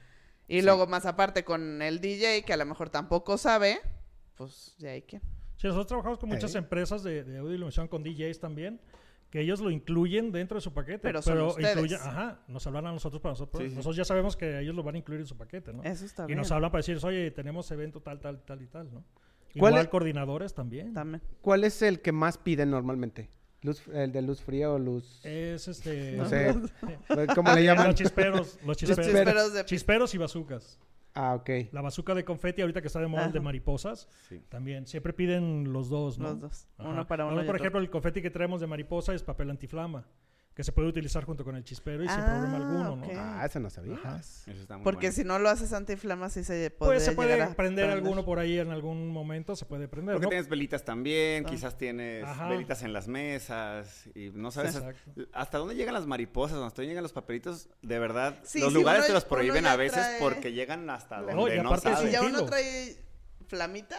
Y 0.48 0.62
luego 0.62 0.86
más 0.88 1.06
aparte 1.06 1.44
con 1.44 1.80
el 1.80 2.00
DJ, 2.00 2.42
que 2.44 2.52
a 2.52 2.56
lo 2.56 2.66
mejor 2.66 2.90
tampoco 2.90 3.38
sabe, 3.38 3.78
pues 4.34 4.74
ya 4.78 4.90
hay 4.90 5.02
que. 5.02 5.18
Sí, 5.56 5.66
nosotros 5.68 5.86
trabajamos 5.86 6.18
con 6.18 6.28
muchas 6.28 6.54
Eh. 6.54 6.58
empresas 6.58 7.02
de, 7.04 7.22
de 7.22 7.38
audio 7.38 7.52
y 7.52 7.54
iluminación 7.54 7.86
con 7.86 8.02
DJs 8.02 8.40
también, 8.40 8.80
que 9.30 9.40
ellos 9.42 9.60
lo 9.60 9.70
incluyen 9.70 10.32
dentro 10.32 10.56
de 10.56 10.60
su 10.60 10.72
paquete. 10.74 10.98
Pero 11.02 11.22
son 11.22 11.40
ustedes. 11.40 11.76
incluyen- 11.76 12.00
ajá, 12.00 12.40
nos 12.48 12.66
hablan 12.66 12.88
a 12.88 12.92
nosotros 12.92 13.22
para 13.22 13.32
nosotros. 13.34 13.62
Sí, 13.62 13.68
sí. 13.68 13.76
Nosotros 13.76 13.96
ya 13.96 14.04
sabemos 14.04 14.36
que 14.36 14.58
ellos 14.58 14.74
lo 14.74 14.82
van 14.82 14.96
a 14.96 14.98
incluir 14.98 15.20
en 15.20 15.26
su 15.28 15.36
paquete, 15.36 15.72
¿no? 15.72 15.84
Eso 15.84 16.04
está 16.04 16.24
y 16.24 16.26
bien. 16.28 16.38
nos 16.38 16.50
hablan 16.50 16.72
para 16.72 16.80
decir, 16.80 16.98
oye, 17.04 17.30
tenemos 17.30 17.70
evento 17.70 18.00
tal, 18.02 18.18
tal, 18.20 18.42
tal 18.42 18.60
y 18.60 18.66
tal, 18.66 18.92
¿no? 18.92 19.04
¿Cuál 19.58 19.72
Igual 19.72 19.84
es- 19.84 19.88
coordinadores 19.88 20.54
también. 20.54 20.92
También. 20.94 21.22
¿Cuál 21.40 21.64
es 21.64 21.82
el 21.82 22.00
que 22.00 22.12
más 22.12 22.38
piden 22.38 22.70
normalmente? 22.70 23.30
Luz, 23.62 23.82
¿El 23.88 24.10
de 24.12 24.22
luz 24.22 24.40
fría 24.40 24.70
o 24.70 24.78
luz...? 24.78 25.20
Es 25.24 25.68
este... 25.68 26.12
No 26.12 26.24
sé. 26.28 26.54
¿Cómo 27.34 27.52
le 27.52 27.64
llaman? 27.64 27.88
Los 27.88 27.96
chisperos, 27.96 28.36
los 28.56 28.66
Los 28.66 28.76
chisperos. 28.78 29.06
chisperos 29.06 29.52
de 29.52 29.64
Chisperos 29.66 30.14
y 30.14 30.18
bazucas. 30.18 30.78
Ah, 31.12 31.34
ok. 31.34 31.50
La 31.72 31.80
bazuca 31.82 32.14
de 32.14 32.24
confeti, 32.24 32.62
ahorita 32.62 32.80
que 32.80 32.86
está 32.86 33.00
de 33.00 33.08
moda 33.08 33.26
el 33.26 33.32
de 33.32 33.40
mariposas, 33.40 34.08
Sí. 34.28 34.40
también. 34.48 34.86
Siempre 34.86 35.12
piden 35.12 35.72
los 35.72 35.88
dos, 35.90 36.18
¿no? 36.18 36.28
Los 36.30 36.40
dos. 36.40 36.68
Ajá. 36.78 36.88
Uno 36.88 37.06
para 37.06 37.26
uno. 37.26 37.34
Y 37.34 37.44
por 37.44 37.56
otro. 37.56 37.56
ejemplo, 37.56 37.80
el 37.80 37.90
confeti 37.90 38.22
que 38.22 38.30
traemos 38.30 38.60
de 38.60 38.68
mariposa 38.68 39.12
es 39.12 39.22
papel 39.24 39.50
antiflama, 39.50 40.06
que 40.60 40.64
se 40.64 40.72
puede 40.72 40.88
utilizar 40.88 41.24
junto 41.24 41.42
con 41.42 41.56
el 41.56 41.64
chispero 41.64 42.04
y 42.04 42.08
sin 42.08 42.20
Ah, 42.20 42.26
problema 42.26 42.56
alguno, 42.58 42.96
¿no? 42.96 43.06
Ah, 43.18 43.46
eso 43.46 43.58
no 43.60 43.70
sabía. 43.70 43.94
Eso 44.20 44.50
está 44.50 44.76
muy 44.76 44.84
Porque 44.84 45.06
bueno. 45.06 45.14
si 45.14 45.24
no 45.24 45.38
lo 45.38 45.48
haces 45.48 45.72
antiflama, 45.72 46.28
sí 46.28 46.44
se 46.44 46.70
puede 46.70 46.90
Pues 46.92 47.04
se 47.06 47.12
puede 47.12 47.46
prender 47.54 47.88
alguno 47.88 48.26
por 48.26 48.38
ahí 48.38 48.58
en 48.58 48.70
algún 48.70 49.08
momento, 49.08 49.56
se 49.56 49.64
puede 49.64 49.88
prender, 49.88 50.16
Porque 50.16 50.26
¿no? 50.26 50.28
tienes 50.28 50.50
velitas 50.50 50.84
también, 50.84 51.44
Ah. 51.46 51.48
quizás 51.50 51.78
tienes 51.78 52.24
Ajá. 52.24 52.46
velitas 52.50 52.82
en 52.82 52.92
las 52.92 53.08
mesas 53.08 54.06
y 54.14 54.28
no 54.34 54.50
sabes 54.50 54.76
Exacto. 54.76 55.22
hasta 55.32 55.56
dónde 55.56 55.76
llegan 55.76 55.94
las 55.94 56.04
mariposas, 56.06 56.58
hasta 56.58 56.82
dónde 56.82 56.88
llegan 56.88 57.04
los 57.04 57.14
papelitos. 57.14 57.70
De 57.80 57.98
verdad, 57.98 58.38
Sí, 58.44 58.60
los 58.60 58.68
sí, 58.68 58.74
lugares 58.74 59.00
uno- 59.00 59.06
te 59.06 59.12
los 59.14 59.24
prohíben 59.24 59.64
a 59.64 59.76
veces 59.76 59.96
trae- 60.04 60.18
porque 60.20 60.52
llegan 60.52 60.90
hasta 60.90 61.22
No, 61.22 61.36
donde 61.36 61.56
y 61.56 61.60
no, 61.62 61.68
aparte 61.72 61.90
es 61.92 61.98
Si 62.00 62.10
ya 62.10 62.20
uno 62.20 62.44
trae 62.44 62.96
flamita, 63.48 63.96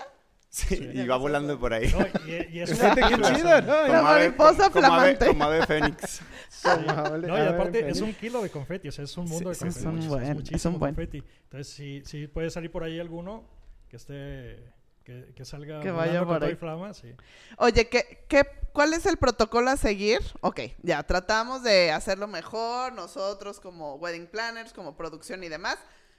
Sí, 0.54 0.92
Ya 0.94 1.04
y 1.04 1.08
va 1.08 1.16
volando 1.16 1.58
por 1.58 1.74
ahí. 1.74 1.90
No, 1.98 2.06
y, 2.28 2.58
y 2.58 2.60
es 2.60 2.70
Fíjate 2.78 3.00
qué 3.02 3.22
chido, 3.36 3.62
¿no? 3.62 3.88
La 3.88 4.02
mariposa 4.02 4.70
como 4.70 4.86
ave- 4.88 5.16
flamante. 5.16 5.28
como 5.28 5.44
ave 5.46 5.66
fénix. 5.66 6.22
Como- 6.62 7.18
No, 7.18 7.38
y 7.44 7.48
aparte 7.48 7.88
es 7.90 8.02
un 8.02 8.14
kilo 8.14 8.42
de 8.44 8.50
confeti, 8.50 8.90
o 8.90 8.92
sea, 8.92 9.06
es 9.06 9.18
un 9.18 9.30
mundo 9.30 9.54
Sí, 9.56 9.66
de 9.66 9.72
sí, 9.72 9.80
confeti. 9.80 9.80
es 9.80 9.86
un 9.86 9.92
muchísimo- 9.96 10.14
buen, 10.14 10.24
es 10.30 10.36
muchísimo 10.36 10.74
un 10.74 10.80
buen. 10.82 10.96
confeti. 10.96 11.24
Entonces, 11.44 11.74
sí, 11.74 12.04
sí 12.06 12.28
puede 12.28 12.50
salir 12.52 12.70
por 12.70 12.84
ahí 12.84 13.00
alguno 13.00 13.46
que 13.90 13.96
esté, 13.96 14.74
que, 15.06 15.34
que 15.34 15.46
salga 15.46 15.80
Que 15.80 15.90
vaya 15.92 16.26
por 16.26 16.44
ahí. 16.44 16.56
flama, 16.56 16.94
sí. 16.94 17.16
Oye, 17.58 17.88
¿qué, 17.88 18.26
qué, 18.28 18.46
¿cuál 18.74 18.94
es 18.94 19.06
el 19.06 19.16
protocolo 19.16 19.70
a 19.70 19.78
seguir? 19.78 20.20
Ok, 20.42 20.60
ya 20.84 21.02
tratamos 21.04 21.64
de 21.64 21.92
hacerlo 21.92 22.28
mejor 22.28 22.92
nosotros 22.94 23.62
como 23.62 23.96
wedding 23.96 24.28
planners, 24.28 24.74
como 24.74 24.98
producción 24.98 25.44
y 25.46 25.50
demás, 25.50 25.78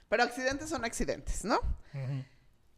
pero 0.09 0.23
accidentes 0.23 0.69
son 0.69 0.83
accidentes, 0.85 1.45
¿no? 1.45 1.57
Ujú. 1.93 2.23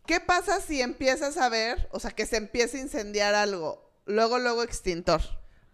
¿Qué 0.06 0.20
pasa 0.20 0.60
si 0.62 0.82
empiezas 0.82 1.38
a 1.38 1.50
ver, 1.50 1.88
o 1.92 2.00
sea, 2.00 2.12
que 2.12 2.26
se 2.26 2.38
empieza 2.38 2.78
a 2.78 2.82
incendiar 2.82 3.36
algo? 3.36 3.92
Luego, 4.06 4.38
luego 4.40 4.64
extintor. 4.64 5.22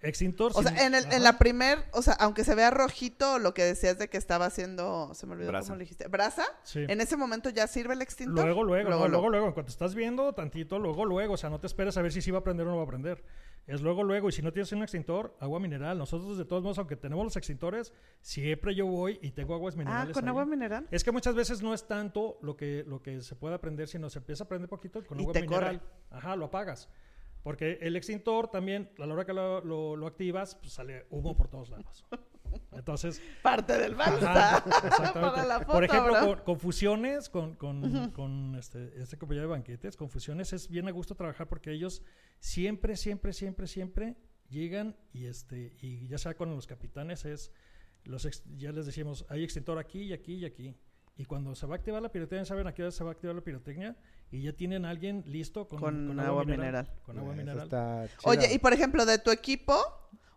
Extintor. 0.03 0.51
O 0.55 0.63
sin- 0.63 0.75
sea, 0.75 0.85
en, 0.87 0.95
el- 0.95 1.11
en 1.11 1.21
la 1.23 1.37
primer, 1.37 1.85
o 1.91 2.01
sea, 2.01 2.13
aunque 2.13 2.43
se 2.43 2.55
vea 2.55 2.71
rojito, 2.71 3.37
lo 3.37 3.53
que 3.53 3.63
decías 3.63 3.99
de 3.99 4.09
que 4.09 4.17
estaba 4.17 4.45
haciendo, 4.47 5.13
se 5.13 5.27
me 5.27 5.33
olvidó 5.33 5.49
Brasa. 5.51 5.67
cómo 5.67 5.75
le 5.77 5.83
dijiste, 5.83 6.07
brasa, 6.07 6.43
Sí. 6.63 6.79
en 6.87 7.01
ese 7.01 7.17
momento 7.17 7.49
ya 7.51 7.67
sirve 7.67 7.93
el 7.93 8.01
extintor. 8.01 8.45
Luego, 8.45 8.63
luego, 8.63 8.89
luego, 8.89 9.07
luego, 9.07 9.29
luego, 9.29 9.47
en 9.47 9.53
cuanto 9.53 9.71
estás 9.71 9.93
viendo 9.93 10.33
tantito, 10.33 10.79
luego, 10.79 11.05
luego, 11.05 11.35
o 11.35 11.37
sea, 11.37 11.51
no 11.51 11.59
te 11.59 11.67
esperes 11.67 11.97
a 11.97 12.01
ver 12.01 12.11
si 12.11 12.21
sí 12.23 12.31
va 12.31 12.39
a 12.39 12.43
prender 12.43 12.65
o 12.65 12.71
no 12.71 12.77
va 12.77 12.83
a 12.83 12.87
prender. 12.87 13.23
Es 13.67 13.81
luego, 13.81 14.03
luego, 14.03 14.27
y 14.27 14.31
si 14.31 14.41
no 14.41 14.51
tienes 14.51 14.71
un 14.73 14.81
extintor, 14.81 15.35
agua 15.39 15.59
mineral. 15.59 15.97
Nosotros, 15.97 16.37
de 16.37 16.45
todos 16.45 16.63
modos, 16.63 16.77
aunque 16.79 16.95
tenemos 16.95 17.23
los 17.23 17.35
extintores, 17.37 17.93
siempre 18.19 18.73
yo 18.75 18.85
voy 18.87 19.19
y 19.21 19.31
tengo 19.31 19.53
aguas 19.53 19.75
Ah, 19.75 19.77
minerales. 19.77 20.13
con 20.13 20.23
ahí. 20.25 20.29
agua 20.29 20.45
mineral. 20.45 20.87
Es 20.91 21.03
que 21.03 21.11
muchas 21.11 21.35
veces 21.35 21.61
no 21.61 21.73
es 21.73 21.87
tanto 21.87 22.37
lo 22.41 22.57
que, 22.57 22.83
lo 22.87 23.01
que 23.01 23.21
se 23.21 23.35
pueda 23.35 23.61
prender, 23.61 23.87
sino 23.87 24.09
se 24.09 24.19
empieza 24.19 24.43
a 24.43 24.47
prender 24.47 24.67
poquito 24.67 25.05
con 25.05 25.17
Y 25.19 25.21
agua 25.21 25.33
te 25.33 25.41
mineral. 25.41 25.81
Ajá, 26.09 26.35
lo 26.35 26.45
apagas. 26.45 26.89
Porque 27.43 27.77
el 27.81 27.95
extintor 27.95 28.49
también, 28.49 28.89
a 28.99 29.05
la 29.05 29.13
hora 29.13 29.25
que 29.25 29.33
lo, 29.33 29.61
lo- 29.63 29.95
lo 29.95 30.07
activas, 30.07 30.55
pues 30.55 30.73
sale 30.73 31.05
humo 31.09 31.35
por 31.37 31.47
todos 31.47 31.69
lados. 31.69 32.05
Entonces, 32.71 33.21
Parte 33.41 33.77
del 33.77 33.99
Ajá, 33.99 34.11
balsa. 34.11 34.87
exactamente. 34.87 35.19
Para 35.19 35.45
la 35.45 35.57
Por 35.59 35.65
foto, 35.67 35.83
ejemplo, 35.83 36.13
bro. 36.13 36.25
con, 36.35 36.43
con 36.45 36.59
fusiones, 36.59 37.29
con, 37.29 37.55
con, 37.55 38.11
con 38.11 38.55
este, 38.55 39.01
este 39.01 39.17
compañía 39.17 39.41
de 39.41 39.47
banquetes, 39.47 39.95
con 39.97 40.09
fusiones 40.09 40.53
es 40.53 40.67
bien 40.69 40.87
a 40.87 40.91
gusto 40.91 41.15
trabajar 41.15 41.47
porque 41.47 41.71
ellos 41.71 42.01
siempre, 42.39 42.95
siempre, 42.97 43.33
siempre, 43.33 43.67
siempre 43.67 44.15
llegan 44.49 44.95
y 45.13 45.25
este 45.27 45.75
y 45.81 46.07
ya 46.07 46.17
sea 46.17 46.33
con 46.35 46.53
los 46.53 46.67
capitanes 46.67 47.23
es 47.25 47.51
los 48.03 48.25
ex- 48.25 48.43
ya 48.57 48.71
les 48.73 48.85
decimos 48.85 49.25
hay 49.29 49.43
extintor 49.45 49.77
aquí 49.77 50.01
y 50.01 50.13
aquí 50.13 50.33
y 50.35 50.45
aquí 50.45 50.75
y 51.15 51.23
cuando 51.25 51.55
se 51.55 51.65
va 51.67 51.75
a 51.75 51.77
activar 51.77 52.01
la 52.01 52.11
pirotecnia 52.11 52.43
saben 52.43 52.67
a 52.67 52.73
qué 52.73 52.81
hora 52.81 52.91
se 52.91 53.03
va 53.03 53.11
a 53.11 53.13
activar 53.13 53.33
la 53.35 53.41
pirotecnia 53.43 53.95
y 54.31 54.43
ya 54.43 54.53
tienen 54.53 54.85
a 54.85 54.89
alguien 54.89 55.23
listo 55.27 55.67
con, 55.67 55.79
Con 55.79 56.07
con 56.07 56.19
agua 56.19 56.45
mineral. 56.45 56.87
con 57.05 57.19
agua 57.19 57.33
mineral. 57.33 58.09
Oye, 58.23 58.53
y 58.53 58.59
por 58.59 58.73
ejemplo, 58.73 59.05
de 59.05 59.17
tu 59.17 59.31
equipo, 59.31 59.75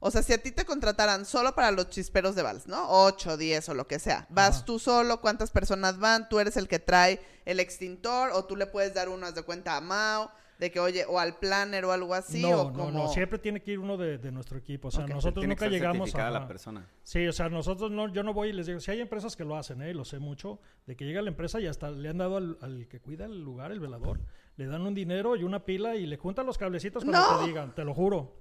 O 0.07 0.11
sea, 0.11 0.23
si 0.23 0.35
a 0.35 0.43
ti 0.43 0.53
te 0.53 0.67
contrataran 0.67 1.25
solo 1.25 1.55
para 1.55 1.71
los 1.71 1.89
chisperos 1.89 2.35
de 2.35 2.43
vals, 2.43 2.67
¿no? 2.67 2.85
8, 2.91 3.39
10 3.39 3.71
o 3.71 3.75
lo 3.75 3.87
que 3.87 3.99
sea. 3.99 4.27
Vas 4.29 4.57
Ajá. 4.57 4.65
tú 4.67 4.79
solo, 4.79 5.23
cuántas 5.23 5.51
personas 5.51 5.99
van, 5.99 6.29
tú 6.29 6.41
eres 6.41 6.59
el 6.59 6.69
que 6.69 6.79
trae 6.79 7.21
el 7.47 7.59
extintor 7.59 8.29
o 8.35 8.45
tú 8.45 8.55
le 8.55 8.67
puedes 8.67 8.93
dar 8.93 9.09
uno, 9.09 9.25
haz 9.25 9.35
de 9.35 9.43
cuenta, 9.45 9.77
a 9.79 9.81
Mao, 9.81 10.31
de 10.59 10.71
que, 10.71 10.79
oye, 10.81 11.05
o 11.09 11.19
al 11.19 11.39
planner 11.39 11.85
o 11.85 11.93
algo 11.93 12.15
así. 12.15 12.41
no, 12.43 12.63
o 12.63 12.65
no, 12.71 12.73
como... 12.73 12.91
no, 12.91 13.09
siempre 13.09 13.39
tiene 13.39 13.61
que 13.61 13.73
ir 13.73 13.79
uno 13.79 13.97
de, 13.97 14.19
de 14.19 14.31
nuestro 14.31 14.59
equipo. 14.59 14.89
O 14.89 14.91
sea, 14.91 15.07
nosotros 15.07 15.43
Tiene 15.43 15.55
nunca 15.55 15.67
que 15.67 15.71
llegamos 15.73 16.15
a... 16.15 16.31
la 16.31 16.47
persona. 16.47 16.89
Sí, 17.03 17.27
o 17.27 17.33
sea, 17.33 17.49
nosotros 17.49 17.91
no, 17.91 18.13
yo 18.13 18.23
no 18.23 18.33
voy 18.33 18.51
y 18.51 18.53
les 18.53 18.67
digo, 18.67 18.79
si 18.81 18.91
hay 18.91 19.01
empresas 19.01 19.35
que 19.37 19.45
lo 19.45 19.57
hacen, 19.57 19.83
¿eh? 19.83 19.91
y 19.91 19.95
lo 19.95 20.05
sé 20.05 20.19
mucho, 20.19 20.61
de 20.87 20.97
que 20.97 21.05
llega 21.05 21.23
la 21.23 21.29
empresa 21.31 21.61
y 21.61 21.67
hasta 21.67 21.91
le 21.91 22.09
han 22.09 22.19
dado 22.19 22.37
al, 22.37 22.59
al 22.61 22.87
que 22.89 23.01
cuida 23.01 23.25
el 23.25 23.43
lugar, 23.43 23.73
el 23.73 23.81
velador, 23.81 24.21
le 24.57 24.67
dan 24.67 24.83
un 24.83 24.95
dinero 24.95 25.35
y 25.37 25.43
una 25.43 25.65
pila 25.65 25.97
y 25.97 26.07
le 26.07 26.17
juntan 26.17 26.47
los 26.47 26.57
cablecitos 26.59 27.05
cuando 27.05 27.21
¡No! 27.33 27.41
te 27.41 27.47
digan, 27.49 27.75
te 27.75 27.85
lo 27.85 27.93
juro. 27.95 28.37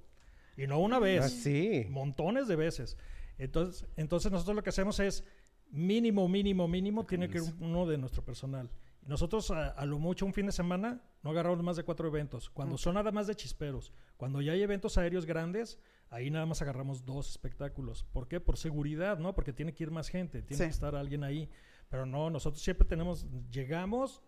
Y 0.55 0.67
no 0.67 0.77
una 0.79 0.99
vez, 0.99 1.23
Ah, 1.25 1.29
sí. 1.29 1.87
montones 1.89 2.47
de 2.47 2.55
veces. 2.55 2.95
Entonces, 3.39 3.87
entonces 3.97 4.31
nosotros 4.31 4.55
lo 4.55 4.61
que 4.61 4.69
hacemos 4.69 4.99
es 4.99 5.23
mínimo, 5.71 6.27
mínimo, 6.27 6.67
mínimo, 6.67 7.05
tiene 7.05 7.27
que 7.27 7.39
ir 7.39 7.43
uno 7.59 7.87
de 7.87 7.97
nuestro 7.97 8.23
personal. 8.23 8.69
Nosotros 9.07 9.49
a, 9.49 9.69
a 9.69 9.85
lo 9.87 9.97
mucho 9.97 10.25
un 10.27 10.33
fin 10.33 10.45
de 10.45 10.51
semana 10.51 11.01
no 11.23 11.31
agarramos 11.31 11.63
más 11.63 11.75
de 11.77 11.83
cuatro 11.83 12.07
eventos. 12.07 12.49
Cuando 12.49 12.77
son 12.77 12.95
nada 12.95 13.11
más 13.11 13.27
de 13.27 13.35
chisperos. 13.35 13.93
Cuando 14.17 14.41
ya 14.41 14.51
hay 14.51 14.61
eventos 14.61 14.97
aéreos 14.97 15.25
grandes, 15.25 15.79
ahí 16.09 16.29
nada 16.29 16.45
más 16.45 16.61
agarramos 16.61 17.05
dos 17.05 17.29
espectáculos. 17.29 18.03
¿Por 18.11 18.27
qué? 18.27 18.39
Por 18.39 18.57
seguridad, 18.57 19.17
¿no? 19.17 19.33
Porque 19.33 19.53
tiene 19.53 19.73
que 19.73 19.83
ir 19.83 19.91
más 19.91 20.09
gente, 20.09 20.41
tiene 20.41 20.57
Sí. 20.63 20.67
que 20.69 20.73
estar 20.73 20.95
alguien 20.95 21.23
ahí. 21.23 21.49
Pero 21.89 22.05
no, 22.05 22.29
nosotros 22.29 22.61
siempre 22.61 22.87
tenemos, 22.87 23.25
llegamos, 23.51 24.21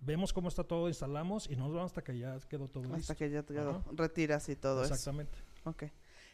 vemos 0.00 0.32
cómo 0.32 0.48
está 0.48 0.64
todo, 0.64 0.88
instalamos 0.88 1.48
y 1.48 1.56
no 1.56 1.64
nos 1.64 1.74
vamos 1.74 1.90
hasta 1.92 2.02
que 2.04 2.18
ya 2.18 2.36
quedó 2.48 2.68
todo 2.68 2.82
listo. 2.84 2.96
Hasta 2.96 3.14
que 3.14 3.30
ya 3.30 3.42
te 3.42 3.54
quedó, 3.54 3.70
Ajá. 3.70 3.82
retiras 3.92 4.48
y 4.48 4.56
todo 4.56 4.84
eso. 4.84 4.92
Exactamente. 4.92 5.38
Ok. 5.64 5.84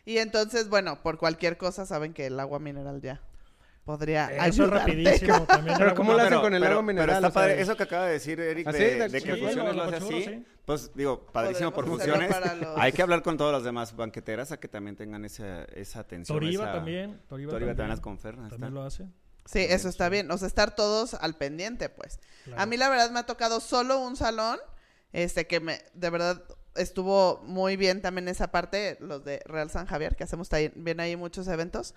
Y 0.04 0.18
entonces, 0.18 0.68
bueno, 0.70 1.02
por 1.02 1.18
cualquier 1.18 1.59
cosa 1.59 1.85
saben 1.85 2.12
que 2.14 2.26
el 2.26 2.40
agua 2.40 2.59
mineral 2.59 3.00
ya 3.02 3.20
podría 3.88 4.27
Eso 4.27 4.37
es 4.37 4.42
ayudarte. 4.42 4.79
rapidísimo 4.81 5.40
también. 5.46 5.79
Pero 5.79 5.94
¿cómo 5.94 6.12
lo 6.12 6.20
hacen 6.20 6.40
con 6.40 6.53
el 6.53 6.62
agua 6.62 6.83
mineral? 6.83 7.07
Pero 7.09 7.16
está 7.16 7.29
O 7.29 7.33
sea, 7.33 7.42
padre. 7.42 7.61
Eso 7.62 7.74
que 7.77 7.83
acaba 7.85 8.05
de 8.07 8.12
decir 8.12 8.38
Eric 8.38 8.66
¿Así? 8.66 8.79
de, 8.79 8.94
¿De 8.96 9.09
de 9.09 9.22
que 9.22 9.35
sí, 9.35 9.40
funciones 9.40 9.64
lo 9.64 9.72
lo 9.72 9.83
hace 9.85 9.96
así, 9.96 10.22
sí. 10.24 10.46
pues 10.66 10.90
digo, 10.94 11.24
padrísimo 11.33 11.72
por 11.72 11.87
para 12.29 12.55
los- 12.55 12.79
Hay 12.79 12.92
que 12.92 13.01
hablar 13.01 13.22
con 13.22 13.38
todas 13.38 13.55
las 13.55 13.64
demás 13.64 13.96
banqueteras 13.96 14.53
a 14.53 14.61
que 14.61 14.68
también 14.68 14.94
tengan 14.96 15.24
esa, 15.24 15.64
esa 15.64 16.01
atención. 16.01 16.37
Toriva 16.38 16.64
esa- 16.64 16.72
también. 16.74 17.18
Toriva 17.31 17.53
también 17.53 17.70
también, 17.77 17.88
las 17.88 18.01
confernas. 18.01 18.51
también 18.51 18.74
lo 18.74 18.83
hace. 18.83 19.07
Sí, 19.46 19.61
eso 19.61 19.88
está 19.88 20.11
bien. 20.11 20.31
O 20.31 20.37
sea, 20.37 20.46
estar 20.46 20.74
todos 20.77 21.14
al 21.14 21.35
pendiente, 21.37 21.88
pues. 21.88 22.20
Claro. 22.44 22.61
A 22.61 22.66
mí 22.66 22.77
la 22.77 22.90
verdad 22.90 23.11
me 23.11 23.20
ha 23.20 23.24
tocado 23.27 23.61
solo 23.61 23.98
un 24.01 24.14
salón, 24.16 24.59
este 25.14 25.46
que 25.46 25.61
me, 25.61 25.81
de 25.94 26.11
verdad 26.11 26.42
estuvo 26.74 27.40
muy 27.44 27.79
bien 27.79 28.03
también 28.03 28.29
esa 28.29 28.51
parte, 28.51 28.98
los 29.01 29.24
de 29.24 29.40
Real 29.46 29.70
San 29.70 29.87
Javier, 29.87 30.14
que 30.16 30.24
hacemos 30.24 30.48
bien 30.74 31.01
ahí 31.01 31.16
muchos 31.16 31.48
eventos. 31.48 31.94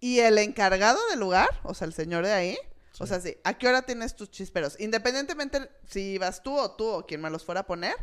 Y 0.00 0.20
el 0.20 0.38
encargado 0.38 0.98
del 1.10 1.20
lugar, 1.20 1.48
o 1.62 1.74
sea, 1.74 1.86
el 1.86 1.92
señor 1.94 2.24
de 2.24 2.32
ahí, 2.32 2.58
o 2.98 3.06
Sí. 3.06 3.08
sea, 3.08 3.20
sí, 3.20 3.36
¿a 3.44 3.54
qué 3.58 3.68
hora 3.68 3.82
tienes 3.82 4.14
tus 4.16 4.30
chisperos? 4.30 4.78
Independientemente 4.80 5.70
si 5.86 6.18
vas 6.18 6.42
tú 6.42 6.56
o 6.58 6.70
tú 6.76 6.86
o 6.86 7.06
quien 7.06 7.20
me 7.20 7.30
los 7.30 7.44
fuera 7.44 7.60
a 7.62 7.66
poner. 7.66 7.94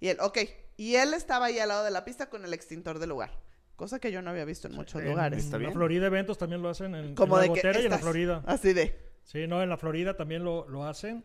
Y 0.00 0.08
él, 0.08 0.18
ok. 0.20 0.38
Y 0.76 0.96
él 0.96 1.12
estaba 1.14 1.46
ahí 1.46 1.58
al 1.58 1.68
lado 1.68 1.84
de 1.84 1.90
la 1.90 2.04
pista 2.04 2.30
con 2.30 2.44
el 2.44 2.54
extintor 2.54 2.98
del 2.98 3.10
lugar. 3.10 3.38
Cosa 3.76 3.98
que 3.98 4.10
yo 4.12 4.22
no 4.22 4.30
había 4.30 4.44
visto 4.44 4.68
en 4.68 4.74
muchos 4.74 5.00
En- 5.02 5.08
lugares. 5.08 5.52
En 5.52 5.62
la. 5.62 5.70
Florida 5.72 6.06
eventos 6.06 6.36
también 6.38 6.62
lo 6.62 6.68
hacen 6.68 6.94
en, 6.94 7.14
Como 7.14 7.36
en 7.36 7.42
de 7.42 7.46
que 7.48 7.60
Gotera 7.68 7.80
y 7.80 7.84
en 7.84 7.90
la 7.90 7.96
estás 7.96 8.00
Florida. 8.10 8.42
Así 8.46 8.72
de. 8.72 9.10
Sí, 9.24 9.46
no, 9.46 9.62
en 9.62 9.68
la 9.68 9.76
Florida 9.76 10.16
también 10.16 10.42
lo, 10.44 10.68
lo 10.68 10.84
hacen. 10.84 11.24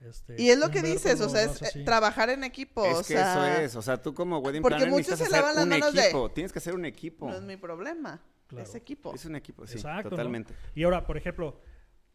Este, 0.00 0.40
Y 0.40 0.50
es 0.50 0.58
lo 0.58 0.70
que 0.70 0.82
dices, 0.82 1.20
o 1.20 1.28
sea, 1.28 1.42
es 1.44 1.62
eh, 1.62 1.66
así. 1.66 1.84
trabajar 1.84 2.30
en 2.30 2.44
equipo. 2.44 2.84
Es 2.84 2.94
o 2.96 2.98
que 2.98 3.04
sea, 3.14 3.54
eso 3.54 3.62
es, 3.62 3.76
o 3.76 3.82
sea, 3.82 4.00
tú 4.02 4.12
como 4.12 4.38
wedding 4.38 4.60
porque 4.62 4.76
planner 4.76 4.90
muchos 4.90 5.08
necesitas 5.18 5.28
se 5.28 5.32
lavan 5.32 5.50
hacer 5.52 5.56
las 5.56 5.64
un 5.64 5.80
manos 5.80 5.94
de- 5.94 6.02
equipo, 6.02 6.30
tienes 6.32 6.52
que 6.52 6.58
hacer 6.58 6.74
un 6.74 6.84
equipo. 6.84 7.28
no 7.30 7.36
es 7.36 7.42
mi 7.42 7.56
problema. 7.56 8.22
Claro. 8.46 8.64
Es 8.64 8.74
equipo. 8.74 9.14
Es 9.14 9.24
un 9.24 9.36
equipo, 9.36 9.66
sí, 9.66 9.74
Exacto, 9.76 10.04
¿no? 10.04 10.10
totalmente. 10.10 10.54
Y 10.74 10.84
ahora, 10.84 11.06
por 11.06 11.16
ejemplo, 11.16 11.60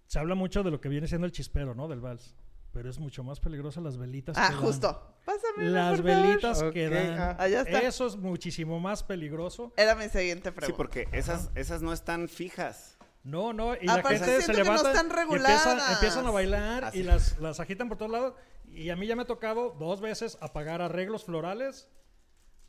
se 0.08 0.20
habla 0.20 0.36
mucho 0.36 0.64
de 0.64 0.72
lo 0.72 0.80
que 0.80 0.90
viene 0.90 1.08
siendo 1.08 1.26
el 1.26 1.32
chispero, 1.32 1.74
¿no? 1.76 1.88
Del 1.88 2.00
vals. 2.02 2.36
Pero 2.72 2.88
es 2.90 3.00
mucho 3.00 3.24
más 3.24 3.40
peligroso 3.40 3.82
las 3.82 3.98
velitas 3.98 4.38
Ah, 4.38 4.50
que 4.50 4.54
dan. 4.54 4.62
justo. 4.64 5.16
Pásame. 5.26 5.70
Las 5.72 6.02
velitas 6.04 6.62
que 6.72 6.88
dan. 6.90 7.20
ah. 7.20 7.36
Allá 7.40 7.62
está. 7.62 7.80
Eso 7.80 8.06
es 8.06 8.16
muchísimo 8.16 8.80
más 8.80 9.02
peligroso. 9.04 9.74
Era 9.76 9.96
mi 9.96 10.08
siguiente 10.08 10.50
Sí, 10.50 10.56
pregunta. 10.56 10.78
porque 10.78 11.08
esas, 11.12 11.50
esas 11.56 11.82
no 11.82 11.92
están 11.94 12.30
fijas. 12.30 12.96
No, 13.24 13.52
no, 13.54 13.74
y 13.74 13.90
Aparte 13.90 14.20
la 14.20 14.26
gente 14.26 14.26
se 14.26 14.42
siento 14.44 14.52
que 14.54 14.58
no 14.60 14.64
levanta 14.76 14.92
están 14.92 15.08
y 15.08 15.14
reguladas. 15.16 15.66
empiezan, 15.66 15.94
empiezan 15.94 16.26
a 16.28 16.32
bailar 16.32 16.84
Así. 16.86 17.00
y 17.00 17.04
las, 17.04 17.38
las 17.40 17.60
agitan 17.60 17.90
por 17.90 17.98
todos 17.98 18.12
lados. 18.12 18.34
Y 18.72 18.92
a 18.92 18.96
mí 18.96 19.08
ya 19.08 19.16
me 19.16 19.24
ha 19.24 19.28
tocado 19.28 19.76
dos 19.80 20.00
veces 20.00 20.38
apagar 20.40 20.82
arreglos 20.82 21.26
florales 21.26 21.90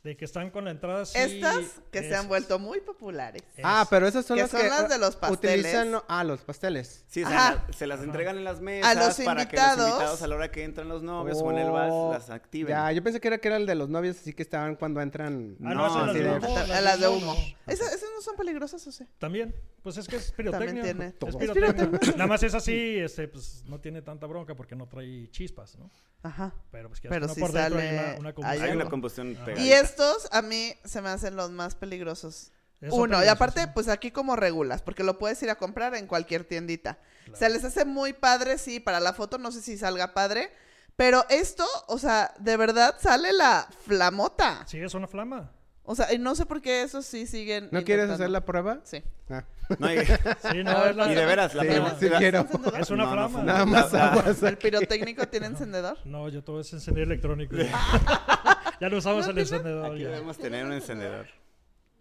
de 0.03 0.17
que 0.17 0.25
están 0.25 0.49
con 0.49 0.65
la 0.65 0.71
entrada 0.71 1.03
así. 1.03 1.15
Estas 1.15 1.79
que 1.91 1.99
se 2.01 2.15
han 2.15 2.23
es- 2.23 2.27
vuelto 2.27 2.57
muy 2.57 2.81
populares. 2.81 3.43
es- 3.55 3.61
Ah, 3.63 3.85
pero 3.87 4.07
esas 4.07 4.25
son 4.25 4.35
Que 4.37 4.41
las 4.43 4.51
son 4.51 4.61
que 4.61 4.67
las 4.67 4.89
de 4.89 4.97
los 4.97 5.15
uh, 5.15 5.19
pasteles. 5.19 5.59
utilizan 5.59 6.01
ah, 6.07 6.23
los 6.23 6.41
pasteles. 6.41 7.05
Sí, 7.07 7.23
o 7.23 7.27
sea, 7.27 7.37
Ajá. 7.49 7.63
la- 7.67 7.73
se 7.73 7.85
las 7.85 8.01
entregan 8.01 8.35
en 8.37 8.43
las 8.43 8.57
A 8.57 8.61
mesas 8.61 8.95
los 8.95 9.25
para 9.25 9.47
que 9.47 9.55
los 9.57 9.63
invitados- 9.63 9.89
invitados 9.89 10.21
a 10.23 10.27
la 10.27 10.35
hora 10.35 10.51
que 10.51 10.63
entran 10.63 10.89
los 10.89 11.03
novios 11.03 11.39
o 11.41 11.51
en 11.51 11.57
el 11.59 11.67
Oh, 11.69 11.73
vals 11.73 12.13
las 12.19 12.29
activen. 12.31 12.69
Ya, 12.75 12.91
yo 12.91 13.03
pensé 13.03 13.19
que 13.19 13.27
era 13.27 13.37
que 13.37 13.47
era 13.47 13.57
el 13.57 13.67
de 13.67 13.75
los 13.75 13.89
novios, 13.89 14.17
así 14.19 14.33
que 14.33 14.41
estaban 14.41 14.75
cuando 14.75 15.01
entran. 15.01 15.55
Ah, 15.59 15.63
no, 15.65 15.75
No, 15.75 15.83
las 16.05 16.09
así 16.09 16.19
de 16.19 16.29
humo, 16.37 16.57
A 16.57 16.63
las 16.67 16.83
las 16.83 16.99
de 16.99 17.07
humo. 17.07 17.35
¿Esas, 17.67 17.93
esas 17.93 18.09
no 18.15 18.21
son 18.21 18.35
peligrosas 18.35 18.85
o 18.87 18.91
sí? 18.91 19.05
También, 19.19 19.55
pues 19.83 19.97
es 19.97 20.07
que 20.07 20.15
es 20.15 20.31
pirotecnia. 20.31 20.81
tiene 20.83 21.05
Es 21.07 21.35
pirotecnia. 21.47 21.99
Nada 22.13 22.27
más 22.27 22.41
es 22.41 22.55
así, 22.55 22.97
este, 22.97 23.27
pues 23.27 23.63
no 23.67 23.79
tiene 23.79 24.01
tanta 24.01 24.25
bronca 24.25 24.55
porque 24.55 24.75
no 24.75 24.87
trae 24.87 25.29
chispas, 25.29 25.77
¿no? 25.77 25.91
Ajá. 26.23 26.53
Pero 26.71 26.87
pues 26.89 27.01
que 27.01 27.09
Pero 27.09 27.25
no 27.27 27.33
sí 27.33 27.39
por 27.39 27.51
dentro 27.51 27.79
sale- 27.79 27.99
hay 27.99 28.19
una, 28.19 28.33
combustión. 28.33 28.63
Hay 28.69 28.75
una 28.75 28.89
combustión. 28.89 29.37
Y 29.57 29.71
estos 29.91 30.27
a 30.31 30.41
mí 30.41 30.73
se 30.85 31.01
me 31.01 31.09
hacen 31.09 31.35
los 31.35 31.51
más 31.51 31.75
peligrosos. 31.75 32.51
Uno, 32.89 33.23
y 33.23 33.27
aparte, 33.27 33.61
sí. 33.61 33.67
pues 33.75 33.87
aquí 33.89 34.09
como 34.09 34.35
regulas, 34.35 34.81
porque 34.81 35.03
lo 35.03 35.19
puedes 35.19 35.41
ir 35.43 35.51
a 35.51 35.55
comprar 35.55 35.93
en 35.93 36.07
cualquier 36.07 36.45
tiendita. 36.45 36.97
Claro. 37.25 37.37
Se 37.37 37.49
les 37.49 37.63
hace 37.63 37.85
muy 37.85 38.13
padre, 38.13 38.57
sí, 38.57 38.79
para 38.79 38.99
la 38.99 39.13
foto 39.13 39.37
no 39.37 39.51
sé 39.51 39.61
si 39.61 39.77
salga 39.77 40.15
padre, 40.15 40.49
pero 40.95 41.23
esto, 41.29 41.63
o 41.87 41.99
sea, 41.99 42.33
de 42.39 42.57
verdad 42.57 42.95
sale 42.99 43.33
la 43.33 43.67
flamota. 43.85 44.63
Sí, 44.65 44.79
es 44.79 44.93
una 44.95 45.07
flama. 45.07 45.51
O 45.83 45.93
sea, 45.95 46.11
y 46.13 46.17
no 46.19 46.35
sé 46.35 46.45
por 46.45 46.61
qué 46.61 46.81
esos 46.83 47.05
sí 47.05 47.27
siguen. 47.27 47.67
¿No 47.71 47.83
quieres 47.83 48.09
hacer 48.09 48.29
la 48.29 48.45
prueba? 48.45 48.79
Sí. 48.83 49.03
Ah. 49.29 49.43
No, 49.77 49.91
y, 49.93 49.97
Sí, 50.51 50.63
no, 50.63 50.81
ver, 50.81 50.95
y 51.11 51.15
de 51.15 51.25
veras, 51.25 51.53
la 51.53 51.63
Sí, 51.99 52.09
quiero. 52.17 52.47
Es 52.79 52.89
una 52.89 53.03
No, 53.05 53.09
no 53.09 53.13
flama. 53.13 53.29
fuma. 53.29 53.43
Nada 53.43 53.65
más 53.65 53.91
La- 53.93 53.99
la- 53.99 54.11
aguas. 54.13 54.43
¿El 54.43 54.57
pirotécnico 54.57 55.27
tiene 55.27 55.47
encendedor? 55.47 55.97
No, 56.05 56.29
yo 56.29 56.43
todo 56.43 56.61
es 56.61 56.71
encendedor 56.73 57.07
electrónico. 57.11 57.55
ya 58.81 58.89
no 58.89 58.97
usamos 58.97 59.25
el 59.27 59.37
encendedor. 59.37 59.91
Aquí 59.93 60.01
ya. 60.03 60.09
debemos 60.09 60.37
tener 60.37 60.65
un 60.65 60.73
encendedor. 60.73 61.27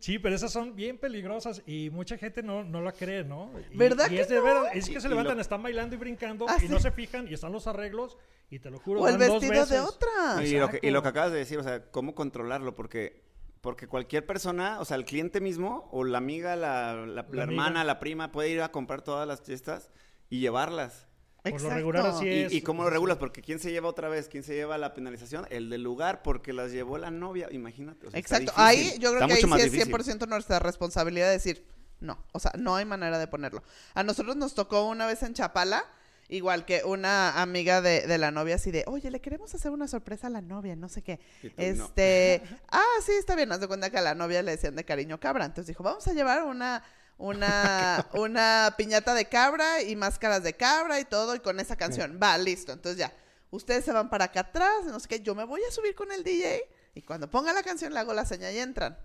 Sí, 0.00 0.18
pero 0.18 0.34
esas 0.34 0.50
son 0.50 0.74
bien 0.74 0.96
peligrosas 0.96 1.62
y 1.66 1.90
mucha 1.90 2.16
gente 2.16 2.42
no, 2.42 2.64
no 2.64 2.80
la 2.80 2.90
cree, 2.92 3.22
¿no? 3.22 3.50
Y- 3.70 3.76
¿Verdad 3.76 4.06
y 4.06 4.14
que 4.16 4.20
es 4.22 4.28
de 4.28 4.36
no? 4.36 4.42
veras, 4.44 4.64
es 4.74 4.88
Y- 4.88 4.94
que 4.94 5.00
se 5.02 5.06
y 5.08 5.10
levantan, 5.10 5.36
lo- 5.36 5.42
están 5.42 5.62
bailando 5.62 5.94
y 5.94 5.98
brincando 5.98 6.46
Ah, 6.48 6.56
y 6.60 6.68
no 6.68 6.78
sí. 6.78 6.84
se 6.84 6.90
fijan 6.90 7.28
y 7.28 7.34
están 7.34 7.52
los 7.52 7.66
arreglos 7.66 8.16
y 8.48 8.58
te 8.60 8.70
lo 8.70 8.78
juro. 8.78 9.02
O 9.02 9.08
el 9.08 9.18
van 9.18 9.28
dos 9.28 9.40
vestido 9.42 9.66
de 9.66 9.72
veces. 9.76 9.80
otra. 9.80 10.42
Y 10.42 10.58
lo, 10.58 10.70
que, 10.70 10.80
y 10.82 10.90
lo 10.90 11.02
que 11.02 11.08
acabas 11.08 11.32
de 11.32 11.38
decir, 11.38 11.58
o 11.58 11.62
sea, 11.62 11.90
cómo 11.90 12.14
controlarlo, 12.14 12.74
porque 12.74 13.28
porque 13.60 13.86
cualquier 13.88 14.24
persona, 14.24 14.80
o 14.80 14.86
sea, 14.86 14.96
el 14.96 15.04
cliente 15.04 15.38
mismo, 15.42 15.86
o 15.92 16.02
la 16.02 16.16
amiga, 16.16 16.56
la, 16.56 16.94
la- 16.94 17.06
la 17.06 17.20
amiga. 17.20 17.42
hermana, 17.42 17.84
la 17.84 17.98
prima, 17.98 18.32
puede 18.32 18.48
ir 18.48 18.62
a 18.62 18.72
comprar 18.72 19.02
todas 19.02 19.28
las 19.28 19.42
fiestas 19.42 19.90
y 20.30 20.40
llevarlas. 20.40 21.08
Por 21.42 21.62
lo 21.62 21.70
regular 21.70 22.06
así 22.06 22.26
¿Y, 22.26 22.40
es. 22.42 22.52
y 22.52 22.62
cómo 22.62 22.84
lo 22.84 22.90
regulas? 22.90 23.16
Porque 23.16 23.42
¿quién 23.42 23.58
se 23.58 23.72
lleva 23.72 23.88
otra 23.88 24.08
vez? 24.08 24.28
¿Quién 24.28 24.42
se 24.42 24.54
lleva 24.54 24.76
la 24.78 24.94
penalización? 24.94 25.46
El 25.50 25.70
del 25.70 25.82
lugar, 25.82 26.22
porque 26.22 26.52
las 26.52 26.72
llevó 26.72 26.98
la 26.98 27.10
novia. 27.10 27.48
Imagínate. 27.50 28.06
o 28.06 28.10
sea, 28.10 28.20
está 28.20 28.38
Exacto. 28.38 28.60
Ahí 28.60 28.92
yo 28.98 29.10
creo 29.10 29.24
Está 29.24 29.26
que 29.26 29.32
ahí 29.34 29.40
sí 29.40 29.66
es 29.66 29.72
difícil. 29.72 29.94
100% 29.94 30.28
nuestra 30.28 30.58
responsabilidad 30.58 31.26
de 31.26 31.32
decir, 31.32 31.66
no, 32.00 32.24
o 32.32 32.38
sea, 32.38 32.52
no 32.58 32.76
hay 32.76 32.84
manera 32.84 33.18
de 33.18 33.26
ponerlo. 33.26 33.62
A 33.94 34.02
nosotros 34.02 34.36
nos 34.36 34.54
tocó 34.54 34.86
una 34.86 35.06
vez 35.06 35.22
en 35.22 35.34
Chapala, 35.34 35.84
igual 36.28 36.64
que 36.64 36.82
una 36.84 37.40
amiga 37.40 37.80
de, 37.80 38.06
de 38.06 38.18
la 38.18 38.30
novia 38.30 38.56
así 38.56 38.70
de, 38.70 38.84
oye, 38.86 39.10
le 39.10 39.20
queremos 39.20 39.54
hacer 39.54 39.70
una 39.70 39.88
sorpresa 39.88 40.28
a 40.28 40.30
la 40.30 40.40
novia, 40.40 40.76
no 40.76 40.88
sé 40.88 41.02
qué. 41.02 41.20
No. 41.42 41.50
Este, 41.56 42.42
ah, 42.68 42.84
sí, 43.04 43.12
está 43.12 43.34
bien, 43.34 43.50
haz 43.52 43.60
de 43.60 43.68
cuenta 43.68 43.90
que 43.90 43.98
a 43.98 44.02
la 44.02 44.14
novia 44.14 44.42
le 44.42 44.52
decían 44.52 44.76
de 44.76 44.84
cariño 44.84 45.18
cabra. 45.20 45.44
Entonces 45.44 45.68
dijo, 45.68 45.82
vamos 45.82 46.06
a 46.06 46.12
llevar 46.12 46.44
una, 46.44 46.82
una, 47.20 48.06
una 48.14 48.74
piñata 48.76 49.14
de 49.14 49.26
cabra 49.28 49.82
y 49.82 49.94
máscaras 49.94 50.42
de 50.42 50.56
cabra 50.56 50.98
y 51.00 51.04
todo, 51.04 51.34
y 51.34 51.40
con 51.40 51.60
esa 51.60 51.76
canción. 51.76 52.18
Va, 52.22 52.36
listo. 52.38 52.72
Entonces 52.72 52.98
ya, 52.98 53.12
ustedes 53.50 53.84
se 53.84 53.92
van 53.92 54.10
para 54.10 54.26
acá 54.26 54.40
atrás, 54.40 54.84
no 54.86 54.98
sé 54.98 55.06
qué, 55.08 55.20
yo 55.20 55.34
me 55.34 55.44
voy 55.44 55.62
a 55.68 55.70
subir 55.70 55.94
con 55.94 56.10
el 56.12 56.24
DJ 56.24 56.62
y 56.94 57.02
cuando 57.02 57.30
ponga 57.30 57.52
la 57.52 57.62
canción 57.62 57.92
le 57.94 58.00
hago 58.00 58.12
la 58.14 58.24
señal 58.24 58.52
y 58.54 58.58
entran. 58.58 58.98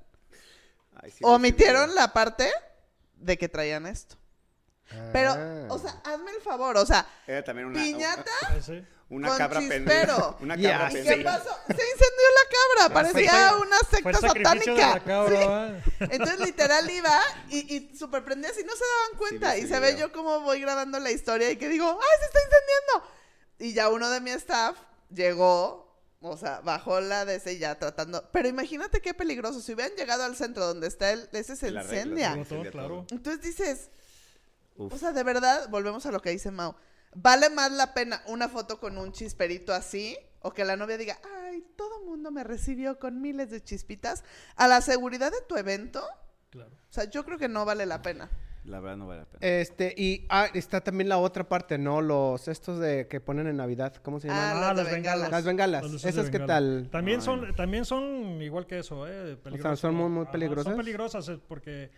Ay, 1.01 1.11
sí, 1.11 1.20
Omitieron 1.24 1.89
sí, 1.89 1.95
la 1.95 2.13
parte 2.13 2.49
de 3.16 3.38
que 3.38 3.49
traían 3.49 3.86
esto. 3.86 4.16
Pero, 5.11 5.32
Ah. 5.36 5.66
o 5.70 5.80
sea, 5.80 5.99
hazme 6.05 6.32
el 6.32 6.41
favor, 6.41 6.78
o 6.78 6.86
sea, 6.86 7.07
Era 7.28 7.43
también 7.43 7.68
una, 7.68 7.82
piñata 7.82 8.32
una 9.09 9.28
con 9.30 9.38
cabra 9.38 9.59
chispero. 9.59 9.80
pendeja. 9.88 10.36
Una 10.41 10.55
Ya, 10.55 10.78
cabra 10.80 10.91
¿Y 10.99 11.03
qué 11.03 11.18
pasó? 11.24 11.49
Se 11.68 11.74
cabra, 12.78 12.93
parecía 12.93 13.49
Fue- 13.49 13.67
una 13.67 13.78
secta 13.89 14.13
satánica. 14.19 15.01
Entonces, 15.99 16.39
literal, 16.39 16.89
iba 16.89 17.19
y, 17.49 17.76
y 17.76 17.95
super 17.97 18.23
prendía 18.23 18.49
así, 18.51 18.63
no 18.63 18.73
se 18.73 18.84
daban 18.84 19.17
cuenta. 19.17 19.57
y 19.57 19.67
se 19.67 19.80
ve 19.80 19.97
yo 19.97 20.11
cómo 20.11 20.41
voy 20.41 20.61
grabando 20.61 20.99
la 20.99 21.11
historia 21.11 21.51
y 21.51 21.57
que 21.57 21.69
digo, 21.69 21.86
¡ay, 21.88 22.19
se 22.19 22.26
está 22.26 22.39
incendiando! 22.39 23.15
Y 23.59 23.73
ya 23.73 23.89
uno 23.89 24.09
de 24.09 24.19
mi 24.21 24.32
staff 24.32 24.78
llegó 25.09 25.86
O 26.21 26.38
sea, 26.38 26.59
bajó 26.61 26.99
la 27.01 27.23
de 27.26 27.36
ese 27.36 27.57
ya 27.59 27.78
tratando. 27.78 28.28
Pero 28.32 28.47
imagínate 28.47 28.99
qué 29.01 29.13
peligroso. 29.13 29.61
Si 29.61 29.73
hubieran 29.73 29.95
llegado 29.95 30.23
al 30.23 30.36
centro 30.36 30.65
donde 30.65 30.88
está 30.88 31.11
el, 31.11 31.30
ese 31.34 31.55
se 31.55 31.69
incendia. 31.69 32.36
claro. 32.71 33.05
Entonces 33.11 33.41
dices, 33.43 33.89
Uf. 34.76 34.91
o 34.93 34.97
sea, 34.97 35.11
de 35.11 35.23
verdad, 35.23 35.69
volvemos 35.69 36.05
a 36.07 36.11
lo 36.11 36.21
que 36.21 36.32
dice 36.32 36.49
Mau. 36.51 36.76
¿Vale 37.13 37.49
más 37.49 37.71
la 37.71 37.93
pena 37.93 38.21
una 38.26 38.49
foto 38.49 38.80
con 38.80 38.97
un 38.97 39.11
chisperito 39.13 39.71
así? 39.73 40.17
O 40.46 40.54
que 40.54 40.64
la 40.64 40.76
novia 40.76 40.98
diga, 40.98 41.18
ay, 41.43 41.64
todo 41.76 42.00
el 42.02 42.06
mundo 42.06 42.30
me 42.32 42.43
recibió 42.43 43.00
con 43.00 43.20
miles 43.22 43.50
de 43.50 43.62
chispitas. 43.64 44.24
A 44.56 44.68
la 44.68 44.80
seguridad 44.82 45.32
de 45.32 45.41
tu 45.48 45.58
evento, 45.58 46.04
Claro. 46.52 46.70
o 46.72 46.93
sea, 46.93 47.06
yo 47.10 47.26
creo 47.26 47.38
que 47.39 47.48
no 47.48 47.66
vale 47.66 47.86
la 47.88 48.02
pena. 48.04 48.30
La 48.64 48.80
verdad 48.80 48.98
no 48.98 49.08
vale 49.08 49.22
la 49.22 49.26
pena. 49.26 49.39
Este, 49.41 49.93
y 49.98 50.26
ah, 50.30 50.48
está 50.54 50.82
también 50.82 51.08
la 51.10 51.18
otra 51.18 51.48
parte, 51.50 51.78
¿no? 51.78 52.02
Los 52.02 52.48
estos 52.48 52.80
de 52.80 53.08
que 53.08 53.20
ponen 53.22 53.48
en 53.48 53.58
Navidad, 53.58 53.96
¿cómo 54.04 54.20
se 54.20 54.28
llaman? 54.28 54.43
Ah, 54.43 54.70
Ah, 54.70 54.74
las 54.74 54.86
bengalas. 54.86 54.91
bengalas. 54.91 55.32
Las 55.32 55.46
bengalas. 55.46 56.06
¿Esas 56.06 56.30
qué 56.30 56.39
tal? 56.39 56.89
También 56.91 57.20
Ay. 57.20 57.26
son, 57.26 57.56
también 57.56 57.86
son 57.86 58.41
igual 58.41 58.66
que 58.68 58.80
eso, 58.80 59.08
¿eh? 59.08 59.38
Peligrosas. 59.38 59.80
son 59.80 59.96
muy, 59.96 60.10
muy 60.10 60.24
Ajá, 60.24 60.32
peligrosas. 60.32 60.66
Son 60.66 60.78
peligrosas 60.78 61.32
porque 61.48 61.91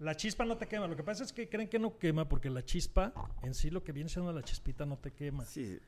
la 0.00 0.14
chispa 0.16 0.44
no 0.44 0.56
te 0.56 0.66
quema. 0.66 0.86
Lo 0.86 0.96
que 0.96 1.02
pasa 1.02 1.24
es 1.24 1.32
que 1.32 1.48
creen 1.48 1.68
que 1.68 1.78
no 1.78 1.98
quema 1.98 2.28
porque 2.28 2.50
la 2.50 2.64
chispa, 2.64 3.12
en 3.42 3.54
sí 3.54 3.70
lo 3.70 3.82
que 3.82 3.92
viene 3.92 4.08
siendo 4.08 4.32
la 4.32 4.42
chispita 4.42 4.86
no 4.86 4.96
te 4.98 5.12
quema. 5.12 5.44
Sí. 5.44 5.78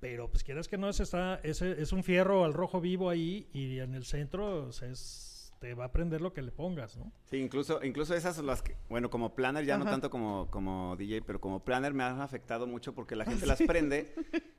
Pero 0.00 0.30
pues 0.30 0.42
quieras 0.44 0.68
que 0.68 0.78
no, 0.78 0.88
es, 0.88 1.00
está, 1.00 1.36
es, 1.42 1.62
es 1.62 1.92
un 1.92 2.02
fierro 2.04 2.44
al 2.44 2.54
rojo 2.54 2.80
vivo 2.80 3.10
ahí 3.10 3.48
y 3.52 3.78
en 3.78 3.94
el 3.94 4.04
centro 4.04 4.66
o 4.68 4.72
sea, 4.72 4.88
es- 4.88 5.28
te 5.62 5.74
va 5.74 5.84
a 5.84 5.92
prender 5.92 6.20
lo 6.20 6.32
que 6.32 6.42
le 6.42 6.50
pongas, 6.50 6.96
¿no? 6.96 7.12
Sí, 7.26 7.36
incluso, 7.36 7.84
incluso 7.84 8.16
esas 8.16 8.34
son 8.34 8.46
las 8.46 8.62
que, 8.62 8.74
bueno, 8.88 9.10
como 9.10 9.36
planner, 9.36 9.64
ya 9.64 9.78
no 9.78 9.84
tanto 9.84 10.10
como, 10.10 10.48
como 10.50 10.96
DJ, 10.96 11.22
pero 11.22 11.40
como 11.40 11.64
planner 11.64 11.94
me 11.94 12.02
han 12.02 12.20
afectado 12.20 12.66
mucho 12.66 12.96
porque 12.96 13.14
la 13.14 13.24
gente 13.24 13.46
las 13.46 13.62
prende 13.62 14.12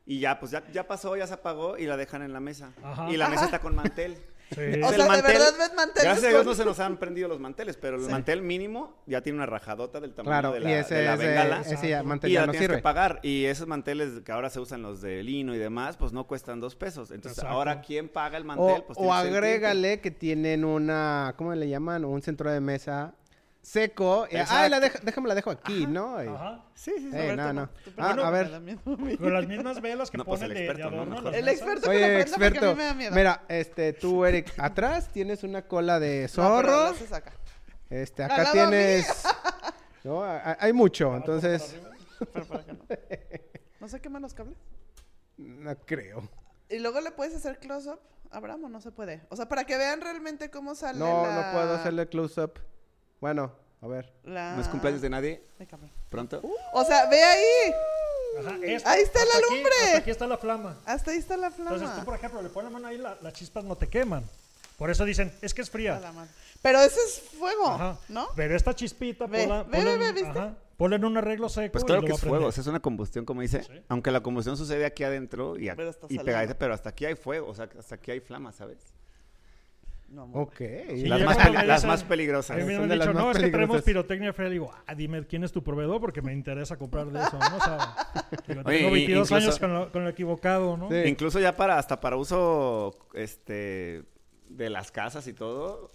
y 0.06 0.20
ya, 0.22 0.40
pues 0.40 0.54
ya, 0.54 0.66
ya 0.72 0.88
pasó, 0.88 1.18
ya 1.18 1.28
se 1.28 1.34
apagó 1.34 1.78
y 1.78 1.88
la 1.88 1.98
dejan 1.98 2.22
en 2.22 2.32
la 2.32 2.40
mesa. 2.40 2.72
Ajá. 2.82 3.12
Y 3.12 3.18
la 3.18 3.28
mesa 3.28 3.44
está 3.44 3.60
con 3.60 3.76
mantel. 3.76 4.16
Sí. 4.54 4.82
O 4.84 4.90
sea, 4.90 4.92
¿de 4.92 5.10
mantel- 5.10 5.24
verdad 5.24 5.54
ves 5.58 5.74
manteles 5.76 6.04
Gracias 6.04 6.26
a 6.26 6.30
Dios 6.30 6.46
no 6.46 6.54
se 6.56 6.66
nos 6.66 6.80
han 6.80 6.98
prendido 6.98 7.28
los 7.28 7.40
manteles, 7.40 7.78
pero 7.78 7.98
el 7.98 8.04
Sí. 8.06 8.12
mantel 8.12 8.42
mínimo 8.42 9.02
ya 9.06 9.22
tiene 9.22 9.38
una 9.38 9.46
rajadota 9.46 10.00
del 10.00 10.14
tamaño 10.14 10.32
Claro, 10.32 10.52
de 10.54 10.60
la, 10.60 10.70
y 10.70 10.74
ese, 10.74 10.96
de 10.96 11.06
la 11.06 11.14
ese, 11.16 11.28
bengala. 11.28 11.62
ese 11.62 11.90
ya, 11.90 12.04
mantel 12.04 12.32
y 12.32 12.34
ya 12.34 12.40
la 12.42 12.46
no 12.48 12.52
tienes 12.52 12.68
sirve. 12.68 12.78
que 12.78 12.84
pagar. 12.84 13.20
Y 13.24 13.46
esos 13.46 13.68
manteles 13.68 14.22
que 14.22 14.32
ahora 14.32 14.50
se 14.50 14.60
usan 14.60 14.82
los 14.82 15.02
de 15.02 15.24
lino 15.24 15.54
y 15.56 15.58
demás, 15.58 15.98
pues 15.98 16.14
no 16.14 16.26
cuestan 16.28 16.60
dos 16.60 16.76
pesos. 16.76 17.12
Entonces, 17.12 17.40
Exacto. 17.40 17.56
ahora, 17.56 17.82
¿quién 17.82 18.10
paga 18.10 18.38
el 18.38 18.46
mantel? 18.46 18.82
O, 18.84 18.86
Pues 18.88 18.98
o 19.00 19.04
el 19.04 19.10
cliente. 19.22 19.38
agrégale 19.38 20.00
que 20.02 20.12
tienen 20.12 20.64
una, 20.66 21.34
¿cómo 21.38 21.54
le 21.56 21.68
llaman? 21.70 22.06
Un 22.06 22.22
centro 22.22 22.52
de 22.52 22.60
mesa 22.60 23.14
seco. 23.64 24.28
Exacto. 24.30 24.70
La 24.70 24.80
deja- 24.80 25.00
déjame 25.02 25.28
la 25.30 25.36
dejo 25.36 25.50
aquí, 25.50 25.88
¿no? 25.88 26.24
Y- 26.24 26.28
Ajá. 26.28 26.64
Sí, 26.76 26.92
sí, 26.98 27.10
sí. 27.12 27.18
Eh, 27.18 27.36
no, 27.36 27.52
no. 27.54 27.70
Tu 27.70 27.90
Ah, 27.98 28.10
primero 28.10 28.26
a 28.26 28.30
ver. 28.30 28.52
Con 29.18 29.34
las 29.34 29.48
mismas 29.48 29.82
velas 29.82 30.12
que 30.12 30.18
No, 30.18 30.26
pues, 30.26 30.42
ponen 30.42 30.52
el 30.56 30.58
de, 30.58 30.64
de 30.66 30.70
experto, 30.72 30.92
¿no? 30.96 31.02
adorno. 31.02 31.22
las 31.22 31.36
El 31.36 31.48
experto 31.48 31.82
que 31.82 31.88
lo 31.88 31.94
Oye, 31.94 32.00
prenda 32.00 32.32
porque 32.32 32.44
a 32.44 32.48
experto. 32.50 32.70
mí 32.72 32.76
me 32.76 32.84
da 32.84 32.94
miedo. 32.94 33.16
Mira, 33.16 33.44
este, 33.48 33.94
tú, 33.94 34.26
Eric, 34.26 34.54
atrás 34.60 35.08
tienes 35.10 35.44
una 35.44 35.64
cola 35.64 36.00
de 36.00 36.30
No, 36.36 36.58
pero 36.58 36.94
zorro. 36.94 37.16
acá. 37.16 37.34
Este, 37.90 38.24
acá 38.24 38.52
tienes. 38.52 39.24
No, 40.04 40.22
hay 40.22 40.42
hay 40.60 40.74
mucho, 40.74 41.16
entonces. 41.16 41.78
Pero 42.34 42.46
para 42.46 42.66
que 42.66 42.74
no. 42.74 42.80
¿No 43.80 43.88
se 43.88 44.02
queman 44.02 44.22
los 44.22 44.34
cables? 44.34 44.58
No 45.38 45.74
creo. 45.86 46.30
Y 46.70 46.80
luego 46.80 47.00
le 47.00 47.12
puedes 47.12 47.34
hacer 47.36 47.58
close-up. 47.58 48.02
Abraham, 48.30 48.66
¿o 48.66 48.70
no 48.70 48.82
se 48.82 48.92
puede. 48.92 49.22
O 49.30 49.38
sea, 49.38 49.48
para 49.48 49.64
que 49.64 49.78
vean 49.78 50.02
realmente 50.02 50.50
cómo 50.50 50.76
sale 50.76 51.00
No, 51.00 51.26
la... 51.26 51.36
no 51.36 51.52
puedo 51.54 51.76
hacerle 51.76 52.08
close-up. 52.10 52.60
Bueno, 53.24 53.54
a 53.82 53.88
ver. 53.88 54.12
la- 54.26 54.54
¿No 54.58 54.62
es 54.62 54.68
cumpleaños 54.68 55.02
de 55.02 55.10
nadie? 55.10 55.42
Ay. 55.58 55.66
¿Pronto? 56.10 56.42
O 56.74 56.84
sea, 56.84 57.06
ve 57.10 57.24
ahí. 57.24 57.74
Ajá, 58.38 58.50
Ahí 58.92 59.02
está 59.02 59.24
la 59.24 59.32
aquí- 59.38 59.56
lumbre. 59.56 59.72
hasta 59.86 59.98
aquí 60.00 60.12
está 60.12 60.28
la 60.28 60.38
flama. 60.38 60.78
Hasta 60.86 61.12
ahí 61.12 61.20
está 61.20 61.38
la 61.38 61.50
flama. 61.50 61.72
Entonces 61.78 61.98
tú, 62.00 62.04
por 62.04 62.16
ejemplo, 62.16 62.42
le 62.42 62.50
pones 62.50 62.70
la 62.70 62.74
mano 62.78 62.90
ahí, 62.90 62.98
la- 62.98 63.18
las 63.22 63.32
chispas 63.32 63.64
no 63.64 63.78
te 63.78 63.88
queman. 63.88 64.26
Por 64.78 64.90
eso 64.90 65.06
dicen, 65.06 65.32
es 65.42 65.54
que 65.54 65.62
es 65.62 65.70
fría. 65.70 66.02
Pero 66.62 66.82
ese 66.82 67.00
es 67.00 67.22
fuego, 67.40 67.68
Ajá. 67.68 67.98
¿no? 68.10 68.28
Pero 68.36 68.58
esta 68.58 68.76
chispita, 68.76 69.26
Ve, 69.26 69.44
ponla, 69.48 69.64
ve, 69.64 69.78
ponla 69.78 69.96
ve, 69.96 70.12
¿viste? 70.12 70.30
ajá, 70.30 70.56
ponla 70.76 70.96
en 70.98 71.06
un 71.06 71.16
arreglo 71.16 71.48
seco. 71.48 71.72
Pues 71.72 71.86
claro 71.86 72.02
que 72.02 72.12
es 72.12 72.20
fuego, 72.20 72.48
o 72.48 72.52
sea, 72.52 72.60
es 72.62 72.68
una 72.68 72.82
combustión, 72.82 73.24
como 73.24 73.40
dice. 73.40 73.64
Sí. 73.64 73.82
Aunque 73.88 74.12
la 74.12 74.20
combustión 74.22 74.58
sucede 74.58 74.84
aquí 74.86 75.06
adentro 75.06 75.58
y, 75.58 75.70
a- 75.70 75.78
pero 75.78 76.74
hasta 76.74 76.90
aquí 76.90 77.06
hay 77.06 77.16
fuego, 77.16 77.48
o 77.48 77.56
sea, 77.56 77.70
hasta 77.80 77.96
aquí 77.96 78.12
hay 78.12 78.20
flama, 78.20 78.52
¿sabes? 78.52 78.80
No. 80.14 80.26
Ok. 80.34 80.58
Sí, 80.58 81.06
las, 81.08 81.22
más 81.24 81.38
peli- 81.38 81.66
las 81.66 82.04
peligrosas. 82.04 82.56
A 82.56 82.60
mí 82.60 82.66
me 82.66 82.76
han 82.76 82.88
dicho, 82.90 83.14
no, 83.14 83.32
es 83.32 83.38
que 83.38 83.44
tenemos 83.44 83.54
peligrosas. 83.82 83.84
pirotecnia 83.84 84.32
fría. 84.34 84.50
Digo, 84.50 84.72
ah, 84.86 84.94
dime 84.94 85.26
quién 85.26 85.44
es 85.44 85.52
tu 85.52 85.64
proveedor 85.64 86.00
porque 86.00 86.22
me 86.22 86.32
interesa 86.34 86.78
comprar 86.78 87.08
de 87.08 87.20
eso, 87.20 87.38
¿no? 87.40 87.58
O 87.58 87.60
sea, 87.60 87.96
digo, 88.48 88.62
Oye, 88.66 88.78
tengo 88.78 88.90
y- 88.90 88.94
22 89.06 89.32
incluso- 89.32 89.36
años 89.36 89.60
con 89.60 89.74
lo, 89.74 89.92
con 89.92 90.04
lo 90.04 90.10
equivocado, 90.12 90.78
¿no? 90.78 90.90
Sí. 90.90 90.98
Incluso 91.08 91.40
ya 91.40 91.56
para, 91.56 91.80
hasta 91.80 92.00
para 92.00 92.16
uso, 92.18 92.96
este, 93.16 94.04
de 94.50 94.70
las 94.70 94.92
casas 94.92 95.26
y 95.28 95.34
todo, 95.34 95.92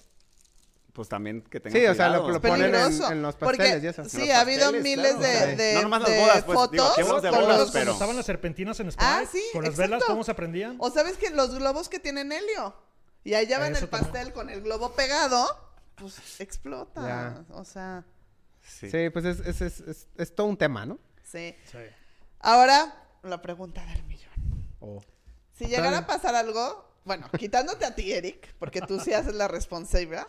pues 0.93 1.09
también 1.09 1.43
que 1.43 1.61
tengan 1.61 1.81
Sí, 1.81 1.87
o 1.87 1.95
sea, 1.95 2.09
lo- 2.09 2.29
lo 2.29 2.41
ponen 2.41 2.75
en- 2.75 3.23
los 3.23 3.37
porque 3.37 3.59
pasteles 3.59 3.85
y 3.85 3.87
eso. 3.87 4.05
Sí, 4.05 4.31
ha 4.33 4.41
habido 4.41 4.63
pasteles, 4.73 4.83
miles 4.83 5.15
claro. 5.15 5.47
de, 5.47 5.57
de, 5.57 5.75
No 5.75 5.83
nomás 5.83 6.01
las 6.01 6.11
de 6.11 6.21
bodas, 6.21 6.43
pues, 6.45 6.71
digo, 6.73 6.85
fotos. 6.85 6.97
de 7.23 7.31
bodas, 7.31 7.59
los- 7.61 7.71
pero- 7.71 7.93
estaban 7.93 8.17
las 8.17 8.27
serpentinas 8.27 8.81
en 8.81 8.91
Sprite, 8.91 9.09
Ah, 9.09 9.23
sí, 9.31 9.41
con 9.53 9.63
las 9.65 9.77
velas. 9.77 10.03
¿cómo 10.05 10.25
se 10.25 10.35
prendían? 10.35 10.75
O 10.81 10.91
sabes 10.91 11.17
que 11.17 11.31
los 11.31 11.55
globos 11.57 11.89
que 11.89 12.01
tienen 12.01 12.33
helio. 12.33 12.75
Y 13.25 13.35
allá 13.35 13.59
van 13.59 13.73
Eso 13.73 13.85
el 13.85 13.91
también. 13.91 14.13
pastel 14.13 14.33
con 14.33 14.49
el 14.51 14.63
globo 14.63 14.93
pegado, 14.95 15.47
pues 15.97 16.41
explota. 16.41 17.03
Ya. 17.07 17.45
O 17.57 17.65
sea, 17.65 18.05
Sí. 18.63 18.91
Sí, 18.91 19.09
pues 19.11 19.25
es, 19.25 19.41
es, 19.41 19.61
es, 19.63 19.81
es- 19.81 20.07
es 20.17 20.35
todo 20.35 20.47
un 20.47 20.57
tema, 20.57 20.85
¿no? 20.85 20.99
sí. 21.25 21.55
Sí. 21.71 21.79
Ahora, 22.41 22.95
la 23.23 23.41
pregunta 23.43 23.85
del 23.87 24.03
millón. 24.05 24.31
O- 24.81 25.03
Si 25.57 25.65
llegara 25.67 25.99
a 25.99 26.07
pasar 26.07 26.35
algo, 26.35 26.87
bueno, 27.05 27.29
quitándote 27.39 27.85
a 27.87 27.95
ti, 27.95 28.13
Eric, 28.13 28.55
porque 28.59 28.81
tú 28.83 29.01
sí 29.01 29.13
haces 29.15 29.35
la 29.35 29.49
responsable, 29.49 30.21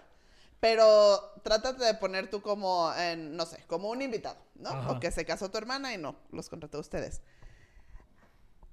pero 0.59 1.19
trátate 1.43 1.83
de 1.83 1.93
poner 1.95 2.29
tú 2.29 2.41
como, 2.41 2.93
en, 2.95 3.35
no 3.35 3.45
sé, 3.45 3.63
como 3.67 3.89
un 3.89 4.01
invitado, 4.01 4.37
¿no? 4.55 4.69
Ajá. 4.69 4.91
O 4.91 4.99
que 4.99 5.11
se 5.11 5.25
casó 5.25 5.51
tu 5.51 5.57
hermana 5.57 5.93
y 5.93 5.97
no, 5.97 6.15
los 6.31 6.49
contrató 6.49 6.77
a 6.77 6.81
ustedes. 6.81 7.21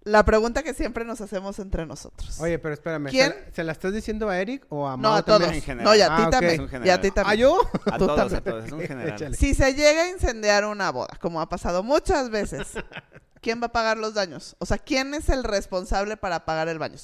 La 0.06 0.24
pregunta 0.24 0.62
que 0.62 0.72
siempre 0.72 1.04
nos 1.04 1.20
hacemos 1.20 1.58
entre 1.58 1.84
nosotros. 1.84 2.38
Oye, 2.40 2.60
pero 2.60 2.74
espérame. 2.74 3.08
¿Quién? 3.10 3.32
¿se 3.32 3.38
la, 3.40 3.52
se 3.56 3.64
la 3.64 3.72
estás 3.72 3.92
diciendo 3.92 4.28
a 4.28 4.38
Eric 4.38 4.64
o 4.68 4.86
a 4.86 4.92
no, 4.92 4.98
Mau 4.98 5.14
a 5.14 5.22
todos. 5.24 5.50
En 5.50 5.60
general. 5.60 5.84
No, 5.84 5.96
y 5.96 6.00
a 6.00 6.14
ti 6.14 6.22
Ah, 6.26 6.30
también. 6.30 6.60
A 6.62 7.00
ti 7.00 7.10
también. 7.10 7.26
¿Ah, 7.26 7.34
yo? 7.34 7.60
A 7.90 7.98
Tú 7.98 8.06
todos, 8.06 8.16
también. 8.16 8.36
a 8.38 8.40
todos, 8.44 8.64
es 8.66 8.72
un 8.72 8.80
general. 8.82 9.14
Échale. 9.14 9.36
Si 9.36 9.52
se 9.52 9.74
llega 9.74 10.02
a 10.04 10.08
incendiar 10.10 10.64
una 10.64 10.92
boda, 10.92 11.18
como 11.20 11.40
ha 11.40 11.48
pasado 11.48 11.82
muchas 11.82 12.30
veces, 12.30 12.68
¿quién 13.40 13.60
va 13.60 13.66
a 13.66 13.72
pagar 13.72 13.98
los 13.98 14.14
daños? 14.14 14.54
O 14.60 14.64
sea, 14.66 14.78
¿quién 14.78 15.12
es 15.12 15.28
el 15.28 15.42
responsable 15.42 16.16
para 16.16 16.44
pagar 16.44 16.68
el 16.68 16.78
baño? 16.78 16.98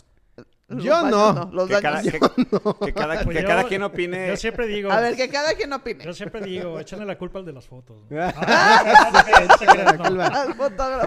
Yo 0.81 1.09
no. 1.11 1.51
los 1.53 1.69
Que 1.69 1.81
cada, 1.81 1.97
daños. 1.97 2.13
que, 2.13 2.19
que 2.87 2.93
cada, 2.93 3.23
Pues 3.25 3.37
que 3.37 3.43
yo- 3.43 3.49
cada 3.49 3.65
quien 3.65 3.83
opine. 3.83 4.29
Yo 4.29 4.37
siempre 4.37 4.67
digo, 4.67 4.91
A 4.91 5.01
ver, 5.01 5.17
que 5.17 5.29
cada 5.29 5.55
quien 5.55 5.73
opine. 5.73 6.05
yo 6.05 6.13
siempre 6.13 6.41
digo, 6.43 6.79
échale 6.81 7.05
la 7.05 7.19
culpa 7.19 7.39
al 7.41 7.45
de 7.45 7.53
las 7.53 7.67
fotos. 7.67 8.05
Ah, 8.13 8.33
Ah. 8.37 9.25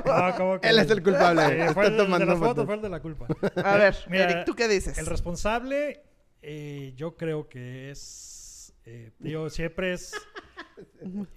Ah, 0.08 0.34
¿cómo 0.38 0.60
que 0.60 0.70
Él 0.70 0.80
es 0.80 0.90
el 0.90 1.04
culpable. 1.04 1.74
Fue 1.74 1.88
el 1.88 1.98
de 1.98 2.08
las 2.08 2.20
fotos, 2.20 2.40
fotos. 2.40 2.66
fue 2.66 2.76
el 2.76 2.82
de 2.82 2.90
la 2.90 3.00
culpa. 3.00 3.28
A 3.64 3.78
ver, 3.78 3.96
Mira, 4.10 4.26
Eric, 4.30 4.46
¿tú 4.46 4.56
qué 4.56 4.68
dices? 4.68 4.98
El 4.98 5.06
responsable, 5.06 6.04
eh, 6.42 6.94
yo 6.96 7.16
creo 7.16 7.48
que 7.50 7.92
es. 7.92 8.74
eh, 8.86 9.12
digo, 9.20 9.50
siempre 9.50 9.94
es. 9.94 10.14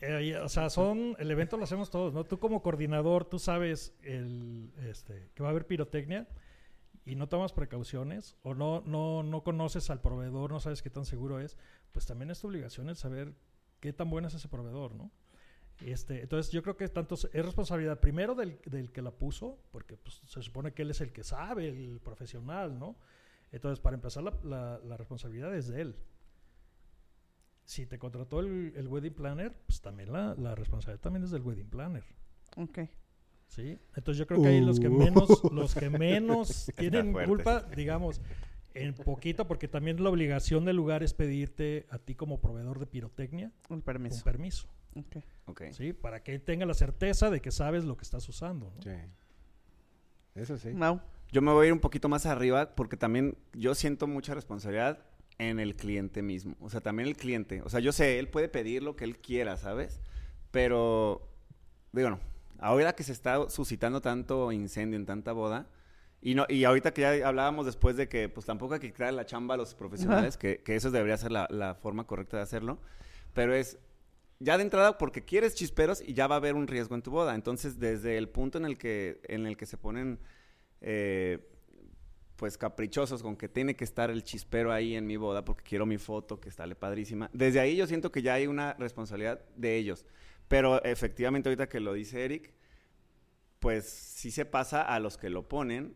eh, 0.00 0.36
o 0.42 0.48
sea, 0.48 0.70
son. 0.70 1.16
El 1.18 1.30
evento 1.30 1.56
lo 1.56 1.64
hacemos 1.64 1.90
todos, 1.90 2.12
¿no? 2.12 2.24
Tú 2.24 2.38
como 2.38 2.62
coordinador, 2.62 3.24
tú 3.24 3.38
sabes 3.38 3.94
el, 4.02 4.70
este, 4.88 5.30
que 5.34 5.42
va 5.42 5.48
a 5.48 5.52
haber 5.52 5.66
pirotecnia 5.66 6.26
y 7.08 7.16
no 7.16 7.28
tomas 7.28 7.52
precauciones 7.52 8.36
o 8.42 8.54
no, 8.54 8.82
no, 8.86 9.22
no 9.22 9.42
conoces 9.42 9.90
al 9.90 10.00
proveedor, 10.00 10.50
no 10.52 10.60
sabes 10.60 10.82
qué 10.82 10.90
tan 10.90 11.04
seguro 11.04 11.40
es, 11.40 11.56
pues 11.92 12.06
también 12.06 12.30
es 12.30 12.40
tu 12.40 12.48
obligación 12.48 12.88
el 12.88 12.96
saber 12.96 13.34
qué 13.80 13.92
tan 13.92 14.10
bueno 14.10 14.28
es 14.28 14.34
ese 14.34 14.48
proveedor, 14.48 14.94
¿no? 14.94 15.10
Este, 15.80 16.22
entonces 16.22 16.50
yo 16.52 16.62
creo 16.62 16.76
que 16.76 16.88
tanto 16.88 17.14
es 17.14 17.28
es 17.32 17.44
responsabilidad 17.44 18.00
primero 18.00 18.34
del, 18.34 18.60
del 18.66 18.90
que 18.90 19.00
la 19.00 19.12
puso, 19.12 19.58
porque 19.70 19.96
pues, 19.96 20.20
se 20.26 20.42
supone 20.42 20.72
que 20.72 20.82
él 20.82 20.90
es 20.90 21.00
el 21.00 21.12
que 21.12 21.22
sabe, 21.22 21.68
el 21.68 22.00
profesional, 22.00 22.78
¿no? 22.78 22.96
Entonces, 23.52 23.78
para 23.80 23.94
empezar, 23.94 24.24
la, 24.24 24.34
la- 24.42 24.78
la 24.80 24.96
responsabilidad 24.96 25.54
es 25.54 25.68
de 25.68 25.80
él. 25.80 25.96
Si 27.64 27.86
te 27.86 27.98
contrató 27.98 28.40
el, 28.40 28.72
el 28.76 28.88
wedding 28.88 29.14
planner, 29.14 29.54
pues 29.66 29.80
también 29.80 30.12
la, 30.12 30.34
la 30.34 30.54
responsabilidad 30.54 31.00
también 31.02 31.24
es 31.24 31.30
del 31.30 31.42
wedding 31.42 31.68
planner. 31.68 32.04
Ok. 32.56 32.80
¿Sí? 33.48 33.78
Entonces 33.96 34.18
yo 34.18 34.26
creo 34.26 34.40
que 34.42 34.48
ahí 34.48 34.60
los 34.60 34.78
que 34.80 34.88
Uh. 34.88 34.98
menos, 34.98 35.42
los 35.52 35.74
que 35.74 35.90
menos 35.90 36.70
tienen 36.76 37.12
culpa, 37.12 37.62
digamos, 37.74 38.20
en 38.74 38.94
poquito, 38.94 39.48
porque 39.48 39.66
también 39.66 40.02
la 40.02 40.08
obligación 40.10 40.64
del 40.64 40.76
lugar 40.76 41.02
es 41.02 41.12
pedirte 41.14 41.86
a 41.90 41.98
ti 41.98 42.14
como 42.14 42.40
proveedor 42.40 42.78
de 42.78 42.86
pirotecnia 42.86 43.50
Un 43.68 43.76
un 43.76 43.82
permiso. 43.82 44.22
permiso, 44.24 44.68
Ok. 44.94 45.16
Ok. 45.46 45.62
¿sí? 45.72 45.92
Para 45.92 46.22
que 46.22 46.38
tenga 46.38 46.64
la 46.66 46.74
certeza 46.74 47.28
de 47.30 47.40
que 47.40 47.50
sabes 47.50 47.84
lo 47.84 47.96
que 47.96 48.04
estás 48.04 48.28
usando, 48.28 48.72
¿no? 48.76 48.82
Sí. 48.82 48.90
Eso 50.34 50.56
sí. 50.56 50.68
Mau. 50.70 51.00
Yo 51.32 51.42
me 51.42 51.52
voy 51.52 51.64
a 51.64 51.66
ir 51.68 51.72
un 51.72 51.80
poquito 51.80 52.08
más 52.08 52.24
arriba 52.26 52.74
porque 52.74 52.96
también 52.96 53.36
yo 53.52 53.74
siento 53.74 54.06
mucha 54.06 54.34
responsabilidad 54.34 55.00
en 55.38 55.58
el 55.60 55.74
cliente 55.76 56.22
mismo. 56.22 56.56
O 56.60 56.70
sea, 56.70 56.80
también 56.80 57.08
el 57.08 57.16
cliente. 57.16 57.60
O 57.62 57.68
sea, 57.68 57.80
yo 57.80 57.92
sé, 57.92 58.18
él 58.18 58.28
puede 58.28 58.48
pedir 58.48 58.82
lo 58.82 58.96
que 58.96 59.04
él 59.04 59.18
quiera, 59.18 59.56
¿sabes? 59.56 60.00
Pero, 60.50 61.28
digo, 61.92 62.10
no. 62.10 62.20
Ahora 62.58 62.94
que 62.94 63.02
se 63.04 63.12
está 63.12 63.48
suscitando 63.50 64.00
tanto 64.00 64.52
incendio 64.52 64.98
en 64.98 65.06
tanta 65.06 65.32
boda, 65.32 65.66
Y, 66.20 66.34
no, 66.34 66.46
y 66.48 66.64
ahorita 66.64 66.92
que 66.92 67.02
ya 67.02 67.28
hablábamos 67.28 67.64
después 67.64 67.96
de 67.96 68.08
que 68.08 68.28
pues 68.28 68.44
tampoco 68.44 68.74
hay 68.74 68.80
que 68.80 68.92
crear 68.92 69.12
la 69.14 69.24
chamba 69.24 69.54
a 69.54 69.56
los 69.56 69.74
profesionales, 69.74 70.36
que, 70.36 70.62
que 70.64 70.74
eso 70.74 70.90
debería 70.90 71.16
ser 71.16 71.30
la, 71.30 71.46
la 71.50 71.74
forma 71.76 72.06
correcta 72.06 72.36
de 72.38 72.42
hacerlo, 72.42 72.80
pero 73.34 73.54
es 73.54 73.78
ya 74.40 74.56
de 74.56 74.64
entrada 74.64 74.98
porque 74.98 75.24
quieres 75.24 75.54
chisperos 75.54 76.00
y 76.00 76.14
ya 76.14 76.26
va 76.26 76.34
a 76.36 76.38
haber 76.38 76.54
un 76.54 76.66
riesgo 76.66 76.94
en 76.96 77.02
tu 77.02 77.10
boda. 77.12 77.34
Entonces, 77.34 77.78
desde 77.78 78.18
el 78.18 78.28
punto 78.28 78.58
en 78.58 78.64
el 78.64 78.76
que, 78.78 79.20
en 79.28 79.46
el 79.46 79.56
que 79.56 79.66
se 79.66 79.76
ponen 79.76 80.18
eh, 80.80 81.38
pues 82.36 82.56
caprichosos 82.56 83.22
con 83.22 83.36
que 83.36 83.48
tiene 83.48 83.74
que 83.74 83.84
estar 83.84 84.10
el 84.10 84.22
chispero 84.22 84.72
ahí 84.72 84.94
en 84.94 85.06
mi 85.06 85.16
boda 85.16 85.44
porque 85.44 85.64
quiero 85.64 85.86
mi 85.86 85.98
foto 85.98 86.40
que 86.40 86.50
sale 86.50 86.74
padrísima. 86.76 87.30
Desde 87.32 87.58
ahí 87.60 87.76
yo 87.76 87.86
siento 87.86 88.10
que 88.12 88.22
ya 88.22 88.34
hay 88.34 88.46
una 88.46 88.74
responsabilidad 88.74 89.40
de 89.56 89.76
ellos. 89.76 90.04
Pero 90.48 90.82
efectivamente 90.84 91.48
ahorita 91.48 91.68
que 91.68 91.80
lo 91.80 91.92
dice 91.92 92.24
Eric, 92.24 92.52
pues 93.60 93.88
sí 93.88 94.30
se 94.30 94.44
pasa 94.44 94.82
a 94.82 94.98
los 95.00 95.16
que 95.18 95.30
lo 95.30 95.48
ponen 95.48 95.94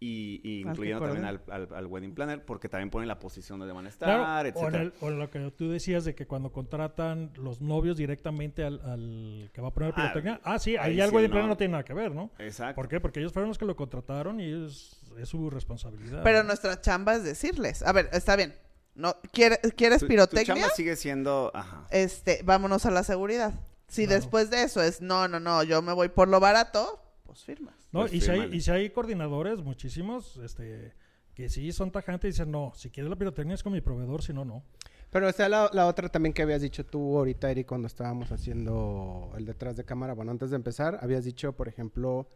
y, 0.00 0.60
incluyendo 0.64 1.04
también 1.04 1.24
al, 1.24 1.40
coordina. 1.40 1.54
al- 1.74 1.74
al 1.74 1.86
wedding 1.86 2.14
planner 2.14 2.44
porque 2.44 2.68
también 2.68 2.88
ponen 2.88 3.08
la 3.08 3.18
posición 3.18 3.58
donde 3.58 3.74
van 3.74 3.86
a 3.86 3.88
estar, 3.88 4.06
Claro, 4.08 4.36
o, 4.36 4.40
en 4.40 4.46
etcétera. 4.76 4.82
el- 4.84 4.92
o 5.00 5.10
lo 5.10 5.28
que 5.28 5.50
tú 5.50 5.70
decías 5.70 6.04
de 6.04 6.14
que 6.14 6.24
cuando 6.28 6.52
contratan 6.52 7.32
los 7.34 7.60
novios 7.60 7.96
directamente 7.96 8.62
al, 8.62 8.80
al 8.82 9.50
que 9.52 9.60
va 9.60 9.68
a 9.68 9.72
poner 9.72 9.90
Ah, 9.92 9.96
pirotecnia. 9.96 10.40
Ah, 10.44 10.60
sí, 10.60 10.76
ahí, 10.76 10.92
ahí 10.92 11.00
algo 11.00 11.18
sí, 11.18 11.22
de 11.22 11.28
plano 11.30 11.46
no. 11.46 11.48
no 11.54 11.56
tiene 11.56 11.72
nada 11.72 11.84
que 11.84 11.94
ver, 11.94 12.14
¿no? 12.14 12.30
Exacto. 12.38 12.76
¿Por 12.76 12.86
qué? 12.88 13.00
Porque 13.00 13.18
ellos 13.18 13.32
fueron 13.32 13.48
los 13.48 13.58
que 13.58 13.64
lo 13.64 13.74
contrataron 13.74 14.38
y 14.40 14.66
es, 14.66 15.00
es 15.18 15.28
su 15.30 15.50
responsabilidad. 15.50 16.22
Pero 16.22 16.44
nuestra 16.44 16.80
chamba 16.80 17.16
es 17.16 17.24
decirles, 17.24 17.82
a 17.82 17.92
ver, 17.92 18.08
está 18.12 18.36
bien. 18.36 18.54
No, 18.98 19.14
¿quiere- 19.32 19.58
¿Quieres 19.76 20.00
Tu- 20.00 20.06
tu 20.06 20.08
pirotecnia? 20.08 20.44
chamba 20.54 20.68
sigue 20.74 20.96
siendo, 20.96 21.50
ajá. 21.54 21.86
Este, 21.90 22.42
vámonos 22.44 22.84
a 22.84 22.90
la 22.90 23.02
seguridad. 23.04 23.54
Si 23.86 24.04
después 24.06 24.50
de 24.50 24.64
eso 24.64 24.82
es, 24.82 25.00
no, 25.00 25.28
no, 25.28 25.40
no, 25.40 25.62
yo 25.62 25.80
me 25.80 25.92
voy 25.94 26.08
por 26.10 26.28
lo 26.28 26.40
barato, 26.40 27.00
pues 27.24 27.42
firmas. 27.44 27.74
No, 27.92 28.00
Pues 28.00 28.12
y, 28.12 28.20
si 28.20 28.30
hay, 28.30 28.50
y 28.52 28.60
si 28.60 28.70
hay 28.70 28.90
coordinadores, 28.90 29.60
muchísimos, 29.62 30.36
este, 30.44 30.92
que 31.32 31.48
sí 31.48 31.72
son 31.72 31.90
tajantes 31.90 32.28
y 32.28 32.32
dicen, 32.32 32.50
no, 32.50 32.72
si 32.74 32.90
quieres 32.90 33.08
la 33.08 33.16
pirotecnia 33.16 33.54
es 33.54 33.62
con 33.62 33.72
mi 33.72 33.80
proveedor, 33.80 34.22
si 34.22 34.32
no, 34.34 34.44
no. 34.44 34.62
Pero 35.10 35.26
está 35.26 35.48
la, 35.48 35.70
la 35.72 35.86
otra 35.86 36.10
también 36.10 36.34
que 36.34 36.42
habías 36.42 36.60
dicho 36.60 36.84
tú 36.84 37.16
ahorita, 37.16 37.50
Eric, 37.50 37.66
cuando 37.66 37.86
estábamos 37.86 38.30
haciendo 38.30 39.32
el 39.38 39.46
detrás 39.46 39.74
de 39.76 39.84
cámara. 39.84 40.12
Bueno, 40.12 40.32
antes 40.32 40.50
de 40.50 40.56
empezar, 40.56 40.98
habías 41.00 41.24
dicho, 41.24 41.52
por 41.54 41.66
ejemplo, 41.68 42.28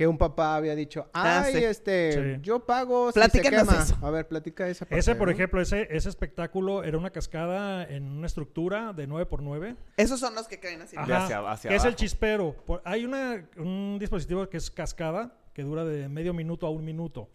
que 0.00 0.06
un 0.06 0.16
papá 0.16 0.56
había 0.56 0.74
dicho, 0.74 1.10
Ah, 1.12 1.42
ay, 1.44 1.52
sí. 1.52 1.62
este, 1.62 2.36
Sí. 2.36 2.40
yo 2.40 2.64
pago 2.64 3.12
si 3.12 3.20
se 3.20 3.42
quema. 3.42 3.82
eso. 3.82 3.98
A 4.00 4.08
ver, 4.10 4.26
platica 4.26 4.66
esa 4.66 4.86
parte, 4.86 4.98
Ese, 4.98 5.14
por 5.14 5.28
¿no? 5.28 5.34
ejemplo, 5.34 5.60
ese, 5.60 5.88
ese 5.94 6.08
espectáculo 6.08 6.84
era 6.84 6.96
una 6.96 7.10
cascada 7.10 7.84
en 7.84 8.04
una 8.04 8.26
estructura 8.26 8.94
de 8.94 9.06
9x9. 9.06 9.76
Esos 9.98 10.18
son 10.18 10.34
los 10.34 10.48
que 10.48 10.58
caen 10.58 10.80
así. 10.80 10.96
De 10.96 11.02
hacia- 11.12 11.40
hacia 11.50 11.68
que 11.68 11.76
es 11.76 11.84
el 11.84 11.96
chispero. 11.96 12.56
Por- 12.64 12.80
hay 12.86 13.04
una, 13.04 13.46
un 13.58 13.98
dispositivo 14.00 14.48
que 14.48 14.56
es 14.56 14.70
cascada, 14.70 15.36
que 15.52 15.64
dura 15.64 15.84
de 15.84 16.08
medio 16.08 16.32
minuto 16.32 16.66
a 16.66 16.70
un 16.70 16.82
minuto. 16.82 17.28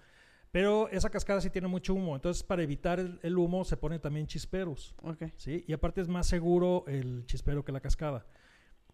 Pero 0.52 0.90
esa 0.90 1.12
cascada 1.12 1.42
sí 1.42 1.52
tiene 1.52 1.68
mucho 1.68 1.94
humo. 1.94 2.16
Entonces, 2.16 2.42
para 2.42 2.64
evitar 2.64 3.00
el, 3.00 3.20
el 3.22 3.38
humo, 3.38 3.64
se 3.64 3.78
ponen 3.78 4.00
también 4.02 4.26
chisperos. 4.26 4.96
Ok. 5.04 5.26
¿sí? 5.36 5.64
Y 5.68 5.74
aparte 5.74 6.02
es 6.02 6.08
más 6.08 6.26
seguro 6.26 6.84
el 6.88 7.28
chispero 7.28 7.64
que 7.64 7.72
la 7.72 7.80
cascada. 7.80 8.26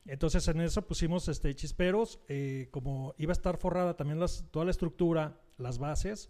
Entonces 0.06 0.48
en 0.48 0.62
eso 0.62 0.82
pusimos 0.88 1.28
este 1.28 1.54
chisperos, 1.56 2.20
eh, 2.28 2.70
como 2.72 3.14
iba 3.18 3.32
a 3.32 3.34
estar 3.34 3.58
forrada 3.58 3.96
también 3.96 4.20
las, 4.20 4.46
toda 4.52 4.66
la 4.66 4.72
estructura, 4.72 5.40
las 5.58 5.78
bases, 5.78 6.30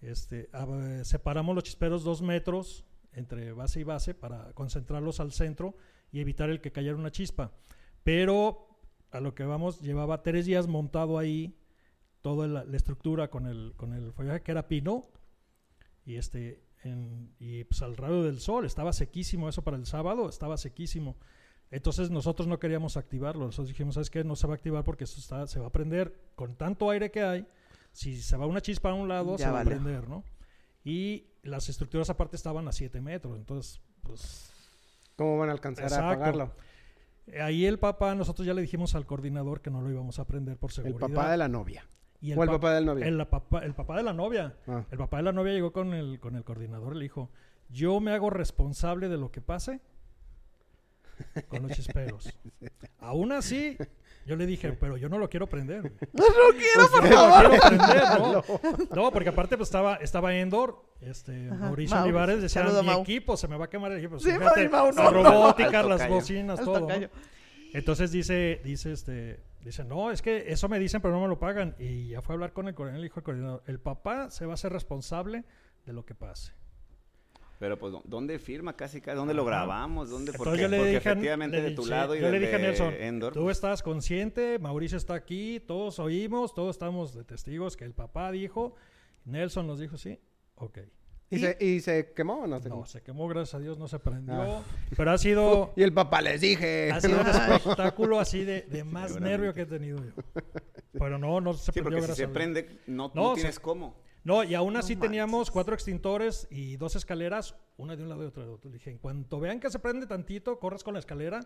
este, 0.00 0.48
ah, 0.54 1.00
separamos 1.04 1.54
los 1.54 1.64
chisperos 1.64 2.02
dos 2.02 2.22
metros 2.22 2.84
entre 3.12 3.52
base 3.52 3.80
y 3.80 3.84
base 3.84 4.14
para 4.14 4.52
concentrarlos 4.54 5.20
al 5.20 5.32
centro 5.32 5.76
y 6.12 6.20
evitar 6.20 6.48
el 6.48 6.60
que 6.60 6.72
cayera 6.72 6.96
una 6.96 7.10
chispa. 7.10 7.52
Pero 8.04 8.78
a 9.10 9.20
lo 9.20 9.34
que 9.34 9.44
vamos, 9.44 9.80
llevaba 9.80 10.22
tres 10.22 10.46
días 10.46 10.66
montado 10.66 11.18
ahí 11.18 11.58
toda 12.22 12.46
la, 12.46 12.64
la 12.64 12.76
estructura 12.76 13.28
con 13.28 13.46
el, 13.46 13.74
con 13.76 13.92
el 13.92 14.12
follaje 14.12 14.42
que 14.42 14.52
era 14.52 14.68
pino 14.68 15.08
y 16.06 16.16
este 16.16 16.62
en- 16.82 17.34
y 17.38 17.64
pues 17.64 17.82
al 17.82 17.96
rayo 17.96 18.22
del 18.22 18.40
sol 18.40 18.64
estaba 18.64 18.92
sequísimo 18.94 19.48
eso 19.48 19.62
para 19.62 19.76
el 19.76 19.84
sábado 19.86 20.28
estaba 20.28 20.56
sequísimo 20.56 21.18
entonces 21.70 22.10
nosotros 22.10 22.48
no 22.48 22.58
queríamos 22.58 22.96
activarlo 22.96 23.46
nosotros 23.46 23.68
dijimos 23.68 23.94
sabes 23.94 24.10
qué 24.10 24.24
no 24.24 24.34
se 24.36 24.46
va 24.46 24.54
a 24.54 24.56
activar 24.56 24.82
porque 24.84 25.04
esto 25.04 25.20
está 25.20 25.46
se 25.46 25.60
va 25.60 25.66
a 25.68 25.72
prender 25.72 26.14
con 26.34 26.54
tanto 26.56 26.90
aire 26.90 27.10
que 27.10 27.22
hay 27.22 27.46
si 27.92 28.20
se 28.20 28.36
va 28.36 28.46
una 28.46 28.60
chispa 28.60 28.90
a 28.90 28.94
un 28.94 29.08
lado 29.08 29.36
Ya 29.36 29.46
se 29.46 29.50
va 29.52 29.60
a 29.60 29.64
prender 29.64 30.08
no 30.08 30.24
y 30.84 31.26
las 31.42 31.68
estructuras 31.68 32.10
aparte 32.10 32.36
estaban 32.36 32.66
a 32.68 32.72
7 32.72 33.00
metros 33.00 33.36
entonces 33.36 33.80
pues 34.02 34.52
¿Cómo 35.16 35.38
van 35.38 35.50
a 35.50 35.52
alcanzar 35.52 35.92
a 35.92 36.10
apagarlo? 36.12 36.52
ahí 37.40 37.66
el 37.66 37.78
papá 37.78 38.14
nosotros 38.14 38.46
ya 38.46 38.54
le 38.54 38.62
dijimos 38.62 38.94
al 38.94 39.06
coordinador 39.06 39.60
que 39.60 39.70
no 39.70 39.80
lo 39.82 39.90
íbamos 39.90 40.18
a 40.18 40.26
prender 40.26 40.56
por 40.56 40.70
El 40.70 40.74
seguridad 40.74 41.08
papá 41.08 41.30
de 41.30 41.36
la 41.36 41.48
novia. 41.48 41.86
y 42.20 42.32
o 42.32 42.42
el 42.42 42.48
pa- 42.48 42.54
papá 42.54 42.74
del 42.74 42.86
novio. 42.86 43.04
el, 43.04 43.18
la 43.18 43.28
papá, 43.30 43.60
el 43.60 43.74
papá 43.74 43.96
de 43.98 44.02
la 44.02 44.12
novia 44.12 44.56
Ah. 44.66 44.84
el 44.90 44.98
papá 44.98 45.18
de 45.18 45.22
la 45.24 45.32
novia 45.32 45.52
llegó 45.52 45.72
con 45.72 45.92
el, 45.94 46.18
con 46.18 46.34
el 46.36 46.42
coordinador 46.44 46.94
y 46.96 46.98
le 46.98 47.02
dijo, 47.04 47.30
yo 47.68 48.00
me 48.00 48.10
hago 48.12 48.30
responsable 48.30 49.08
de 49.08 49.18
lo 49.18 49.30
que 49.30 49.40
pase 49.42 49.80
con 51.48 51.62
los 51.62 51.72
chisperos. 51.72 52.32
Aún 52.98 53.32
así, 53.32 53.76
yo 54.26 54.36
le 54.36 54.46
dije, 54.46 54.72
pero 54.72 54.96
yo 54.96 55.08
no 55.08 55.18
lo 55.18 55.28
quiero 55.28 55.46
prender. 55.48 55.80
güey. 55.82 55.92
No 56.12 56.24
quiero, 56.56 56.90
por 56.90 57.04
Yo 57.04 57.10
no 57.10 57.16
favor. 57.16 57.42
lo 57.44 57.50
quiero 57.50 57.68
prender, 57.68 58.20
¿no? 58.20 58.94
No, 59.04 59.10
porque 59.12 59.28
aparte 59.30 59.56
pues 59.56 59.68
estaba, 59.68 59.96
estaba 59.96 60.34
Endor, 60.34 60.82
este, 61.00 61.46
Ajá, 61.48 61.56
Mauricio 61.56 61.96
Mau. 61.96 62.04
Olivares 62.04 62.42
decía, 62.42 62.62
Saludo, 62.62 62.82
mi 62.82 62.88
Mau. 62.90 63.02
equipo 63.02 63.36
se 63.36 63.48
me 63.48 63.56
va 63.56 63.64
a 63.66 63.70
quemar 63.70 63.92
el 63.92 63.98
equipo. 63.98 64.18
Sí, 64.18 64.30
Fíjate, 64.30 64.68
Mau, 64.68 64.92
no, 64.92 65.02
la 65.04 65.10
no. 65.10 65.22
robótica, 65.22 65.82
las 65.82 66.08
bocinas, 66.08 66.60
todo. 66.60 66.86
Entonces 67.72 68.10
dice, 68.10 68.60
dice 68.64 68.92
este, 68.92 69.40
dice, 69.60 69.84
no, 69.84 70.10
es 70.10 70.22
que 70.22 70.52
eso 70.52 70.68
me 70.68 70.78
dicen, 70.80 71.00
pero 71.00 71.14
no 71.14 71.20
me 71.22 71.28
lo 71.28 71.38
pagan. 71.38 71.76
Y 71.78 72.08
ya 72.08 72.20
fue 72.20 72.32
a 72.32 72.34
hablar 72.34 72.52
con 72.52 72.66
el 72.68 72.74
coordinador, 72.74 73.00
le 73.00 73.04
dijo 73.06 73.20
al 73.20 73.24
coordinador, 73.24 73.62
el 73.66 73.78
papá 73.78 74.30
se 74.30 74.44
va 74.44 74.52
a 74.52 74.54
hacer 74.54 74.72
responsable 74.72 75.44
de 75.86 75.92
lo 75.92 76.04
que 76.04 76.14
pase. 76.14 76.52
Pero 77.60 77.78
pues, 77.78 77.92
¿dó- 77.92 78.02
¿dónde 78.06 78.38
firma 78.40 78.74
casi? 78.74 79.00
casi? 79.02 79.16
¿Dónde 79.16 79.34
lo 79.34 79.44
grabamos? 79.44 80.08
¿Dónde? 80.10 80.32
Entonces 80.32 80.38
Porque, 80.48 80.62
yo 80.62 80.68
le 80.68 80.78
porque 80.78 80.90
dije, 80.94 81.08
efectivamente 81.10 81.56
le 81.58 81.62
de 81.62 81.70
tu 81.76 81.82
dije- 81.82 81.90
lado 81.90 82.16
y 82.16 82.20
yo 82.20 82.28
le 82.30 82.40
dije 82.40 82.54
a 82.54 82.58
de 82.58 82.64
Nelson, 82.64 82.94
Endor, 82.94 83.32
tú 83.34 83.50
estás 83.50 83.82
consciente, 83.82 84.58
Mauricio 84.58 84.96
está 84.98 85.14
aquí, 85.14 85.60
todos 85.60 85.98
oímos, 85.98 86.54
todos 86.54 86.74
estamos 86.74 87.14
de 87.14 87.22
testigos 87.22 87.76
que 87.76 87.84
el 87.84 87.92
papá 87.92 88.32
dijo, 88.32 88.74
Nelson 89.26 89.66
nos 89.66 89.78
dijo, 89.78 89.96
sí, 89.98 90.18
ok. 90.56 90.78
¿Y, 91.32 91.38
se, 91.38 91.56
¿Y 91.60 91.78
se 91.80 92.12
quemó 92.12 92.40
o 92.42 92.46
no 92.48 92.58
se 92.60 92.68
No, 92.70 92.74
quemó? 92.76 92.86
se 92.86 93.02
quemó, 93.02 93.28
gracias 93.28 93.54
a 93.54 93.58
Dios, 93.60 93.78
no 93.78 93.86
se 93.86 93.98
prendió, 94.00 94.34
Ah. 94.40 94.62
pero 94.96 95.10
ha 95.12 95.18
sido, 95.18 95.72
Y 95.76 95.82
el 95.84 95.92
papá 95.92 96.22
les 96.22 96.40
dije. 96.40 96.90
ha 96.90 97.00
sido 97.00 97.20
un 97.20 97.26
espectáculo 97.26 98.18
así 98.18 98.42
de, 98.44 98.62
de 98.62 98.82
más 98.84 99.20
nervio 99.20 99.52
que 99.54 99.60
he 99.60 99.66
tenido 99.66 99.98
yo. 100.02 100.12
Pero 100.92 101.18
no, 101.18 101.40
no 101.40 101.52
se 101.52 101.66
Sí, 101.66 101.72
prendió, 101.82 101.98
porque 101.98 102.00
si 102.00 102.06
gracias 102.06 102.16
se 102.16 102.22
a 102.24 102.26
Dios. 102.26 102.34
prende, 102.34 102.80
no, 102.88 103.12
No, 103.14 103.22
no 103.22 103.28
se- 103.34 103.42
tienes 103.42 103.60
cómo. 103.60 103.94
No, 104.22 104.44
y 104.44 104.54
aún 104.54 104.76
así 104.76 104.96
teníamos 104.96 105.50
cuatro 105.50 105.74
extintores 105.74 106.46
y 106.50 106.76
dos 106.76 106.94
escaleras, 106.94 107.54
una 107.78 107.96
de 107.96 108.02
un 108.02 108.10
lado 108.10 108.22
y 108.22 108.26
otra 108.26 108.44
de 108.44 108.50
otro. 108.50 108.70
Le 108.70 108.76
dije, 108.76 108.90
en 108.90 108.98
cuanto 108.98 109.40
vean 109.40 109.60
que 109.60 109.70
se 109.70 109.78
prende 109.78 110.06
tantito, 110.06 110.58
corres 110.58 110.84
con 110.84 110.94
la 110.94 111.00
escalera, 111.00 111.40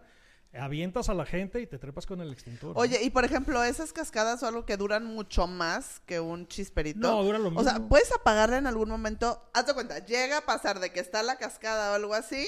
avientas 0.52 1.08
a 1.08 1.14
la 1.14 1.24
gente 1.24 1.60
y 1.60 1.66
te 1.66 1.78
trepas 1.78 2.06
con 2.06 2.20
el 2.20 2.32
extintor. 2.32 2.74
¿no? 2.74 2.80
Oye, 2.80 3.02
y 3.02 3.10
por 3.10 3.24
ejemplo, 3.24 3.62
esas 3.62 3.92
cascadas 3.92 4.40
son 4.40 4.50
algo 4.50 4.66
que 4.66 4.76
duran 4.76 5.04
mucho 5.04 5.46
más 5.46 6.00
que 6.06 6.20
un 6.20 6.46
chisperito. 6.48 7.00
no, 7.00 7.22
dura 7.22 7.38
lo 7.38 7.50
mismo. 7.50 7.60
O 7.60 7.64
sea, 7.64 7.78
puedes 7.80 8.12
apagarla 8.12 8.58
en 8.58 8.66
algún 8.66 8.88
momento. 8.88 9.50
Haz 9.52 9.66
de 9.66 9.74
cuenta, 9.74 10.04
llega 10.04 10.38
a 10.38 10.46
pasar 10.46 10.80
de 10.80 10.92
que 10.92 11.00
está 11.00 11.22
la 11.22 11.36
cascada 11.36 11.92
o 11.92 11.94
algo 11.94 12.14
así, 12.14 12.46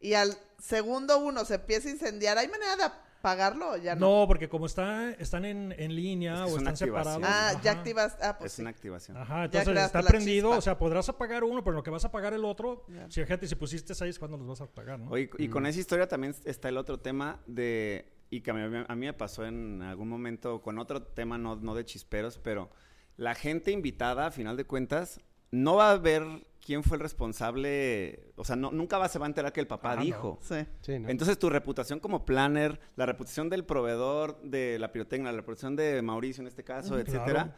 y 0.00 0.14
al 0.14 0.36
segundo 0.58 1.18
uno 1.18 1.44
se 1.44 1.54
empieza 1.54 1.88
a 1.88 1.92
incendiar. 1.92 2.38
¿Hay 2.38 2.48
manera 2.48 2.76
de 2.76 2.84
apagarlo 3.22 3.70
o 3.72 3.76
ya 3.76 3.94
no? 3.94 4.20
no, 4.20 4.26
porque 4.26 4.48
como 4.48 4.66
está, 4.66 5.10
están 5.12 5.44
en, 5.44 5.72
en 5.78 5.94
línea 5.94 6.34
Es 6.34 6.38
que 6.40 6.44
o 6.44 6.46
es 6.46 6.52
una 6.62 6.70
están 6.72 6.76
separados. 6.88 7.22
activación. 7.22 7.32
Ah, 7.32 7.48
ajá. 7.50 7.62
ya 7.62 7.70
activas. 7.72 8.18
Ah, 8.20 8.36
pues 8.38 8.52
es 8.52 8.56
sí. 8.56 8.62
una 8.62 8.70
activación. 8.70 9.16
Ajá, 9.16 9.44
entonces 9.44 9.76
está 9.78 10.02
la 10.02 10.08
prendido, 10.10 10.48
chispa. 10.48 10.58
o 10.58 10.60
sea, 10.62 10.78
podrás 10.78 11.08
apagar 11.08 11.44
uno, 11.44 11.62
pero 11.64 11.76
lo 11.76 11.82
que 11.82 11.90
vas 11.90 12.04
a 12.04 12.08
apagar 12.08 12.34
el 12.34 12.44
otro, 12.44 12.84
Ya. 12.88 13.08
si 13.10 13.20
fíjate, 13.22 13.46
si 13.46 13.54
pusiste 13.54 13.94
seis, 13.94 14.18
¿cuándo 14.18 14.36
los 14.36 14.46
vas 14.46 14.60
a 14.60 14.64
apagar, 14.64 14.98
no? 14.98 15.10
Oye, 15.10 15.30
y 15.38 15.48
con 15.48 15.64
esa 15.66 15.78
historia 15.78 16.08
también 16.08 16.34
está 16.44 16.68
el 16.68 16.76
otro 16.76 16.98
tema 17.00 17.40
de, 17.46 18.12
y 18.30 18.40
que 18.40 18.50
a 18.50 18.54
mí, 18.54 18.84
a 18.88 18.94
mí 18.94 19.06
me 19.06 19.12
pasó 19.12 19.46
en 19.46 19.82
algún 19.82 20.08
momento 20.08 20.60
con 20.60 20.78
otro 20.78 21.02
tema, 21.02 21.38
no, 21.38 21.56
no 21.56 21.74
de 21.74 21.84
chisperos, 21.84 22.38
pero 22.38 22.70
la 23.16 23.34
gente 23.34 23.70
invitada, 23.70 24.26
a 24.26 24.30
final 24.30 24.56
de 24.56 24.64
cuentas, 24.64 25.20
no 25.50 25.76
va 25.76 25.90
a 25.92 25.98
ver 25.98 26.24
quién 26.64 26.82
fue 26.84 26.96
el 26.96 27.02
responsable, 27.02 28.32
o 28.36 28.44
sea, 28.44 28.56
no, 28.56 28.70
nunca 28.70 28.96
va, 28.98 29.08
se 29.08 29.18
va 29.18 29.26
a 29.26 29.28
enterar 29.28 29.52
que 29.52 29.60
el 29.60 29.66
papá 29.66 29.92
Ah, 29.92 29.96
no. 29.96 30.02
dijo. 30.02 30.38
Sí. 30.42 30.64
Sí, 30.80 30.98
¿no? 30.98 31.08
Entonces 31.08 31.38
tu 31.38 31.50
reputación 31.50 31.98
como 32.00 32.24
planner, 32.24 32.78
la 32.96 33.04
reputación 33.06 33.48
del 33.50 33.64
proveedor 33.64 34.40
de 34.42 34.78
la 34.78 34.92
pirotecnia, 34.92 35.30
la 35.32 35.36
reputación 35.38 35.76
de 35.76 36.00
Mauricio 36.02 36.40
en 36.42 36.46
este 36.48 36.64
caso, 36.64 36.94
Ujú, 36.94 37.00
etcétera, 37.02 37.24
claro. 37.44 37.52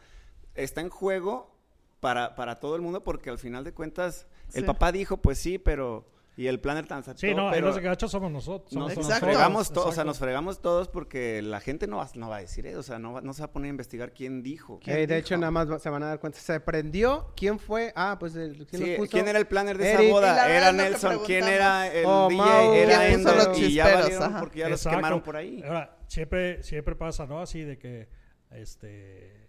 está 0.55 0.81
en 0.81 0.89
juego 0.89 1.55
para, 1.99 2.35
para 2.35 2.59
todo 2.59 2.75
el 2.75 2.81
mundo 2.81 3.03
porque 3.03 3.29
al 3.29 3.37
final 3.39 3.63
de 3.63 3.73
cuentas 3.73 4.27
el 4.53 4.65
papá 4.65 4.91
dijo, 4.91 5.17
pues 5.17 5.37
sí, 5.39 5.57
pero 5.57 6.07
y 6.37 6.47
el 6.47 6.59
planner 6.59 6.85
tan 6.85 7.01
sí, 7.17 7.33
no, 7.33 7.49
pero 7.49 7.67
los 7.67 7.79
gachos 7.79 8.11
somos 8.11 8.29
nosotros. 8.31 8.73
nos, 8.73 8.91
somos 8.91 8.97
nos 8.97 9.05
Exacto. 9.07 9.25
fregamos 9.25 9.71
todos, 9.71 9.87
o 9.87 9.91
sea, 9.93 10.03
nos 10.03 10.19
fregamos 10.19 10.61
todos 10.61 10.89
porque 10.89 11.41
la 11.41 11.61
gente 11.61 11.87
no 11.87 11.97
va, 11.97 12.09
no 12.15 12.27
va 12.29 12.37
a 12.37 12.39
decir 12.41 12.67
eso, 12.67 12.79
o 12.79 12.83
sea, 12.83 12.99
no, 12.99 13.13
va- 13.13 13.21
no 13.21 13.31
se 13.33 13.41
va 13.41 13.45
a 13.45 13.51
poner 13.53 13.67
a 13.67 13.69
investigar 13.69 14.11
quién 14.13 14.43
dijo. 14.43 14.79
¿Quién 14.83 14.97
Eh, 14.97 15.07
de 15.07 15.17
hecho, 15.17 15.37
nada 15.37 15.51
más 15.51 15.71
va- 15.71 15.79
se 15.79 15.89
van 15.89 16.03
a 16.03 16.07
dar 16.07 16.19
cuenta. 16.19 16.37
Se 16.39 16.59
prendió. 16.59 17.31
¿Quién 17.37 17.57
fue? 17.57 17.93
Ah, 17.95 18.17
pues 18.19 18.35
el, 18.35 18.67
¿quién 18.67 18.81
Sí, 18.83 18.89
los 18.89 18.97
puso? 18.97 19.11
¿Quién 19.11 19.27
era 19.29 19.39
el 19.39 19.47
planner 19.47 19.77
de 19.77 19.91
Eric. 19.91 20.01
esa 20.07 20.11
boda? 20.13 20.49
Era 20.57 20.71
Nelson. 20.73 21.19
¿Quién 21.25 21.43
era 21.45 21.87
el 21.93 22.05
Oh, 22.05 22.27
DJ? 22.29 22.37
Mau. 22.45 22.73
Era 22.73 22.99
¿Quién 23.07 23.23
puso 23.23 23.39
Ender 23.39 23.63
y 23.63 23.73
ya 23.73 23.95
valieron 23.95 24.23
Ajá. 24.23 24.39
porque 24.41 24.59
ya 24.59 24.69
los 24.69 24.83
quemaron 24.85 25.21
por 25.21 25.37
ahí. 25.37 25.63
Ahora, 25.65 25.97
siempre, 26.07 26.61
siempre 26.63 26.95
pasa, 26.95 27.25
¿no? 27.25 27.39
Así 27.39 27.61
de 27.61 27.77
que, 27.77 28.09
este, 28.51 29.47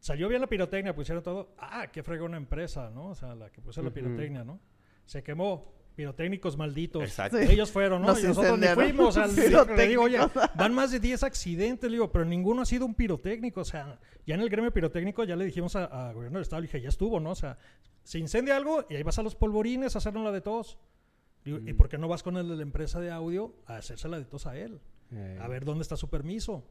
salió 0.00 0.28
bien 0.28 0.40
la 0.40 0.46
pirotecnia, 0.48 0.94
pusieron 0.94 1.22
todo. 1.22 1.54
Ah, 1.58 1.86
qué 1.92 2.02
fregó 2.02 2.24
una 2.24 2.36
empresa, 2.36 2.90
¿no? 2.90 3.10
O 3.10 3.14
sea, 3.14 3.34
la 3.34 3.50
que 3.50 3.60
puso 3.60 3.82
la 3.82 3.90
pirotecnia, 3.90 4.44
¿no? 4.44 4.58
Se 5.06 5.22
quemó. 5.22 5.72
Pirotécnicos 5.94 6.56
malditos. 6.56 7.02
Exacto. 7.02 7.36
Sí. 7.36 7.44
Ellos 7.50 7.70
fueron, 7.70 8.00
¿no? 8.00 8.08
Nos 8.08 8.24
y 8.24 8.26
nosotros 8.28 8.58
ni 8.58 8.66
fuimos. 8.68 9.16
Al, 9.18 9.36
le 9.36 9.86
digo, 9.88 10.04
oye, 10.04 10.18
van 10.54 10.72
más 10.72 10.90
de 10.90 10.98
10 10.98 11.22
accidentes, 11.22 11.90
le 11.90 11.96
digo, 11.96 12.10
pero 12.10 12.24
ninguno 12.24 12.62
ha 12.62 12.64
sido 12.64 12.86
un 12.86 12.94
pirotécnico. 12.94 13.60
O 13.60 13.64
sea, 13.64 13.98
ya 14.26 14.34
en 14.34 14.40
el 14.40 14.48
gremio 14.48 14.72
pirotécnico 14.72 15.22
ya 15.24 15.36
le 15.36 15.44
dijimos 15.44 15.76
a, 15.76 15.84
a 16.08 16.12
gobierno 16.14 16.38
del 16.38 16.44
estado, 16.44 16.60
le 16.62 16.66
dije, 16.68 16.80
ya 16.80 16.88
estuvo, 16.88 17.20
¿no? 17.20 17.32
O 17.32 17.34
sea, 17.34 17.58
se 18.04 18.18
incendia 18.18 18.56
algo 18.56 18.86
y 18.88 18.96
ahí 18.96 19.02
vas 19.02 19.18
a 19.18 19.22
los 19.22 19.34
polvorines 19.34 19.94
a 19.94 19.98
hacernos 19.98 20.24
la 20.24 20.32
de 20.32 20.40
tos. 20.40 20.78
Digo, 21.44 21.58
¿Y 21.58 21.74
por 21.74 21.90
qué 21.90 21.98
no 21.98 22.08
vas 22.08 22.22
con 22.22 22.38
el 22.38 22.48
de 22.48 22.56
la 22.56 22.62
empresa 22.62 22.98
de 22.98 23.10
audio 23.10 23.54
a 23.66 23.76
hacerse 23.76 24.08
la 24.08 24.18
de 24.18 24.24
tos 24.24 24.46
a 24.46 24.56
él? 24.56 24.80
Eh, 25.10 25.38
A 25.42 25.48
ver 25.48 25.66
dónde 25.66 25.82
está 25.82 25.96
su 25.98 26.08
permiso. 26.08 26.64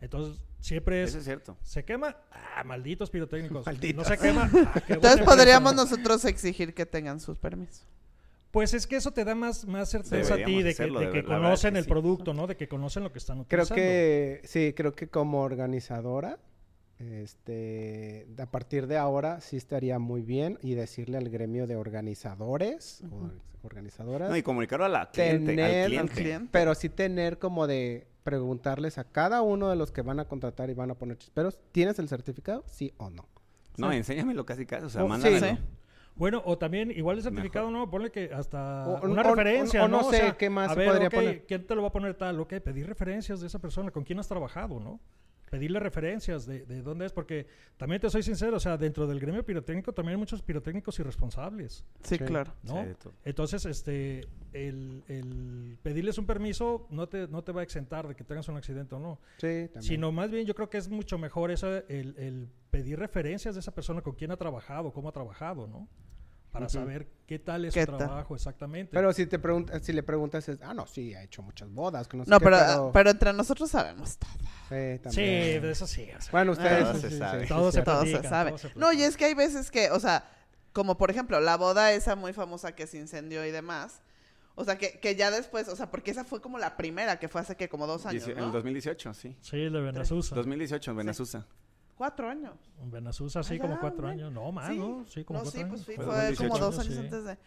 Entonces, 0.00 0.40
siempre 0.60 1.02
es. 1.02 1.10
Eso 1.10 1.18
es 1.18 1.24
cierto. 1.24 1.56
¿Se 1.62 1.84
quema? 1.84 2.16
Ah, 2.30 2.64
malditos 2.64 3.10
pirotécnicos. 3.10 3.66
Malditos. 3.66 4.08
No 4.08 4.16
se 4.16 4.18
quema. 4.20 4.50
Ah, 4.52 4.82
Entonces 4.88 5.20
podríamos 5.22 5.74
nosotros 5.74 6.24
exigir 6.24 6.74
que 6.74 6.86
tengan 6.86 7.20
sus 7.20 7.38
permisos. 7.38 7.86
Pues 8.50 8.74
es 8.74 8.86
que 8.88 8.96
eso 8.96 9.12
te 9.12 9.24
da 9.24 9.34
más, 9.36 9.64
más 9.66 9.88
certeza 9.90 10.34
a 10.34 10.44
ti 10.44 10.56
de 10.56 10.64
que, 10.74 10.82
hacerlo, 10.82 10.98
de 11.00 11.22
conocen 11.22 11.76
el 11.76 11.84
sí. 11.84 11.88
producto, 11.88 12.34
¿no? 12.34 12.48
De 12.48 12.56
que 12.56 12.66
conocen 12.66 13.04
lo 13.04 13.12
que 13.12 13.18
están 13.18 13.44
Creo 13.44 13.62
utilizando. 13.62 13.76
que, 13.76 14.40
sí, 14.44 14.72
creo 14.76 14.92
que 14.92 15.06
como 15.08 15.42
organizadora, 15.42 16.36
este, 16.98 18.26
a 18.38 18.46
partir 18.46 18.86
de 18.86 18.96
ahora 18.96 19.40
sí 19.40 19.56
estaría 19.56 19.98
muy 19.98 20.22
bien 20.22 20.58
y 20.62 20.74
decirle 20.74 21.16
al 21.18 21.28
gremio 21.28 21.66
de 21.66 21.76
organizadores 21.76 23.02
o 23.10 23.30
organizadoras, 23.62 24.30
No, 24.30 24.36
y 24.36 24.42
comunicarlo 24.42 24.86
a 24.86 24.88
la 24.88 25.10
cliente, 25.10 25.52
Tener- 25.52 25.70
al 25.74 25.82
al 25.82 25.86
cliente. 25.86 26.14
cliente. 26.14 26.48
pero 26.50 26.74
sí 26.74 26.88
tener 26.88 27.38
como 27.38 27.66
de 27.66 28.06
preguntarles 28.30 28.96
a 28.96 29.02
cada 29.04 29.42
uno 29.42 29.68
de 29.70 29.74
los 29.76 29.90
que 29.90 30.02
van 30.02 30.20
a 30.20 30.24
contratar 30.26 30.70
y 30.70 30.74
van 30.74 30.88
a 30.92 30.94
poner 30.94 31.18
chisperos, 31.18 31.58
¿tienes 31.72 31.98
el 31.98 32.08
certificado? 32.08 32.62
Sí 32.68 32.92
o 32.96 33.10
no. 33.10 33.26
No, 33.76 33.90
enséñamelo 33.92 34.46
casi 34.46 34.66
casi. 34.66 34.84
O 34.86 34.88
sea, 34.88 35.02
Oh, 35.04 35.08
mándamelo. 35.08 35.46
sí. 35.48 35.58
Bueno, 36.14 36.42
o 36.44 36.56
también, 36.58 36.90
igual 36.92 37.16
el 37.16 37.22
certificado, 37.24 37.70
¿no? 37.72 37.90
Ponle 37.90 38.12
que 38.12 38.30
hasta 38.32 38.86
O- 38.86 39.08
una 39.08 39.22
o- 39.22 39.34
referencia, 39.34 39.82
o- 39.82 39.86
o 39.86 39.88
no 39.88 40.02
¿no? 40.02 40.10
sé, 40.10 40.34
¿qué 40.38 40.48
más 40.48 40.70
a 40.70 40.74
se 40.74 40.78
ver, 40.80 40.88
podría 40.90 41.10
poner? 41.10 41.44
¿quién 41.46 41.66
te 41.66 41.74
lo 41.74 41.82
va 41.82 41.88
a 41.88 41.92
poner 41.92 42.14
tal? 42.14 42.38
Ok, 42.38 42.54
pedir 42.62 42.86
referencias 42.86 43.40
de 43.40 43.48
esa 43.48 43.58
persona, 43.58 43.90
con 43.90 44.04
quién 44.04 44.18
has 44.20 44.28
trabajado, 44.28 44.78
¿no? 44.78 45.00
Pedirle 45.50 45.80
referencias 45.80 46.46
de, 46.46 46.64
de 46.64 46.80
dónde 46.80 47.04
es, 47.06 47.12
porque 47.12 47.46
también 47.76 48.00
te 48.00 48.08
soy 48.08 48.22
sincero, 48.22 48.56
o 48.56 48.60
sea, 48.60 48.76
dentro 48.78 49.06
del 49.08 49.18
gremio 49.18 49.44
pirotécnico 49.44 49.92
también 49.92 50.14
hay 50.14 50.18
muchos 50.20 50.42
pirotécnicos 50.42 50.98
irresponsables, 51.00 51.84
Sí, 52.04 52.16
Sí. 52.16 52.18
claro. 52.24 52.54
¿no? 52.62 52.84
Sí. 52.84 53.08
Entonces, 53.24 53.66
este, 53.66 54.28
el, 54.52 55.02
el 55.08 55.76
pedirles 55.82 56.18
un 56.18 56.26
permiso 56.26 56.86
no 56.90 57.08
te, 57.08 57.26
no 57.28 57.42
te 57.42 57.50
va 57.52 57.60
a 57.62 57.64
exentar 57.64 58.06
de 58.06 58.14
que 58.14 58.22
tengas 58.24 58.48
un 58.48 58.56
accidente 58.56 58.94
o 58.94 59.00
no. 59.00 59.18
Sí, 59.38 59.64
también. 59.72 59.82
Sino 59.82 60.12
más 60.12 60.30
bien 60.30 60.46
yo 60.46 60.54
creo 60.54 60.70
que 60.70 60.78
es 60.78 60.88
mucho 60.88 61.18
mejor 61.18 61.50
eso, 61.50 61.68
el, 61.88 62.14
el 62.16 62.48
pedir 62.70 62.98
referencias 63.00 63.54
de 63.56 63.60
esa 63.60 63.74
persona 63.74 64.00
con 64.02 64.14
quién 64.14 64.30
ha 64.30 64.36
trabajado, 64.36 64.92
cómo 64.92 65.08
ha 65.08 65.12
trabajado, 65.12 65.66
¿no? 65.66 65.88
Para 66.50 66.68
saber 66.68 67.06
qué 67.26 67.38
tal 67.38 67.64
es 67.64 67.74
¿Qué 67.74 67.86
su 67.86 67.96
trabajo 67.96 68.34
exactamente. 68.34 68.90
Pero 68.92 69.12
si 69.12 69.26
te 69.26 69.38
preguntas, 69.38 69.82
si 69.84 69.92
le 69.92 70.02
preguntas 70.02 70.48
es, 70.48 70.58
ah, 70.62 70.74
no, 70.74 70.86
sí, 70.86 71.14
ha 71.14 71.22
hecho 71.22 71.42
muchas 71.42 71.70
bodas, 71.70 72.08
que 72.08 72.16
no 72.16 72.24
sé 72.24 72.30
No, 72.30 72.38
qué, 72.40 72.44
pero, 72.44 72.90
pero 72.92 73.10
entre 73.10 73.32
nosotros 73.32 73.70
sabemos 73.70 74.16
todo. 74.18 74.30
Sí, 74.68 74.74
sí, 74.94 74.98
también. 74.98 75.62
de 75.62 75.70
eso 75.70 75.86
sí. 75.86 76.08
o 76.16 76.20
sea, 76.20 76.32
Bueno, 76.32 76.52
ustedes... 76.52 76.82
Todo 76.84 76.94
sí, 76.94 77.00
se 77.02 77.10
sí, 77.10 77.18
sabe. 77.18 77.42
sí, 77.42 77.48
Todo 77.48 77.70
sí, 77.70 77.74
se 77.76 77.78
sí. 77.80 77.84
Todo 77.84 78.22
sabe. 78.28 78.50
todo 78.50 78.58
se 78.58 78.72
No, 78.74 78.92
y 78.92 79.02
es 79.02 79.16
que 79.16 79.26
hay 79.26 79.34
veces 79.34 79.70
que, 79.70 79.90
o 79.90 80.00
sea, 80.00 80.28
como 80.72 80.98
por 80.98 81.10
ejemplo 81.10 81.40
la 81.40 81.56
boda 81.56 81.92
esa 81.92 82.16
muy 82.16 82.32
famosa 82.32 82.74
que 82.74 82.86
se 82.86 82.98
incendió 82.98 83.44
y 83.46 83.50
demás. 83.52 84.02
O 84.56 84.64
sea, 84.64 84.76
que, 84.76 84.98
que 84.98 85.14
ya 85.16 85.30
después, 85.30 85.68
o 85.68 85.76
sea, 85.76 85.90
porque 85.90 86.10
esa 86.10 86.24
fue 86.24 86.42
como 86.42 86.58
la 86.58 86.76
primera, 86.76 87.18
que 87.18 87.28
fue 87.28 87.40
hace 87.40 87.56
que 87.56 87.68
como 87.68 87.86
dos 87.86 88.04
años, 88.06 88.26
En 88.28 88.36
¿no? 88.36 88.46
el 88.46 88.52
2018, 88.52 89.14
sí. 89.14 89.36
Sí, 89.40 89.56
de 89.56 89.70
Benasusa. 89.80 90.34
2018 90.34 90.90
en 90.90 90.96
Venezuela. 90.96 91.46
Cuatro 92.00 92.30
años. 92.30 92.54
En 92.80 93.12
sí, 93.44 93.58
como 93.58 93.78
cuatro 93.78 94.08
años. 94.08 94.32
No, 94.32 94.50
más, 94.52 94.68
Sí. 94.70 94.78
¿no? 94.78 95.04
Sí, 95.06 95.22
como 95.22 95.40
no, 95.40 95.42
cuatro 95.42 95.50
sí, 95.60 95.64
años. 95.66 95.68
pues 95.68 95.80
sí, 95.86 95.96
Fue 95.96 96.04
fue, 96.06 96.14
2018. 96.14 96.48
como 96.48 96.58
dos 96.58 96.74
Sí. 96.76 96.80
años 96.80 96.98
antes 96.98 97.24
de... 97.24 97.38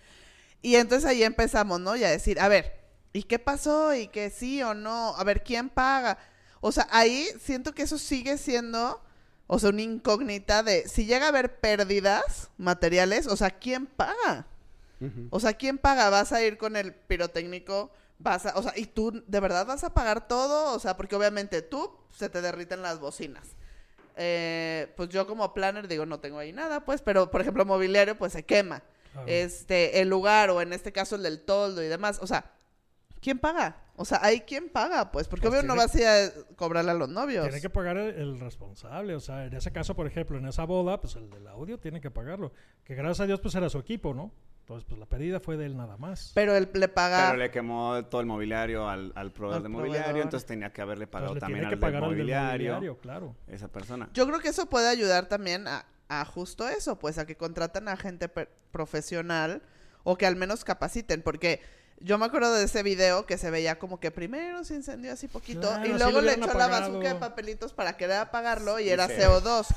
Y 0.62 0.76
entonces 0.76 1.10
ahí 1.10 1.24
empezamos, 1.24 1.80
¿no? 1.80 1.96
Y 1.96 2.04
a 2.04 2.12
decir, 2.12 2.40
a 2.40 2.48
ver, 2.50 2.72
¿y 3.14 3.24
qué 3.24 3.40
pasó? 3.40 3.96
¿Y 3.96 4.10
que 4.10 4.30
sí 4.30 4.62
o 4.62 4.76
no? 4.76 5.16
A 5.16 5.24
ver, 5.24 5.44
¿quién 5.44 5.70
paga? 5.70 6.20
O 6.62 6.72
sea, 6.72 6.88
ahí 6.92 7.26
siento 7.40 7.74
que 7.74 7.82
eso 7.82 7.98
sigue 7.98 8.38
siendo, 8.38 9.02
o 9.48 9.58
sea, 9.58 9.72
una 9.72 9.82
incógnita 9.82 10.62
de 10.62 10.88
si 10.88 11.08
llega 11.08 11.26
a 11.26 11.30
haber 11.30 11.60
pérdidas 11.60 12.52
materiales, 12.60 13.26
o 13.26 13.36
sea, 13.36 13.50
¿quién 13.50 13.88
paga? 13.88 14.46
O 15.32 15.40
sea, 15.40 15.54
¿quién 15.54 15.80
paga? 15.80 16.12
¿Vas 16.12 16.32
a 16.32 16.44
ir 16.44 16.60
con 16.60 16.76
el 16.76 16.94
pirotécnico? 16.94 17.90
Vas 18.20 18.46
a, 18.46 18.56
o 18.56 18.62
sea, 18.62 18.74
¿y 18.78 18.86
tú 18.86 19.24
de 19.26 19.40
verdad 19.40 19.66
vas 19.66 19.84
a 19.84 19.96
pagar 19.96 20.28
todo? 20.28 20.76
O 20.76 20.80
sea, 20.80 20.96
porque 20.96 21.16
obviamente 21.16 21.64
tú 21.64 21.90
se 22.12 22.30
te 22.30 22.40
derriten 22.40 22.84
las 22.84 23.00
bocinas. 23.00 23.56
Eh, 24.16 24.94
pues 24.96 25.10
yo 25.10 25.26
como 25.26 25.54
planner 25.54 25.88
digo, 25.88 26.06
no 26.06 26.20
tengo 26.20 26.40
ahí 26.40 26.54
nada, 26.54 26.86
pues, 26.86 27.02
pero 27.02 27.32
por 27.32 27.42
ejemplo, 27.42 27.66
mobiliario, 27.66 28.18
pues 28.18 28.34
se 28.34 28.44
quema. 28.44 28.84
Claro. 29.12 29.28
Este, 29.28 30.02
el 30.02 30.10
lugar, 30.10 30.50
o 30.50 30.62
en 30.62 30.74
este 30.74 30.92
caso 30.92 31.16
el 31.16 31.24
del 31.24 31.42
toldo 31.42 31.84
y 31.84 31.88
demás. 31.88 32.20
O 32.22 32.28
sea, 32.28 32.52
¿quién 33.22 33.40
paga? 33.40 33.78
O 33.96 34.06
sea, 34.06 34.20
¿hay 34.24 34.42
quién 34.42 34.70
paga? 34.70 35.12
Pues, 35.12 35.28
porque 35.28 35.48
Pues 35.48 35.60
obvio 35.60 35.68
no 35.68 35.76
vas 35.76 35.94
a 35.94 36.00
ir 36.00 36.08
a 36.08 36.56
cobrarle 36.56 36.92
a 36.92 36.96
los 36.96 37.10
novios. 37.10 37.44
Tiene 37.44 37.62
que 37.62 37.70
pagar 37.70 37.98
el, 37.98 38.16
el 38.16 38.40
responsable, 38.40 39.14
o 39.16 39.20
sea, 39.20 39.46
en 39.46 39.54
ese 39.54 39.72
caso, 39.72 39.96
por 39.96 40.08
ejemplo, 40.08 40.38
en 40.38 40.48
esa 40.48 40.66
boda, 40.66 41.00
pues 41.00 41.16
el 41.16 41.30
del 41.30 41.48
audio 41.48 41.80
tiene 41.80 42.02
que 42.02 42.10
pagarlo. 42.10 42.54
Que 42.84 42.96
gracias 42.96 43.22
a 43.22 43.26
Dios, 43.28 43.40
pues 43.40 43.54
era 43.54 43.70
su 43.70 43.78
equipo, 43.78 44.14
¿no? 44.14 44.32
Entonces, 44.64 44.86
pues 44.88 44.98
la 44.98 45.06
pérdida 45.06 45.42
fue 45.42 45.58
de 45.58 45.66
él 45.66 45.76
nada 45.76 45.98
más. 45.98 46.32
Pero 46.34 46.56
él 46.56 46.70
le 46.74 46.88
paga. 46.88 47.28
Pero 47.32 47.38
le 47.38 47.52
quemó 47.52 48.06
todo 48.06 48.22
el 48.22 48.28
mobiliario 48.28 48.88
al, 48.88 49.12
al 49.14 49.32
proveedor 49.34 49.58
Al 49.58 49.64
de 49.64 49.70
mobiliario, 49.70 50.04
proveedor. 50.04 50.24
entonces 50.26 50.48
tenía 50.48 50.72
que 50.72 50.82
haberle 50.82 51.06
pagado 51.06 51.34
Entonces, 51.34 51.50
le 51.50 51.54
también 51.54 51.60
tiene 51.62 51.68
al 51.68 51.70
que 51.72 51.76
del 51.76 51.82
pagar 51.82 52.04
al 52.04 52.10
del 52.10 52.18
mobiliario, 52.18 52.74
mobiliario, 52.76 52.98
claro. 53.02 53.36
esa 53.48 53.68
persona. 53.68 54.10
Yo 54.14 54.26
creo 54.26 54.40
que 54.40 54.48
eso 54.48 54.68
puede 54.68 54.88
ayudar 54.88 55.28
también 55.28 55.68
a, 55.68 55.86
a 56.08 56.24
justo 56.24 56.68
eso, 56.70 56.98
pues 56.98 57.18
a 57.18 57.26
que 57.26 57.36
contraten 57.36 57.90
a 57.90 57.98
gente 57.98 58.30
per- 58.30 58.50
profesional 58.72 59.62
o 60.04 60.18
que 60.18 60.26
al 60.26 60.38
menos 60.38 60.64
capaciten, 60.64 61.22
porque 61.22 61.62
yo 62.00 62.18
me 62.18 62.26
acuerdo 62.26 62.54
de 62.54 62.64
ese 62.64 62.84
video 62.84 63.26
que 63.26 63.38
se 63.38 63.52
veía 63.52 63.80
como 63.80 64.00
que 64.00 64.12
primero 64.12 64.64
se 64.64 64.76
incendió 64.76 65.12
así 65.12 65.28
poquito 65.28 65.62
Claro, 65.70 65.86
y 65.86 65.90
luego 65.98 66.22
le 66.22 66.34
echó 66.36 66.54
la 66.58 66.68
bazuca 66.68 67.14
de 67.14 67.16
papelitos 67.20 67.74
para 67.74 67.98
querer 67.98 68.16
apagarlo 68.18 68.80
y 68.80 68.84
Sí, 68.86 68.90
era 68.92 69.08
sí. 69.08 69.14
CO2. 69.16 69.68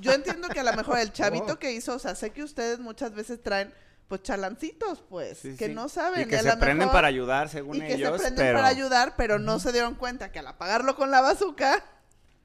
Yo 0.00 0.12
entiendo 0.12 0.48
que 0.48 0.60
a 0.60 0.64
lo 0.64 0.72
mejor 0.74 0.98
el 1.00 1.12
chavito 1.12 1.54
Oh. 1.54 1.58
que 1.58 1.72
hizo, 1.72 1.94
o 1.94 1.98
sea, 1.98 2.14
sé 2.14 2.30
que 2.30 2.42
ustedes 2.44 2.78
muchas 2.78 3.14
veces 3.14 3.42
traen 3.42 3.72
pues 4.08 4.22
chalancitos, 4.22 5.02
pues, 5.08 5.38
Sí, 5.38 5.56
que 5.56 5.66
sí. 5.66 5.74
no 5.74 5.88
saben. 5.88 6.22
Y 6.22 6.24
que 6.26 6.36
a 6.36 6.42
se 6.42 6.56
prenden 6.56 6.78
mejor- 6.78 6.92
para 6.94 7.08
ayudar, 7.08 7.48
según 7.48 7.76
y 7.76 7.80
que 7.80 7.94
ellos, 7.94 8.12
se 8.16 8.18
prenden 8.28 8.46
pero 8.46 8.58
para 8.58 8.68
ayudar, 8.68 9.14
pero 9.16 9.38
no 9.38 9.58
se 9.58 9.70
dieron 9.72 9.94
cuenta 9.94 10.32
que 10.32 10.38
al 10.38 10.46
apagarlo 10.46 10.96
con 10.96 11.10
la 11.10 11.20
bazuca 11.20 11.84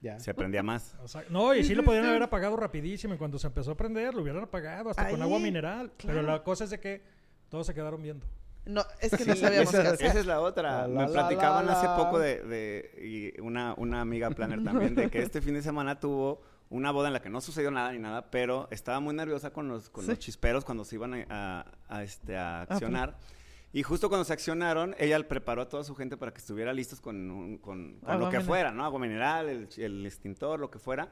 Ya. 0.02 0.20
se 0.20 0.34
prendía 0.34 0.62
más. 0.62 0.96
O 1.02 1.08
sea, 1.08 1.24
no, 1.30 1.56
y 1.56 1.64
sí 1.64 1.74
lo 1.74 1.84
podrían 1.84 2.06
haber 2.06 2.22
apagado 2.24 2.58
rapidísimo. 2.58 3.14
Y 3.14 3.18
cuando 3.18 3.40
se 3.40 3.48
empezó 3.48 3.72
a 3.72 3.78
prender, 3.78 4.14
lo 4.14 4.22
hubieran 4.22 4.44
apagado 4.44 4.90
hasta 4.90 5.10
con 5.10 5.22
agua 5.22 5.40
mineral. 5.40 5.92
Pero 6.06 6.22
la 6.22 6.44
cosa 6.44 6.66
es 6.66 6.70
de 6.70 6.80
que 6.82 7.02
todos 7.50 7.66
se 7.66 7.74
quedaron 7.74 8.02
viendo. 8.02 8.28
No, 8.66 8.84
es 9.00 9.12
que 9.16 9.26
no 9.26 9.36
sabíamos 9.36 9.74
esa- 9.74 9.82
qué 9.84 9.88
hacer. 9.90 10.08
Esa 10.08 10.20
es 10.20 10.26
la 10.26 10.40
otra. 10.42 10.88
La, 10.88 10.88
Me 10.88 11.02
la, 11.02 11.08
platicaban 11.08 11.66
la, 11.66 11.74
hace 11.74 11.88
poco 12.02 12.18
de, 12.20 12.42
de- 12.44 13.34
y 13.36 13.42
una, 13.42 13.74
una 13.78 14.02
amiga 14.02 14.30
planner 14.32 14.64
también, 14.64 14.96
de 14.96 15.10
que 15.10 15.22
este 15.22 15.42
fin 15.42 15.54
de 15.54 15.62
semana 15.62 16.00
tuvo 16.00 16.42
una 16.74 16.92
boda 16.92 17.08
en 17.08 17.14
la 17.14 17.22
que 17.22 17.30
no 17.30 17.40
sucedió 17.40 17.70
nada 17.72 17.92
ni 17.92 18.00
nada, 18.00 18.30
pero 18.32 18.68
estaba 18.72 19.00
muy 19.00 19.14
nerviosa 19.14 19.52
con 19.52 19.68
los, 19.68 19.90
con 19.90 20.08
los 20.08 20.16
Sí. 20.16 20.20
chisperos 20.26 20.66
cuando 20.66 20.84
se 20.84 20.96
iban 20.96 21.14
a, 21.14 21.26
a- 21.30 21.66
a, 21.88 22.04
este, 22.04 22.36
a 22.36 22.62
Ah, 22.62 22.62
accionar. 22.64 23.18
Y 23.72 23.84
justo 23.84 24.10
cuando 24.10 24.26
se 24.26 24.34
accionaron, 24.34 24.96
ella 25.00 25.26
preparó 25.28 25.62
a 25.64 25.70
toda 25.70 25.84
su 25.84 25.96
gente 25.96 26.18
para 26.18 26.32
que 26.34 26.40
estuviera 26.40 26.74
listos 26.74 27.00
con, 27.00 27.30
un- 27.32 27.58
con, 27.60 28.00
con 28.00 28.10
Agua 28.10 28.16
lo 28.16 28.20
que 28.26 28.38
mineral. 28.38 28.46
fuera, 28.48 28.72
¿no? 28.72 28.86
Agua 28.86 29.00
mineral, 29.00 29.50
el, 29.50 29.70
el 29.78 30.06
extintor, 30.06 30.60
lo 30.60 30.70
que 30.72 30.80
fuera. 30.80 31.12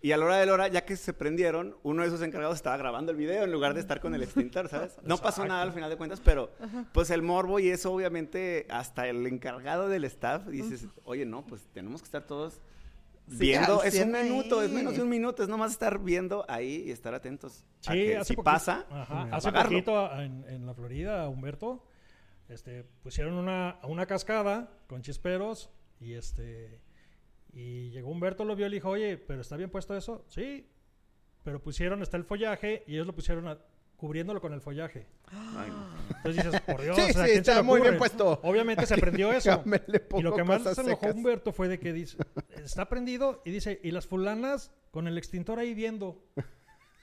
Y 0.00 0.12
a 0.12 0.16
la 0.18 0.26
hora 0.26 0.36
de 0.36 0.46
la 0.46 0.52
hora, 0.52 0.68
ya 0.68 0.84
que 0.84 0.96
se 0.96 1.12
prendieron, 1.14 1.76
uno 1.82 2.02
de 2.02 2.08
esos 2.08 2.20
encargados 2.22 2.56
estaba 2.56 2.76
grabando 2.76 3.10
el 3.10 3.16
video 3.16 3.42
en 3.44 3.50
lugar 3.50 3.74
de 3.74 3.80
estar 3.80 4.00
con 4.00 4.14
el 4.14 4.22
extintor, 4.22 4.68
¿sabes? 4.68 4.96
No 5.02 5.16
pasó 5.18 5.44
nada 5.46 5.62
al 5.62 5.72
final 5.72 5.88
de 5.90 5.96
cuentas, 5.96 6.20
pero 6.22 6.50
pues 6.92 7.10
el 7.10 7.22
morbo 7.22 7.58
y 7.58 7.68
eso 7.70 7.90
obviamente 7.92 8.66
hasta 8.70 9.08
el 9.08 9.26
encargado 9.26 9.88
del 9.88 10.04
staff 10.04 10.46
dices, 10.46 10.86
oye, 11.04 11.24
no, 11.26 11.46
pues 11.46 11.66
tenemos 11.72 12.02
que 12.02 12.06
estar 12.06 12.22
todos 12.24 12.60
Sí, 13.28 13.36
viendo. 13.38 13.82
Es 13.82 13.94
un 13.94 14.10
100 14.12 14.12
minuto, 14.12 14.62
es 14.62 14.70
menos 14.70 14.96
de 14.96 15.02
un 15.02 15.08
minuto, 15.08 15.42
es 15.42 15.48
nomás 15.48 15.72
estar 15.72 15.98
viendo 15.98 16.44
ahí 16.48 16.84
y 16.86 16.90
estar 16.90 17.14
atentos. 17.14 17.64
a 17.86 17.92
Sí, 17.92 17.98
que 18.04 18.16
hace 18.18 18.28
si 18.28 18.34
poquito- 18.36 18.44
pasa, 18.50 18.86
Ajá, 18.90 19.22
pues, 19.22 19.32
hace 19.46 19.52
poquito 19.52 19.98
a- 20.06 20.24
en, 20.24 20.44
en 20.48 20.66
la 20.66 20.74
Florida, 20.74 21.22
a 21.24 21.28
Humberto, 21.28 21.86
este, 22.48 22.84
pusieron 23.02 23.34
una, 23.34 23.78
una 23.84 24.04
cascada 24.06 24.70
con 24.86 25.00
chisperos 25.02 25.70
y 26.00 26.12
este 26.14 26.80
y 27.52 27.90
llegó 27.90 28.10
Humberto, 28.10 28.44
lo 28.44 28.56
vio 28.56 28.66
y 28.66 28.70
le 28.70 28.76
dijo, 28.76 28.90
oye, 28.90 29.16
pero 29.16 29.40
está 29.40 29.56
bien 29.56 29.70
puesto 29.70 29.96
eso, 29.96 30.24
sí, 30.28 30.68
pero 31.44 31.62
pusieron, 31.62 32.02
está 32.02 32.16
el 32.16 32.24
follaje 32.24 32.82
y 32.86 32.94
ellos 32.94 33.06
lo 33.06 33.14
pusieron 33.14 33.46
a- 33.48 33.58
cubriéndolo 33.96 34.40
con 34.40 34.52
el 34.52 34.60
follaje. 34.60 35.06
Ay, 35.26 35.70
no. 35.70 36.16
Entonces 36.16 36.44
dices, 36.44 36.60
por 36.60 36.80
Dios, 36.82 36.96
Sí, 36.96 37.02
o 37.02 37.12
sea, 37.12 37.24
sí, 37.24 37.30
¿quién 37.32 37.44
se 37.44 37.50
está 37.52 37.62
muy 37.62 37.80
bien 37.80 37.96
puesto. 37.96 38.40
Obviamente 38.42 38.86
se 38.86 38.96
prendió 38.96 39.32
eso. 39.32 39.62
Y 40.16 40.22
lo 40.22 40.34
que 40.34 40.44
más 40.44 40.62
se 40.62 40.80
enojó. 40.80 41.06
Humberto 41.08 41.52
fue 41.52 41.68
de 41.68 41.78
que 41.78 41.92
dice, 41.92 42.18
está 42.62 42.88
prendido 42.88 43.42
y 43.44 43.50
dice, 43.50 43.80
y 43.82 43.90
las 43.90 44.06
fulanas 44.06 44.72
con 44.90 45.06
el 45.08 45.18
extintor 45.18 45.58
ahí 45.58 45.74
viendo. 45.74 46.22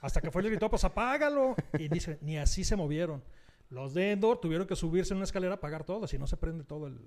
Hasta 0.01 0.21
que 0.21 0.31
fue 0.31 0.41
y 0.41 0.45
le 0.45 0.49
gritó, 0.51 0.69
pues 0.69 0.83
apágalo. 0.83 1.55
Y 1.77 1.87
dice, 1.87 2.17
ni 2.21 2.37
así 2.37 2.63
se 2.63 2.75
movieron. 2.75 3.23
Los 3.69 3.93
de 3.93 4.11
Endor 4.11 4.39
tuvieron 4.39 4.67
que 4.67 4.75
subirse 4.75 5.13
en 5.13 5.17
una 5.17 5.25
escalera 5.25 5.53
a 5.53 5.57
apagar 5.57 5.85
todo, 5.85 6.07
si 6.07 6.17
no 6.17 6.27
se 6.27 6.37
prende 6.37 6.63
todo 6.63 6.87
el... 6.87 6.99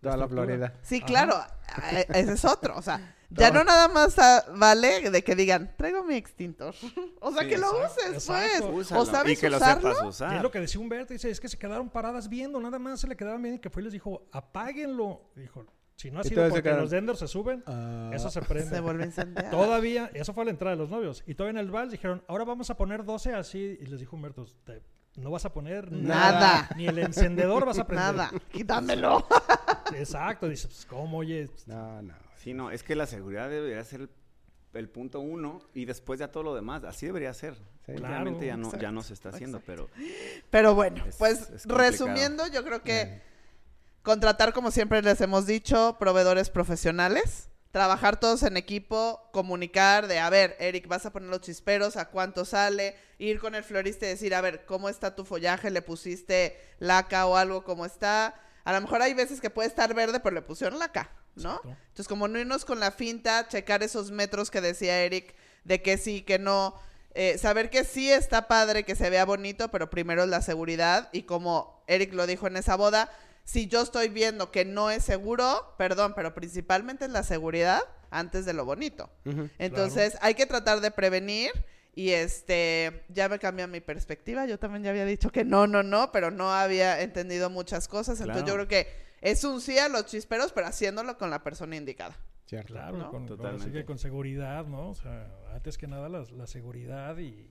Toda 0.00 0.16
la 0.16 0.24
estructura. 0.24 0.56
Florida. 0.56 0.80
Sí, 0.82 0.96
Ajá. 0.98 1.06
claro, 1.06 1.34
eh, 1.92 2.06
ese 2.14 2.32
es 2.32 2.44
otro, 2.44 2.76
o 2.76 2.82
sea, 2.82 3.15
ya 3.30 3.50
no 3.50 3.64
nada 3.64 3.88
más 3.88 4.14
vale 4.54 5.10
de 5.10 5.22
que 5.24 5.34
digan, 5.34 5.74
traigo 5.76 6.04
mi 6.04 6.14
extintor. 6.14 6.74
o 7.20 7.32
sea, 7.32 7.42
Sí, 7.42 7.48
que 7.48 7.58
lo 7.58 7.66
exacto, 7.82 8.00
uses, 8.02 8.14
exacto. 8.14 8.70
pues. 8.72 8.86
Úsalo, 8.86 9.00
O 9.02 9.06
sabes 9.06 9.32
y 9.38 9.40
que 9.40 9.50
lo 9.50 9.56
usarlo. 9.56 9.94
Y 10.04 10.06
usar. 10.08 10.36
es 10.36 10.42
lo 10.42 10.50
que 10.50 10.60
decía 10.60 10.80
Humberto, 10.80 11.12
dice, 11.12 11.30
es 11.30 11.40
que 11.40 11.48
se 11.48 11.58
quedaron 11.58 11.90
paradas 11.90 12.28
viendo, 12.28 12.60
nada 12.60 12.78
más 12.78 13.00
se 13.00 13.08
le 13.08 13.16
quedaban 13.16 13.42
viendo 13.42 13.56
y 13.58 13.60
que 13.60 13.70
fue 13.70 13.82
y 13.82 13.84
les 13.84 13.92
dijo, 13.92 14.28
apáguenlo. 14.32 15.22
Dijo, 15.34 15.66
si 15.96 16.10
no 16.10 16.20
ha 16.20 16.24
sido 16.24 16.48
porque 16.50 16.72
los 16.72 16.90
denders 16.90 17.18
se 17.18 17.26
suben, 17.28 17.62
Ah. 17.66 18.10
eso 18.12 18.28
se 18.30 18.42
prende. 18.42 18.70
Se 18.70 18.80
vuelve 18.80 19.04
a 19.04 19.06
incendiar. 19.06 19.50
Todavía, 19.50 20.10
eso 20.14 20.34
fue 20.34 20.42
a 20.42 20.44
la 20.44 20.50
entrada 20.50 20.76
de 20.76 20.82
los 20.82 20.90
novios. 20.90 21.22
Y 21.26 21.34
todavía 21.34 21.58
en 21.60 21.66
el 21.66 21.72
vals 21.72 21.90
dijeron, 21.90 22.22
ahora 22.28 22.44
vamos 22.44 22.68
a 22.70 22.76
poner 22.76 23.04
12 23.04 23.32
así. 23.34 23.78
Y 23.80 23.86
les 23.86 24.00
dijo 24.00 24.14
Humberto, 24.14 24.44
"Te- 24.64 24.82
no 25.16 25.30
vas 25.30 25.46
a 25.46 25.52
poner 25.54 25.90
Nada. 25.90 26.68
Ni 26.76 26.86
el 26.86 26.98
encendedor 26.98 27.64
vas 27.64 27.78
a 27.78 27.86
prender. 27.86 28.14
Nada, 28.14 28.30
quítamelo. 28.52 29.26
Exacto. 29.94 30.48
Dices, 30.48 30.66
pues, 30.66 30.84
¿cómo, 30.86 31.18
oye? 31.18 31.48
No, 31.66 32.02
no. 32.02 32.14
Sí, 32.42 32.54
no, 32.54 32.70
es 32.70 32.82
que 32.82 32.94
la 32.94 33.06
seguridad 33.06 33.48
debería 33.50 33.82
ser 33.84 34.02
el, 34.02 34.10
el 34.74 34.88
punto 34.88 35.20
uno 35.20 35.60
y 35.74 35.84
después 35.84 36.20
ya 36.20 36.28
todo 36.30 36.42
lo 36.42 36.54
demás. 36.54 36.84
Así 36.84 37.06
debería 37.06 37.32
ser. 37.34 37.54
Sí. 37.86 37.92
Últimamente 37.92 38.46
ya, 38.46 38.56
no, 38.56 38.76
ya 38.78 38.90
no 38.92 39.02
se 39.02 39.14
está 39.14 39.28
haciendo, 39.30 39.60
pero 39.60 39.88
Pero 40.50 40.74
bueno, 40.74 41.04
Es- 41.06 41.16
pues 41.16 41.50
es 41.50 41.64
resumiendo, 41.66 42.46
yo 42.48 42.64
creo 42.64 42.82
que 42.82 43.22
contratar, 44.02 44.52
como 44.52 44.70
siempre 44.70 45.02
les 45.02 45.20
hemos 45.20 45.46
dicho, 45.46 45.96
proveedores 45.98 46.50
profesionales, 46.50 47.48
trabajar 47.72 48.18
todos 48.20 48.42
en 48.44 48.56
equipo, 48.56 49.28
comunicar 49.32 50.06
de, 50.06 50.18
a 50.18 50.30
ver, 50.30 50.56
Eric, 50.60 50.86
vas 50.88 51.06
a 51.06 51.12
poner 51.12 51.28
los 51.28 51.40
chisperos, 51.40 51.96
a 51.96 52.08
cuánto 52.10 52.44
sale, 52.44 52.96
ir 53.18 53.38
con 53.40 53.54
el 53.54 53.64
florista 53.64 54.06
y 54.06 54.10
decir, 54.10 54.34
a 54.34 54.40
ver, 54.40 54.64
¿cómo 54.64 54.88
está 54.88 55.14
tu 55.14 55.24
follaje? 55.24 55.70
¿Le 55.70 55.82
pusiste 55.82 56.56
laca 56.78 57.26
o 57.26 57.36
algo? 57.36 57.64
¿Cómo 57.64 57.84
está? 57.84 58.34
A 58.64 58.72
lo 58.72 58.80
mejor 58.80 59.02
hay 59.02 59.14
veces 59.14 59.40
que 59.40 59.50
puede 59.50 59.68
estar 59.68 59.92
verde, 59.94 60.20
pero 60.20 60.34
le 60.34 60.42
pusieron 60.42 60.78
laca, 60.78 61.10
¿no? 61.36 61.56
Exacto. 61.56 61.68
Entonces, 61.68 62.08
como 62.08 62.28
no 62.28 62.38
irnos 62.38 62.64
con 62.64 62.80
la 62.80 62.90
finta, 62.90 63.48
checar 63.48 63.82
esos 63.82 64.10
metros 64.10 64.50
que 64.50 64.60
decía 64.60 65.02
Eric, 65.02 65.34
de 65.64 65.82
que 65.82 65.98
sí, 65.98 66.22
que 66.22 66.38
no, 66.38 66.74
eh, 67.14 67.38
saber 67.38 67.70
que 67.70 67.84
sí 67.84 68.10
está 68.10 68.46
padre, 68.46 68.84
que 68.84 68.94
se 68.94 69.08
vea 69.08 69.24
bonito, 69.24 69.70
pero 69.70 69.88
primero 69.88 70.24
es 70.24 70.28
la 70.28 70.42
seguridad. 70.42 71.08
Y 71.12 71.22
como 71.22 71.82
Eric 71.86 72.12
lo 72.12 72.26
dijo 72.26 72.46
en 72.46 72.56
esa 72.56 72.76
boda, 72.76 73.10
si 73.44 73.68
yo 73.68 73.80
estoy 73.80 74.08
viendo 74.08 74.50
que 74.50 74.64
no 74.64 74.90
es 74.90 75.04
seguro, 75.04 75.74
perdón, 75.78 76.12
pero 76.14 76.34
principalmente 76.34 77.06
es 77.06 77.10
la 77.10 77.22
seguridad 77.22 77.80
antes 78.10 78.44
de 78.44 78.52
lo 78.52 78.64
bonito. 78.64 79.08
Entonces, 79.58 80.18
hay 80.20 80.34
que 80.34 80.46
tratar 80.46 80.80
de 80.80 80.90
prevenir. 80.90 81.52
Y 81.94 82.10
este, 82.10 83.04
ya 83.08 83.30
me 83.30 83.38
cambió 83.38 83.66
mi 83.68 83.80
perspectiva. 83.80 84.44
Yo 84.44 84.58
también 84.58 84.82
ya 84.82 84.90
había 84.90 85.06
dicho 85.06 85.32
que 85.32 85.44
no, 85.44 85.66
no, 85.66 85.82
no, 85.82 86.12
pero 86.12 86.30
no 86.30 86.52
había 86.52 87.00
entendido 87.00 87.48
muchas 87.48 87.88
cosas. 87.88 88.20
Entonces, 88.20 88.44
yo 88.44 88.52
creo 88.52 88.68
que 88.68 89.05
es 89.30 89.44
un 89.44 89.60
sí 89.60 89.78
a 89.78 89.88
los 89.88 90.06
chisperos, 90.06 90.52
pero 90.52 90.66
haciéndolo 90.66 91.16
con 91.18 91.30
la 91.30 91.42
persona 91.42 91.76
indicada. 91.76 92.16
Cierto. 92.46 92.74
Claro, 92.74 92.96
¿no? 92.96 93.10
con, 93.10 93.22
ahora 93.22 93.28
sí 93.28 93.36
Totalmente. 93.36 93.72
que 93.72 93.84
con 93.84 93.98
seguridad, 93.98 94.66
¿no? 94.66 94.90
O 94.90 94.94
sea, 94.94 95.28
antes 95.52 95.76
que 95.76 95.86
nada 95.88 96.08
la, 96.08 96.22
la 96.32 96.46
seguridad 96.46 97.18
y, 97.18 97.50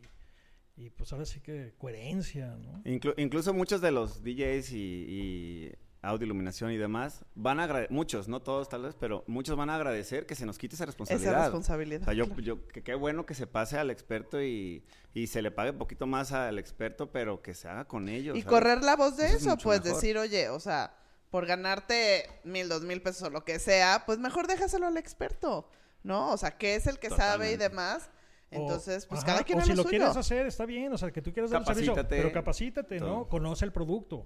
y 0.78 0.90
pues 0.90 1.12
ahora 1.12 1.26
sí 1.26 1.42
que 1.42 1.74
coherencia, 1.78 2.56
¿no? 2.56 2.82
inclu- 2.86 3.14
incluso 3.18 3.54
muchos 3.54 3.82
de 3.82 3.92
los 3.92 4.24
DJs 4.24 4.72
y, 4.72 4.78
y 4.78 5.72
audio, 6.02 6.26
iluminación 6.26 6.72
y 6.72 6.78
demás 6.78 7.26
van 7.34 7.60
a 7.60 7.64
agradecer, 7.66 7.92
muchos, 7.92 8.28
no 8.30 8.42
todos 8.42 8.70
tal 8.70 8.84
vez, 8.84 8.96
pero 8.98 9.24
muchos 9.28 9.58
van 9.58 9.70
a 9.70 9.76
agradecer 9.76 10.26
que 10.26 10.36
se 10.36 10.46
nos 10.46 10.58
quite 10.58 10.76
esa 10.76 10.84
Esa 10.84 10.92
responsabilidad. 10.92 11.42
responsabilidad. 11.44 12.02
O 12.04 12.06
sea, 12.06 12.14
yo, 12.14 12.26
claro. 12.28 12.42
yo, 12.42 12.68
que 12.68 12.82
qué 12.84 12.96
bueno 12.96 13.26
que 13.26 13.34
se 13.34 13.48
pase 13.48 13.78
al 13.78 13.90
experto 13.90 14.42
y, 14.42 14.86
y 15.14 15.28
se 15.28 15.42
le 15.42 15.52
pague 15.52 15.72
un 15.72 15.78
poquito 15.78 16.06
más 16.08 16.32
al 16.32 16.58
experto, 16.60 17.12
pero 17.12 17.42
que 17.42 17.54
se 17.54 17.68
haga 17.68 17.86
con 17.86 18.08
ellos. 18.08 18.38
Y 18.38 18.42
¿sabes? 18.44 18.50
correr 18.54 18.82
la 18.84 18.96
voz 18.96 19.18
de 19.18 19.26
Eso 19.28 19.58
pues 19.58 19.84
mejor. 19.84 19.94
decir, 19.96 20.18
oye, 20.18 20.48
o 20.50 20.60
sea, 20.62 20.96
por 21.36 21.46
ganarte 21.46 22.30
mil, 22.46 22.70
dos 22.70 22.84
mil 22.84 23.02
pesos 23.02 23.24
o 23.24 23.30
lo 23.30 23.44
que 23.44 23.60
sea, 23.60 24.04
pues 24.06 24.20
mejor 24.20 24.48
déjaselo 24.48 24.88
al 24.88 24.96
experto, 24.96 25.70
¿no? 26.02 26.32
O 26.32 26.38
sea, 26.38 26.58
que 26.58 26.76
es 26.76 26.88
el 26.88 26.98
que 26.98 27.10
sabe 27.10 27.52
y 27.52 27.58
demás. 27.58 28.10
Entonces, 28.52 29.06
pues 29.06 29.20
ajá, 29.20 29.34
cada 29.34 29.44
quien 29.44 29.60
o 29.60 29.62
si 29.62 29.72
lo 29.72 29.76
lo 29.76 29.84
suyo. 29.84 29.98
quieres 29.98 30.16
hacer, 30.16 30.46
está 30.46 30.66
bien, 30.66 30.94
o 30.94 30.98
sea, 30.98 31.12
que 31.12 31.22
tú 31.22 31.34
quieras 31.34 31.52
dar 31.52 31.66
servicio, 31.66 31.94
pero 32.08 32.32
capacítate, 32.32 33.02
¿no? 33.02 33.06
Todo. 33.06 33.28
Conoce 33.28 33.66
el 33.66 33.74
producto. 33.74 34.26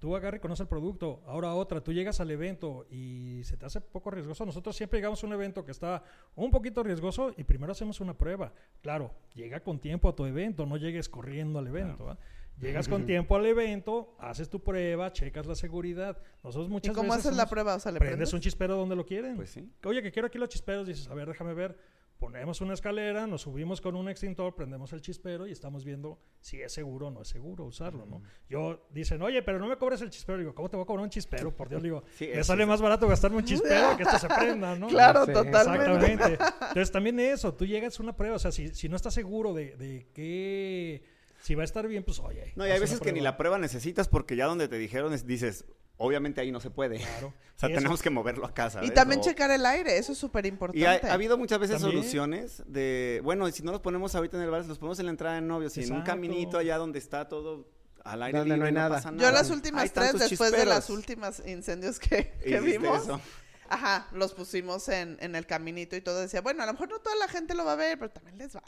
Tú 0.00 0.16
agarra 0.16 0.38
y 0.38 0.40
conoce 0.40 0.64
el 0.64 0.68
producto. 0.68 1.22
Ahora 1.24 1.54
otra, 1.54 1.80
tú 1.80 1.92
llegas 1.92 2.18
al 2.18 2.32
evento 2.32 2.84
y 2.90 3.42
se 3.44 3.56
te 3.56 3.66
hace 3.66 3.80
poco 3.80 4.10
riesgoso. 4.10 4.44
Nosotros 4.44 4.74
siempre 4.74 4.98
llegamos 4.98 5.22
a 5.22 5.28
un 5.28 5.34
evento 5.34 5.64
que 5.64 5.70
está 5.70 6.02
un 6.34 6.50
poquito 6.50 6.82
riesgoso 6.82 7.32
y 7.36 7.44
primero 7.44 7.70
hacemos 7.70 8.00
una 8.00 8.18
prueba. 8.18 8.52
Claro, 8.82 9.14
llega 9.36 9.60
con 9.60 9.78
tiempo 9.78 10.08
a 10.08 10.16
tu 10.16 10.26
evento, 10.26 10.66
no 10.66 10.78
llegues 10.78 11.08
corriendo 11.08 11.60
al 11.60 11.68
evento. 11.68 12.10
¿ah? 12.10 12.18
Llegas 12.60 12.88
con 12.88 13.04
tiempo 13.04 13.36
al 13.36 13.44
evento, 13.46 14.14
haces 14.18 14.48
tu 14.48 14.62
prueba, 14.62 15.12
checas 15.12 15.46
la 15.46 15.54
seguridad. 15.54 16.16
Nosotros 16.42 16.68
¿Y 16.68 16.72
muchas 16.72 16.94
cómo 16.94 17.08
veces 17.12 17.26
haces 17.26 17.36
la 17.36 17.46
prueba? 17.46 17.74
O 17.74 17.80
sea, 17.80 17.92
¿le 17.92 17.98
prendes 17.98 18.16
prendes? 18.16 18.32
un 18.32 18.40
chispero 18.40 18.76
donde 18.76 18.96
lo 18.96 19.04
quieren. 19.04 19.36
Pues 19.36 19.50
sí. 19.50 19.68
Oye, 19.84 20.02
que 20.02 20.12
quiero 20.12 20.26
aquí 20.28 20.38
los 20.38 20.48
chisperos. 20.48 20.86
Dices, 20.86 21.08
a 21.08 21.14
ver, 21.14 21.28
déjame 21.28 21.52
ver. 21.54 21.76
Ponemos 22.16 22.60
una 22.60 22.74
escalera, 22.74 23.26
nos 23.26 23.42
subimos 23.42 23.80
con 23.80 23.96
un 23.96 24.08
extintor, 24.08 24.54
prendemos 24.54 24.92
el 24.92 25.00
chispero 25.02 25.48
y 25.48 25.50
estamos 25.50 25.84
viendo 25.84 26.20
si 26.40 26.62
es 26.62 26.72
seguro 26.72 27.08
o 27.08 27.10
no 27.10 27.22
es 27.22 27.28
seguro 27.28 27.64
usarlo, 27.64 28.06
¿no? 28.06 28.22
Yo 28.48 28.86
dicen, 28.92 29.20
oye, 29.20 29.42
pero 29.42 29.58
no 29.58 29.66
me 29.66 29.76
cobres 29.76 30.00
el 30.00 30.10
chispero. 30.10 30.38
Digo, 30.38 30.54
¿cómo 30.54 30.70
te 30.70 30.76
voy 30.76 30.84
a 30.84 30.86
cobrar 30.86 31.02
un 31.02 31.10
chispero? 31.10 31.54
Por 31.54 31.68
Dios, 31.68 31.82
digo, 31.82 32.04
Sí, 32.14 32.28
me 32.32 32.44
sale 32.44 32.62
sí. 32.62 32.68
más 32.68 32.80
barato 32.80 33.08
gastarme 33.08 33.38
un 33.38 33.44
chispero 33.44 33.96
que 33.96 34.04
esto 34.04 34.16
se 34.18 34.28
prenda, 34.38 34.76
¿no? 34.76 34.86
Claro, 34.86 35.26
Sí. 35.26 35.32
totalmente. 35.32 36.12
Exactamente. 36.14 36.44
Entonces 36.68 36.92
también 36.92 37.18
eso, 37.20 37.52
tú 37.52 37.66
llegas 37.66 37.98
a 37.98 38.02
una 38.04 38.16
prueba, 38.16 38.36
o 38.36 38.38
sea, 38.38 38.52
si, 38.52 38.68
si 38.68 38.88
no 38.88 38.94
estás 38.94 39.12
seguro 39.12 39.52
de, 39.52 39.76
de 39.76 40.06
que 40.14 41.02
si 41.44 41.54
va 41.54 41.62
a 41.62 41.64
estar 41.64 41.86
bien, 41.86 42.02
pues 42.04 42.18
oye. 42.20 42.52
No, 42.56 42.66
y 42.66 42.70
hay 42.70 42.80
veces 42.80 43.00
que 43.00 43.12
ni 43.12 43.20
la 43.20 43.36
prueba 43.36 43.58
necesitas 43.58 44.08
porque 44.08 44.34
ya 44.36 44.46
donde 44.46 44.66
te 44.68 44.78
dijeron 44.78 45.12
es- 45.12 45.26
dices, 45.26 45.64
obviamente 45.98 46.40
ahí 46.40 46.50
no 46.50 46.58
se 46.60 46.70
puede. 46.70 46.98
Claro. 46.98 47.32
O 47.54 47.58
sea, 47.60 47.68
eso- 47.68 47.78
tenemos 47.78 48.02
que 48.02 48.10
moverlo 48.10 48.46
a 48.46 48.52
casa. 48.52 48.82
Y 48.84 48.90
también 48.90 49.20
checar 49.20 49.48
el 49.52 49.64
aire, 49.64 49.96
eso 49.96 50.10
es 50.10 50.18
súper 50.18 50.44
importante. 50.44 50.80
Y 50.80 50.84
ha, 50.84 50.98
ha 51.08 51.12
habido 51.14 51.38
muchas 51.38 51.60
veces 51.60 51.80
También. 51.80 52.00
soluciones 52.02 52.64
de, 52.66 53.20
bueno, 53.22 53.46
y 53.46 53.52
si 53.52 53.62
no 53.62 53.70
los 53.70 53.80
ponemos 53.80 54.12
ahorita 54.16 54.36
en 54.38 54.42
el 54.42 54.50
bar, 54.50 54.64
los 54.66 54.78
ponemos 54.78 54.98
en 54.98 55.06
la 55.06 55.10
entrada 55.12 55.36
de 55.36 55.42
novios 55.42 55.76
y 55.76 55.84
en 55.84 55.92
un 55.92 56.02
caminito 56.02 56.58
allá 56.58 56.78
donde 56.78 56.98
está 56.98 57.28
todo 57.28 57.68
al 58.02 58.22
aire 58.24 58.38
Donde 58.40 58.56
no 58.56 58.64
libre, 58.64 58.68
hay 58.70 58.74
nada. 58.74 58.96
pasa 58.96 59.12
Yo 59.16 59.30
las 59.30 59.48
Hay 59.50 59.56
últimas 59.56 59.92
tres, 59.92 60.18
después 60.18 60.50
de 60.50 60.66
las 60.66 60.90
últimas 60.90 61.42
incendios 61.46 62.00
que, 62.00 62.32
que 62.44 62.60
vimos, 62.60 63.02
eso. 63.04 63.20
ajá, 63.68 64.08
los 64.12 64.34
pusimos 64.34 64.88
en, 64.88 65.16
en 65.20 65.36
el 65.36 65.46
caminito 65.46 65.94
y 65.94 66.00
todo. 66.00 66.20
Decía, 66.20 66.40
bueno, 66.40 66.64
a 66.64 66.66
lo 66.66 66.72
mejor 66.72 66.88
no 66.88 66.98
toda 66.98 67.14
la 67.16 67.28
gente 67.28 67.54
lo 67.54 67.64
va 67.64 67.74
a 67.74 67.76
ver, 67.76 67.98
pero 68.00 68.10
también 68.10 68.36
les 68.38 68.52
vale. 68.52 68.66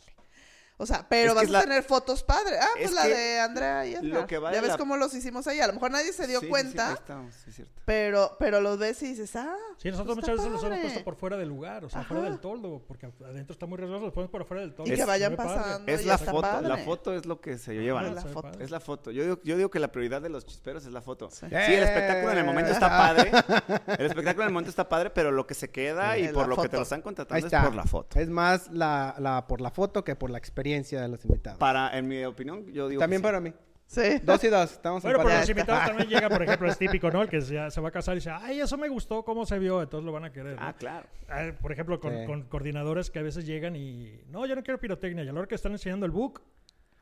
O 0.78 0.84
sea, 0.84 1.06
pero 1.08 1.30
Es 1.30 1.34
vas 1.36 1.46
a 1.46 1.50
la- 1.52 1.60
tener 1.62 1.82
fotos 1.82 2.22
padres. 2.22 2.58
Ah, 2.60 2.66
pues 2.74 2.86
Es 2.86 2.92
la 2.92 3.02
que 3.04 3.14
de 3.14 3.40
Andrea 3.40 3.86
y 3.86 3.94
que 4.26 4.36
vale 4.38 4.56
ya 4.56 4.60
ves 4.60 4.72
la- 4.72 4.76
cómo 4.76 4.98
los 4.98 5.14
hicimos 5.14 5.46
ahí. 5.46 5.58
A 5.60 5.66
lo 5.66 5.72
mejor 5.72 5.90
nadie 5.90 6.12
se 6.12 6.26
dio 6.26 6.38
Sí, 6.40 6.44
sí, 6.44 6.46
sí, 6.46 6.50
cuenta, 6.50 6.92
estamos, 6.92 7.34
sí, 7.34 7.44
es 7.48 7.56
cierto. 7.56 7.80
pero, 7.86 8.36
pero 8.38 8.60
los 8.60 8.78
ves 8.78 9.02
y 9.02 9.06
dices, 9.08 9.34
ah. 9.36 9.56
Sí, 9.78 9.90
nosotros 9.90 10.16
pues 10.16 10.26
muchas 10.28 10.36
veces 10.36 10.52
los 10.52 10.62
hemos 10.62 10.76
padre. 10.76 10.82
puesto 10.82 11.04
por 11.04 11.16
fuera 11.16 11.36
del 11.38 11.48
lugar, 11.48 11.84
o 11.86 11.88
sea, 11.88 12.00
Ajá. 12.00 12.08
fuera 12.08 12.24
del 12.24 12.40
toldo, 12.40 12.82
porque 12.86 13.06
adentro 13.24 13.54
está 13.54 13.64
muy 13.64 13.78
riesgoso, 13.78 14.04
los 14.04 14.12
ponemos 14.12 14.30
por 14.30 14.44
fuera 14.44 14.60
del 14.60 14.74
toldo. 14.74 14.92
Y 14.92 14.96
que 14.96 15.00
Es- 15.00 15.06
vayan 15.06 15.34
padre. 15.34 15.54
pasando. 15.54 15.92
Es 15.92 16.02
y 16.02 16.04
la 16.04 16.14
está 16.16 16.30
foto, 16.30 16.42
la 16.42 16.68
padre. 16.68 16.84
foto 16.84 17.14
es 17.14 17.24
lo 17.26 17.40
que 17.40 17.56
se 17.58 17.72
llevan. 17.74 18.14
la 18.14 18.20
foto. 18.20 18.42
padre. 18.42 18.64
Es 18.64 18.70
la 18.70 18.80
foto. 18.80 19.10
Yo 19.12 19.22
digo, 19.22 19.40
yo 19.44 19.56
digo 19.56 19.70
que 19.70 19.78
la 19.78 19.88
prioridad 19.88 20.20
de 20.20 20.28
los 20.28 20.44
chisperos 20.44 20.84
es 20.84 20.92
la 20.92 21.00
foto. 21.00 21.30
Sí. 21.30 21.46
Sí, 21.48 21.54
el 21.54 21.84
espectáculo 21.84 22.32
en 22.32 22.38
el 22.38 22.44
momento 22.44 22.72
está 22.72 22.86
Eh. 22.86 22.90
padre. 22.90 23.30
El 23.98 24.06
espectáculo 24.06 24.42
en 24.42 24.48
el 24.48 24.52
momento 24.52 24.68
está 24.70 24.88
padre, 24.90 25.08
pero 25.08 25.30
lo 25.32 25.46
que 25.46 25.54
se 25.54 25.70
queda 25.70 26.18
y 26.18 26.28
por 26.28 26.48
lo 26.48 26.56
que 26.58 26.68
te 26.68 26.76
lo 26.76 26.82
están 26.82 27.00
contratando 27.00 27.46
es 27.46 27.52
por 27.64 27.74
la 27.74 27.84
foto. 27.84 28.18
Es 28.20 28.28
más 28.28 28.68
la 28.70 29.44
por 29.48 29.62
la 29.62 29.70
foto 29.70 30.04
que 30.04 30.14
por 30.16 30.28
la 30.30 30.36
experiencia 30.38 30.65
de 30.74 31.08
los 31.08 31.24
invitados. 31.24 31.58
Para, 31.58 31.96
en 31.96 32.06
mi 32.08 32.24
opinión, 32.24 32.66
yo 32.72 32.88
digo 32.88 33.00
También 33.00 33.20
que 33.22 33.26
sí. 33.28 33.32
para 33.32 33.40
mí. 33.40 33.52
Sí. 33.88 34.18
Dos 34.24 34.42
y 34.42 34.48
dos. 34.48 34.72
Estamos 34.72 35.02
Bueno, 35.02 35.20
pero 35.22 35.38
los 35.38 35.48
invitados 35.48 35.84
también 35.86 36.08
llega, 36.08 36.28
por 36.28 36.42
ejemplo, 36.42 36.68
es 36.68 36.76
típico, 36.76 37.08
¿no? 37.10 37.22
El 37.22 37.28
que 37.28 37.40
se 37.40 37.80
va 37.80 37.88
a 37.88 37.92
casar 37.92 38.14
y 38.14 38.18
dice, 38.18 38.30
ay, 38.30 38.60
eso 38.60 38.76
me 38.76 38.88
gustó, 38.88 39.24
cómo 39.24 39.46
se 39.46 39.58
vio, 39.60 39.80
entonces 39.80 40.04
lo 40.04 40.10
van 40.12 40.24
a 40.24 40.32
querer. 40.32 40.56
¿no? 40.56 40.62
Ah, 40.66 40.72
claro. 40.76 41.06
Ah, 41.28 41.52
por 41.60 41.70
ejemplo, 41.70 42.00
con, 42.00 42.12
Sí. 42.12 42.26
con 42.26 42.42
coordinadores 42.48 43.10
que 43.10 43.20
a 43.20 43.22
veces 43.22 43.46
llegan 43.46 43.76
y, 43.76 44.20
no, 44.28 44.44
yo 44.46 44.56
no 44.56 44.62
quiero 44.64 44.80
pirotecnia, 44.80 45.22
y 45.22 45.28
a 45.28 45.32
la 45.32 45.38
hora 45.38 45.48
que 45.48 45.54
están 45.54 45.72
enseñando 45.72 46.04
el 46.06 46.12
book, 46.12 46.42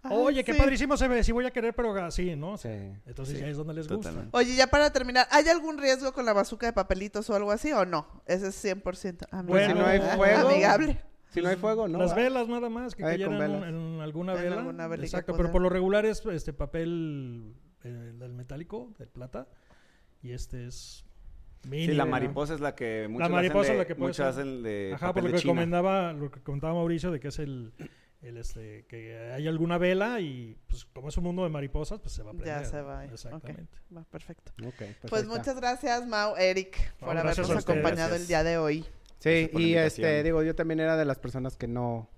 Ah, 0.07 0.11
oye, 0.13 0.45
qué 0.45 0.53
padrísimo 0.53 0.99
se 0.99 1.09
ve, 1.09 1.25
sí 1.25 1.33
voy 1.33 1.47
a 1.47 1.51
querer, 1.51 1.75
pero 1.75 1.95
así, 2.05 2.37
¿no? 2.37 2.59
Sí. 2.59 2.69
Entonces 3.07 3.37
Sí, 3.37 3.41
ya 3.41 3.49
es 3.49 3.57
donde 3.57 3.73
les 3.73 3.89
gusta. 3.89 4.11
totalmente. 4.11 4.37
Oye, 4.37 4.55
ya 4.55 4.67
para 4.67 4.93
terminar, 4.93 5.27
¿hay 5.31 5.49
algún 5.49 5.79
riesgo 5.79 6.13
con 6.13 6.27
la 6.27 6.35
bazuca 6.35 6.67
de 6.67 6.75
papelitos 6.75 7.31
o 7.31 7.35
algo 7.35 7.51
así 7.51 7.73
o 7.73 7.87
no? 7.87 8.07
Ese 8.27 8.49
es 8.49 8.55
100% 8.55 9.27
amigable. 9.31 9.49
Bueno, 9.49 9.73
si 9.73 9.79
no 9.81 9.87
hay 9.87 10.01
Ah, 10.03 10.17
fuego, 10.17 10.49
Amigable. 10.51 11.01
Si 11.35 11.43
no 11.43 11.49
hay 11.49 11.57
fuego, 11.57 11.89
no. 11.89 11.99
Las 11.99 12.13
va. 12.13 12.17
velas 12.17 12.49
nada 12.49 12.69
más, 12.69 12.95
que 12.95 13.03
con 13.03 13.11
cayeran 13.13 13.41
en, 13.43 13.65
en 13.65 14.01
alguna 14.01 14.35
En 14.35 14.43
vela. 14.43 14.57
alguna 14.61 14.95
Exacto, 14.97 15.33
poder. 15.33 15.43
pero 15.47 15.53
por 15.53 15.63
lo 15.63 15.69
regular 15.69 16.07
es 16.07 16.25
este 16.27 16.53
papel 16.53 17.55
eh, 17.83 17.89
del 18.19 18.33
metálico, 18.33 18.93
del 18.99 19.09
plata, 19.09 19.49
y 20.23 20.33
este 20.33 20.67
es 20.67 21.05
mini. 21.69 21.87
Sí, 21.87 21.93
la 21.95 22.05
¿no? 22.05 22.11
mariposa 22.13 22.55
es 22.55 22.61
la 22.61 22.75
que 22.75 23.07
muchos 23.09 23.29
La 23.31 23.35
mariposa 23.37 23.73
hacen 23.73 23.77
de, 23.77 23.83
es 23.83 23.89
la 23.89 23.95
que 23.95 23.95
muchos 24.01 24.17
ser. 24.17 24.27
hacen 24.27 24.63
de 24.63 24.93
Ajá, 24.95 25.07
por 25.09 25.15
papel 25.17 25.25
lo 25.33 25.37
de 25.37 25.43
que 25.43 25.49
comentaba, 25.49 26.13
lo 26.13 26.31
que 26.31 26.41
comentaba 26.43 26.75
Mauricio 26.75 27.11
de 27.11 27.21
que 27.21 27.29
es 27.29 27.39
el, 27.39 27.73
el 28.23 28.37
este 28.39 28.87
que 28.87 29.19
hay 29.35 29.47
alguna 29.49 29.77
vela 29.79 30.21
y 30.21 30.57
pues 30.67 30.85
como 30.87 31.09
es 31.09 31.17
un 31.19 31.25
mundo 31.25 31.43
de 31.43 31.51
mariposas, 31.51 32.01
pues 32.01 32.13
se 32.15 32.23
va 32.23 32.31
a 32.31 32.35
prender. 32.35 32.63
Ya 32.63 32.65
se 32.65 32.77
¿no? 32.79 32.87
va. 32.87 33.05
Exactamente. 33.05 33.79
Ok, 33.91 33.97
va, 33.97 34.05
perfecto. 34.05 34.53
Ok, 34.67 34.75
pues 34.77 34.97
Pues 35.11 35.27
muchas 35.27 35.57
gracias, 35.57 36.07
Mau, 36.07 36.37
Eric, 36.37 36.79
No, 37.01 37.07
por 37.09 37.17
habernos 37.19 37.51
acompañado 37.51 38.15
el 38.15 38.27
Gracias. 38.27 38.29
día 38.29 38.43
de 38.45 38.59
hoy. 38.59 38.85
Sí, 39.25 39.51
y 39.55 39.75
este, 39.75 40.23
digo, 40.23 40.43
yo 40.43 40.55
también 40.55 40.81
era 40.81 40.97
de 40.99 41.07
las 41.07 41.19
personas 41.19 41.57
que 41.57 41.67
no, 41.67 42.11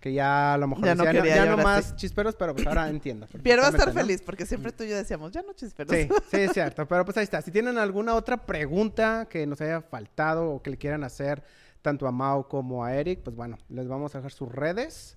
que 0.00 0.12
ya 0.12 0.54
a 0.54 0.58
lo 0.58 0.66
mejor 0.66 0.84
Ya 0.84 0.94
no 0.96 1.04
decía, 1.04 1.22
quería 1.22 1.36
ya 1.44 1.56
no 1.56 1.62
más 1.62 1.90
sí. 1.90 1.94
chisperos, 1.96 2.34
pero 2.34 2.54
pues 2.54 2.66
ahora 2.66 2.88
entiendo. 2.88 3.28
Pierre 3.42 3.60
va 3.62 3.68
a 3.68 3.70
estar 3.70 3.92
feliz 3.92 4.20
porque 4.20 4.44
siempre 4.46 4.72
tú 4.72 4.82
y 4.82 4.88
yo 4.88 4.96
decíamos, 4.96 5.30
ya 5.30 5.42
no 5.42 5.52
chisperos. 5.52 5.94
Sí, 5.94 6.08
sí, 6.28 6.36
es 6.40 6.52
cierto. 6.54 6.88
Pero 6.88 7.04
pues 7.04 7.16
ahí 7.18 7.24
está. 7.24 7.40
Si 7.40 7.52
tienen 7.52 7.78
alguna 7.78 8.14
otra 8.14 8.46
pregunta 8.46 9.28
que 9.30 9.46
nos 9.46 9.60
haya 9.60 9.80
faltado 9.80 10.50
o 10.50 10.62
que 10.62 10.70
le 10.70 10.76
quieran 10.76 11.04
hacer 11.04 11.44
tanto 11.82 12.08
a 12.08 12.10
Mau 12.12 12.48
como 12.48 12.84
a 12.84 12.94
Eric, 12.96 13.20
pues 13.22 13.36
bueno, 13.36 13.56
les 13.68 13.86
vamos 13.86 14.14
a 14.14 14.18
dejar 14.18 14.32
sus 14.32 14.50
redes. 14.50 15.16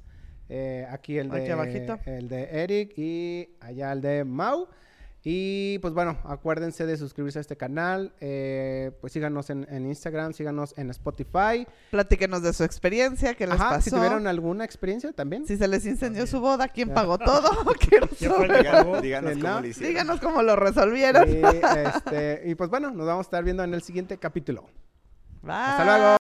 Eh, 0.49 0.85
aquí 0.91 1.17
el 1.17 1.29
de, 1.29 1.41
Aquí 1.41 1.49
abajito. 1.51 1.99
el 2.05 2.27
de 2.27 2.43
Eric 2.63 2.93
y 2.97 3.55
allá 3.59 3.91
el 3.91 4.01
de 4.01 4.23
Mau. 4.23 4.67
Y 5.25 5.79
pues 5.79 5.93
bueno, 5.93 6.17
acuérdense 6.25 6.85
de 6.85 6.97
suscribirse 6.97 7.39
a 7.39 7.41
este 7.41 7.55
canal. 7.55 8.11
eh, 8.19 8.91
pues 8.99 9.13
síganos 9.13 9.49
en, 9.49 9.65
en 9.69 9.85
Instagram, 9.87 10.33
síganos 10.33 10.73
en 10.77 10.89
Spotify. 10.89 11.65
Platíquenos 11.91 12.43
de 12.43 12.51
su 12.51 12.65
experiencia, 12.65 13.33
qué 13.33 13.47
les 13.47 13.55
Ajá, 13.55 13.69
pasó. 13.69 13.81
si 13.83 13.91
tuvieron 13.91 14.27
alguna 14.27 14.65
experiencia 14.65 15.13
también. 15.13 15.47
Si 15.47 15.55
se 15.55 15.67
les 15.69 15.85
incendió 15.85 16.27
su 16.27 16.41
boda, 16.41 16.67
¿quién 16.67 16.93
pagó 16.93 17.17
todo? 17.17 17.49
Quiero 17.79 18.07
¿Quién 18.19 18.31
fue 18.33 18.45
el 18.47 18.65
saber. 18.65 19.01
Díganos 19.01 19.37
¿no? 19.37 19.45
cómo 19.47 19.59
lo 19.61 19.67
hicieron. 19.67 19.89
Díganos 19.93 20.19
cómo 20.19 20.43
lo 20.43 20.55
resolvieron. 20.57 21.29
Y, 21.29 21.41
este, 21.87 22.41
y 22.45 22.55
pues 22.55 22.69
bueno, 22.69 22.91
nos 22.91 23.05
vamos 23.07 23.25
a 23.25 23.27
estar 23.27 23.43
viendo 23.45 23.63
en 23.63 23.73
el 23.73 23.81
siguiente 23.81 24.17
capítulo. 24.17 24.65
Bye. 25.41 25.53
Hasta 25.53 25.85
luego. 25.85 26.17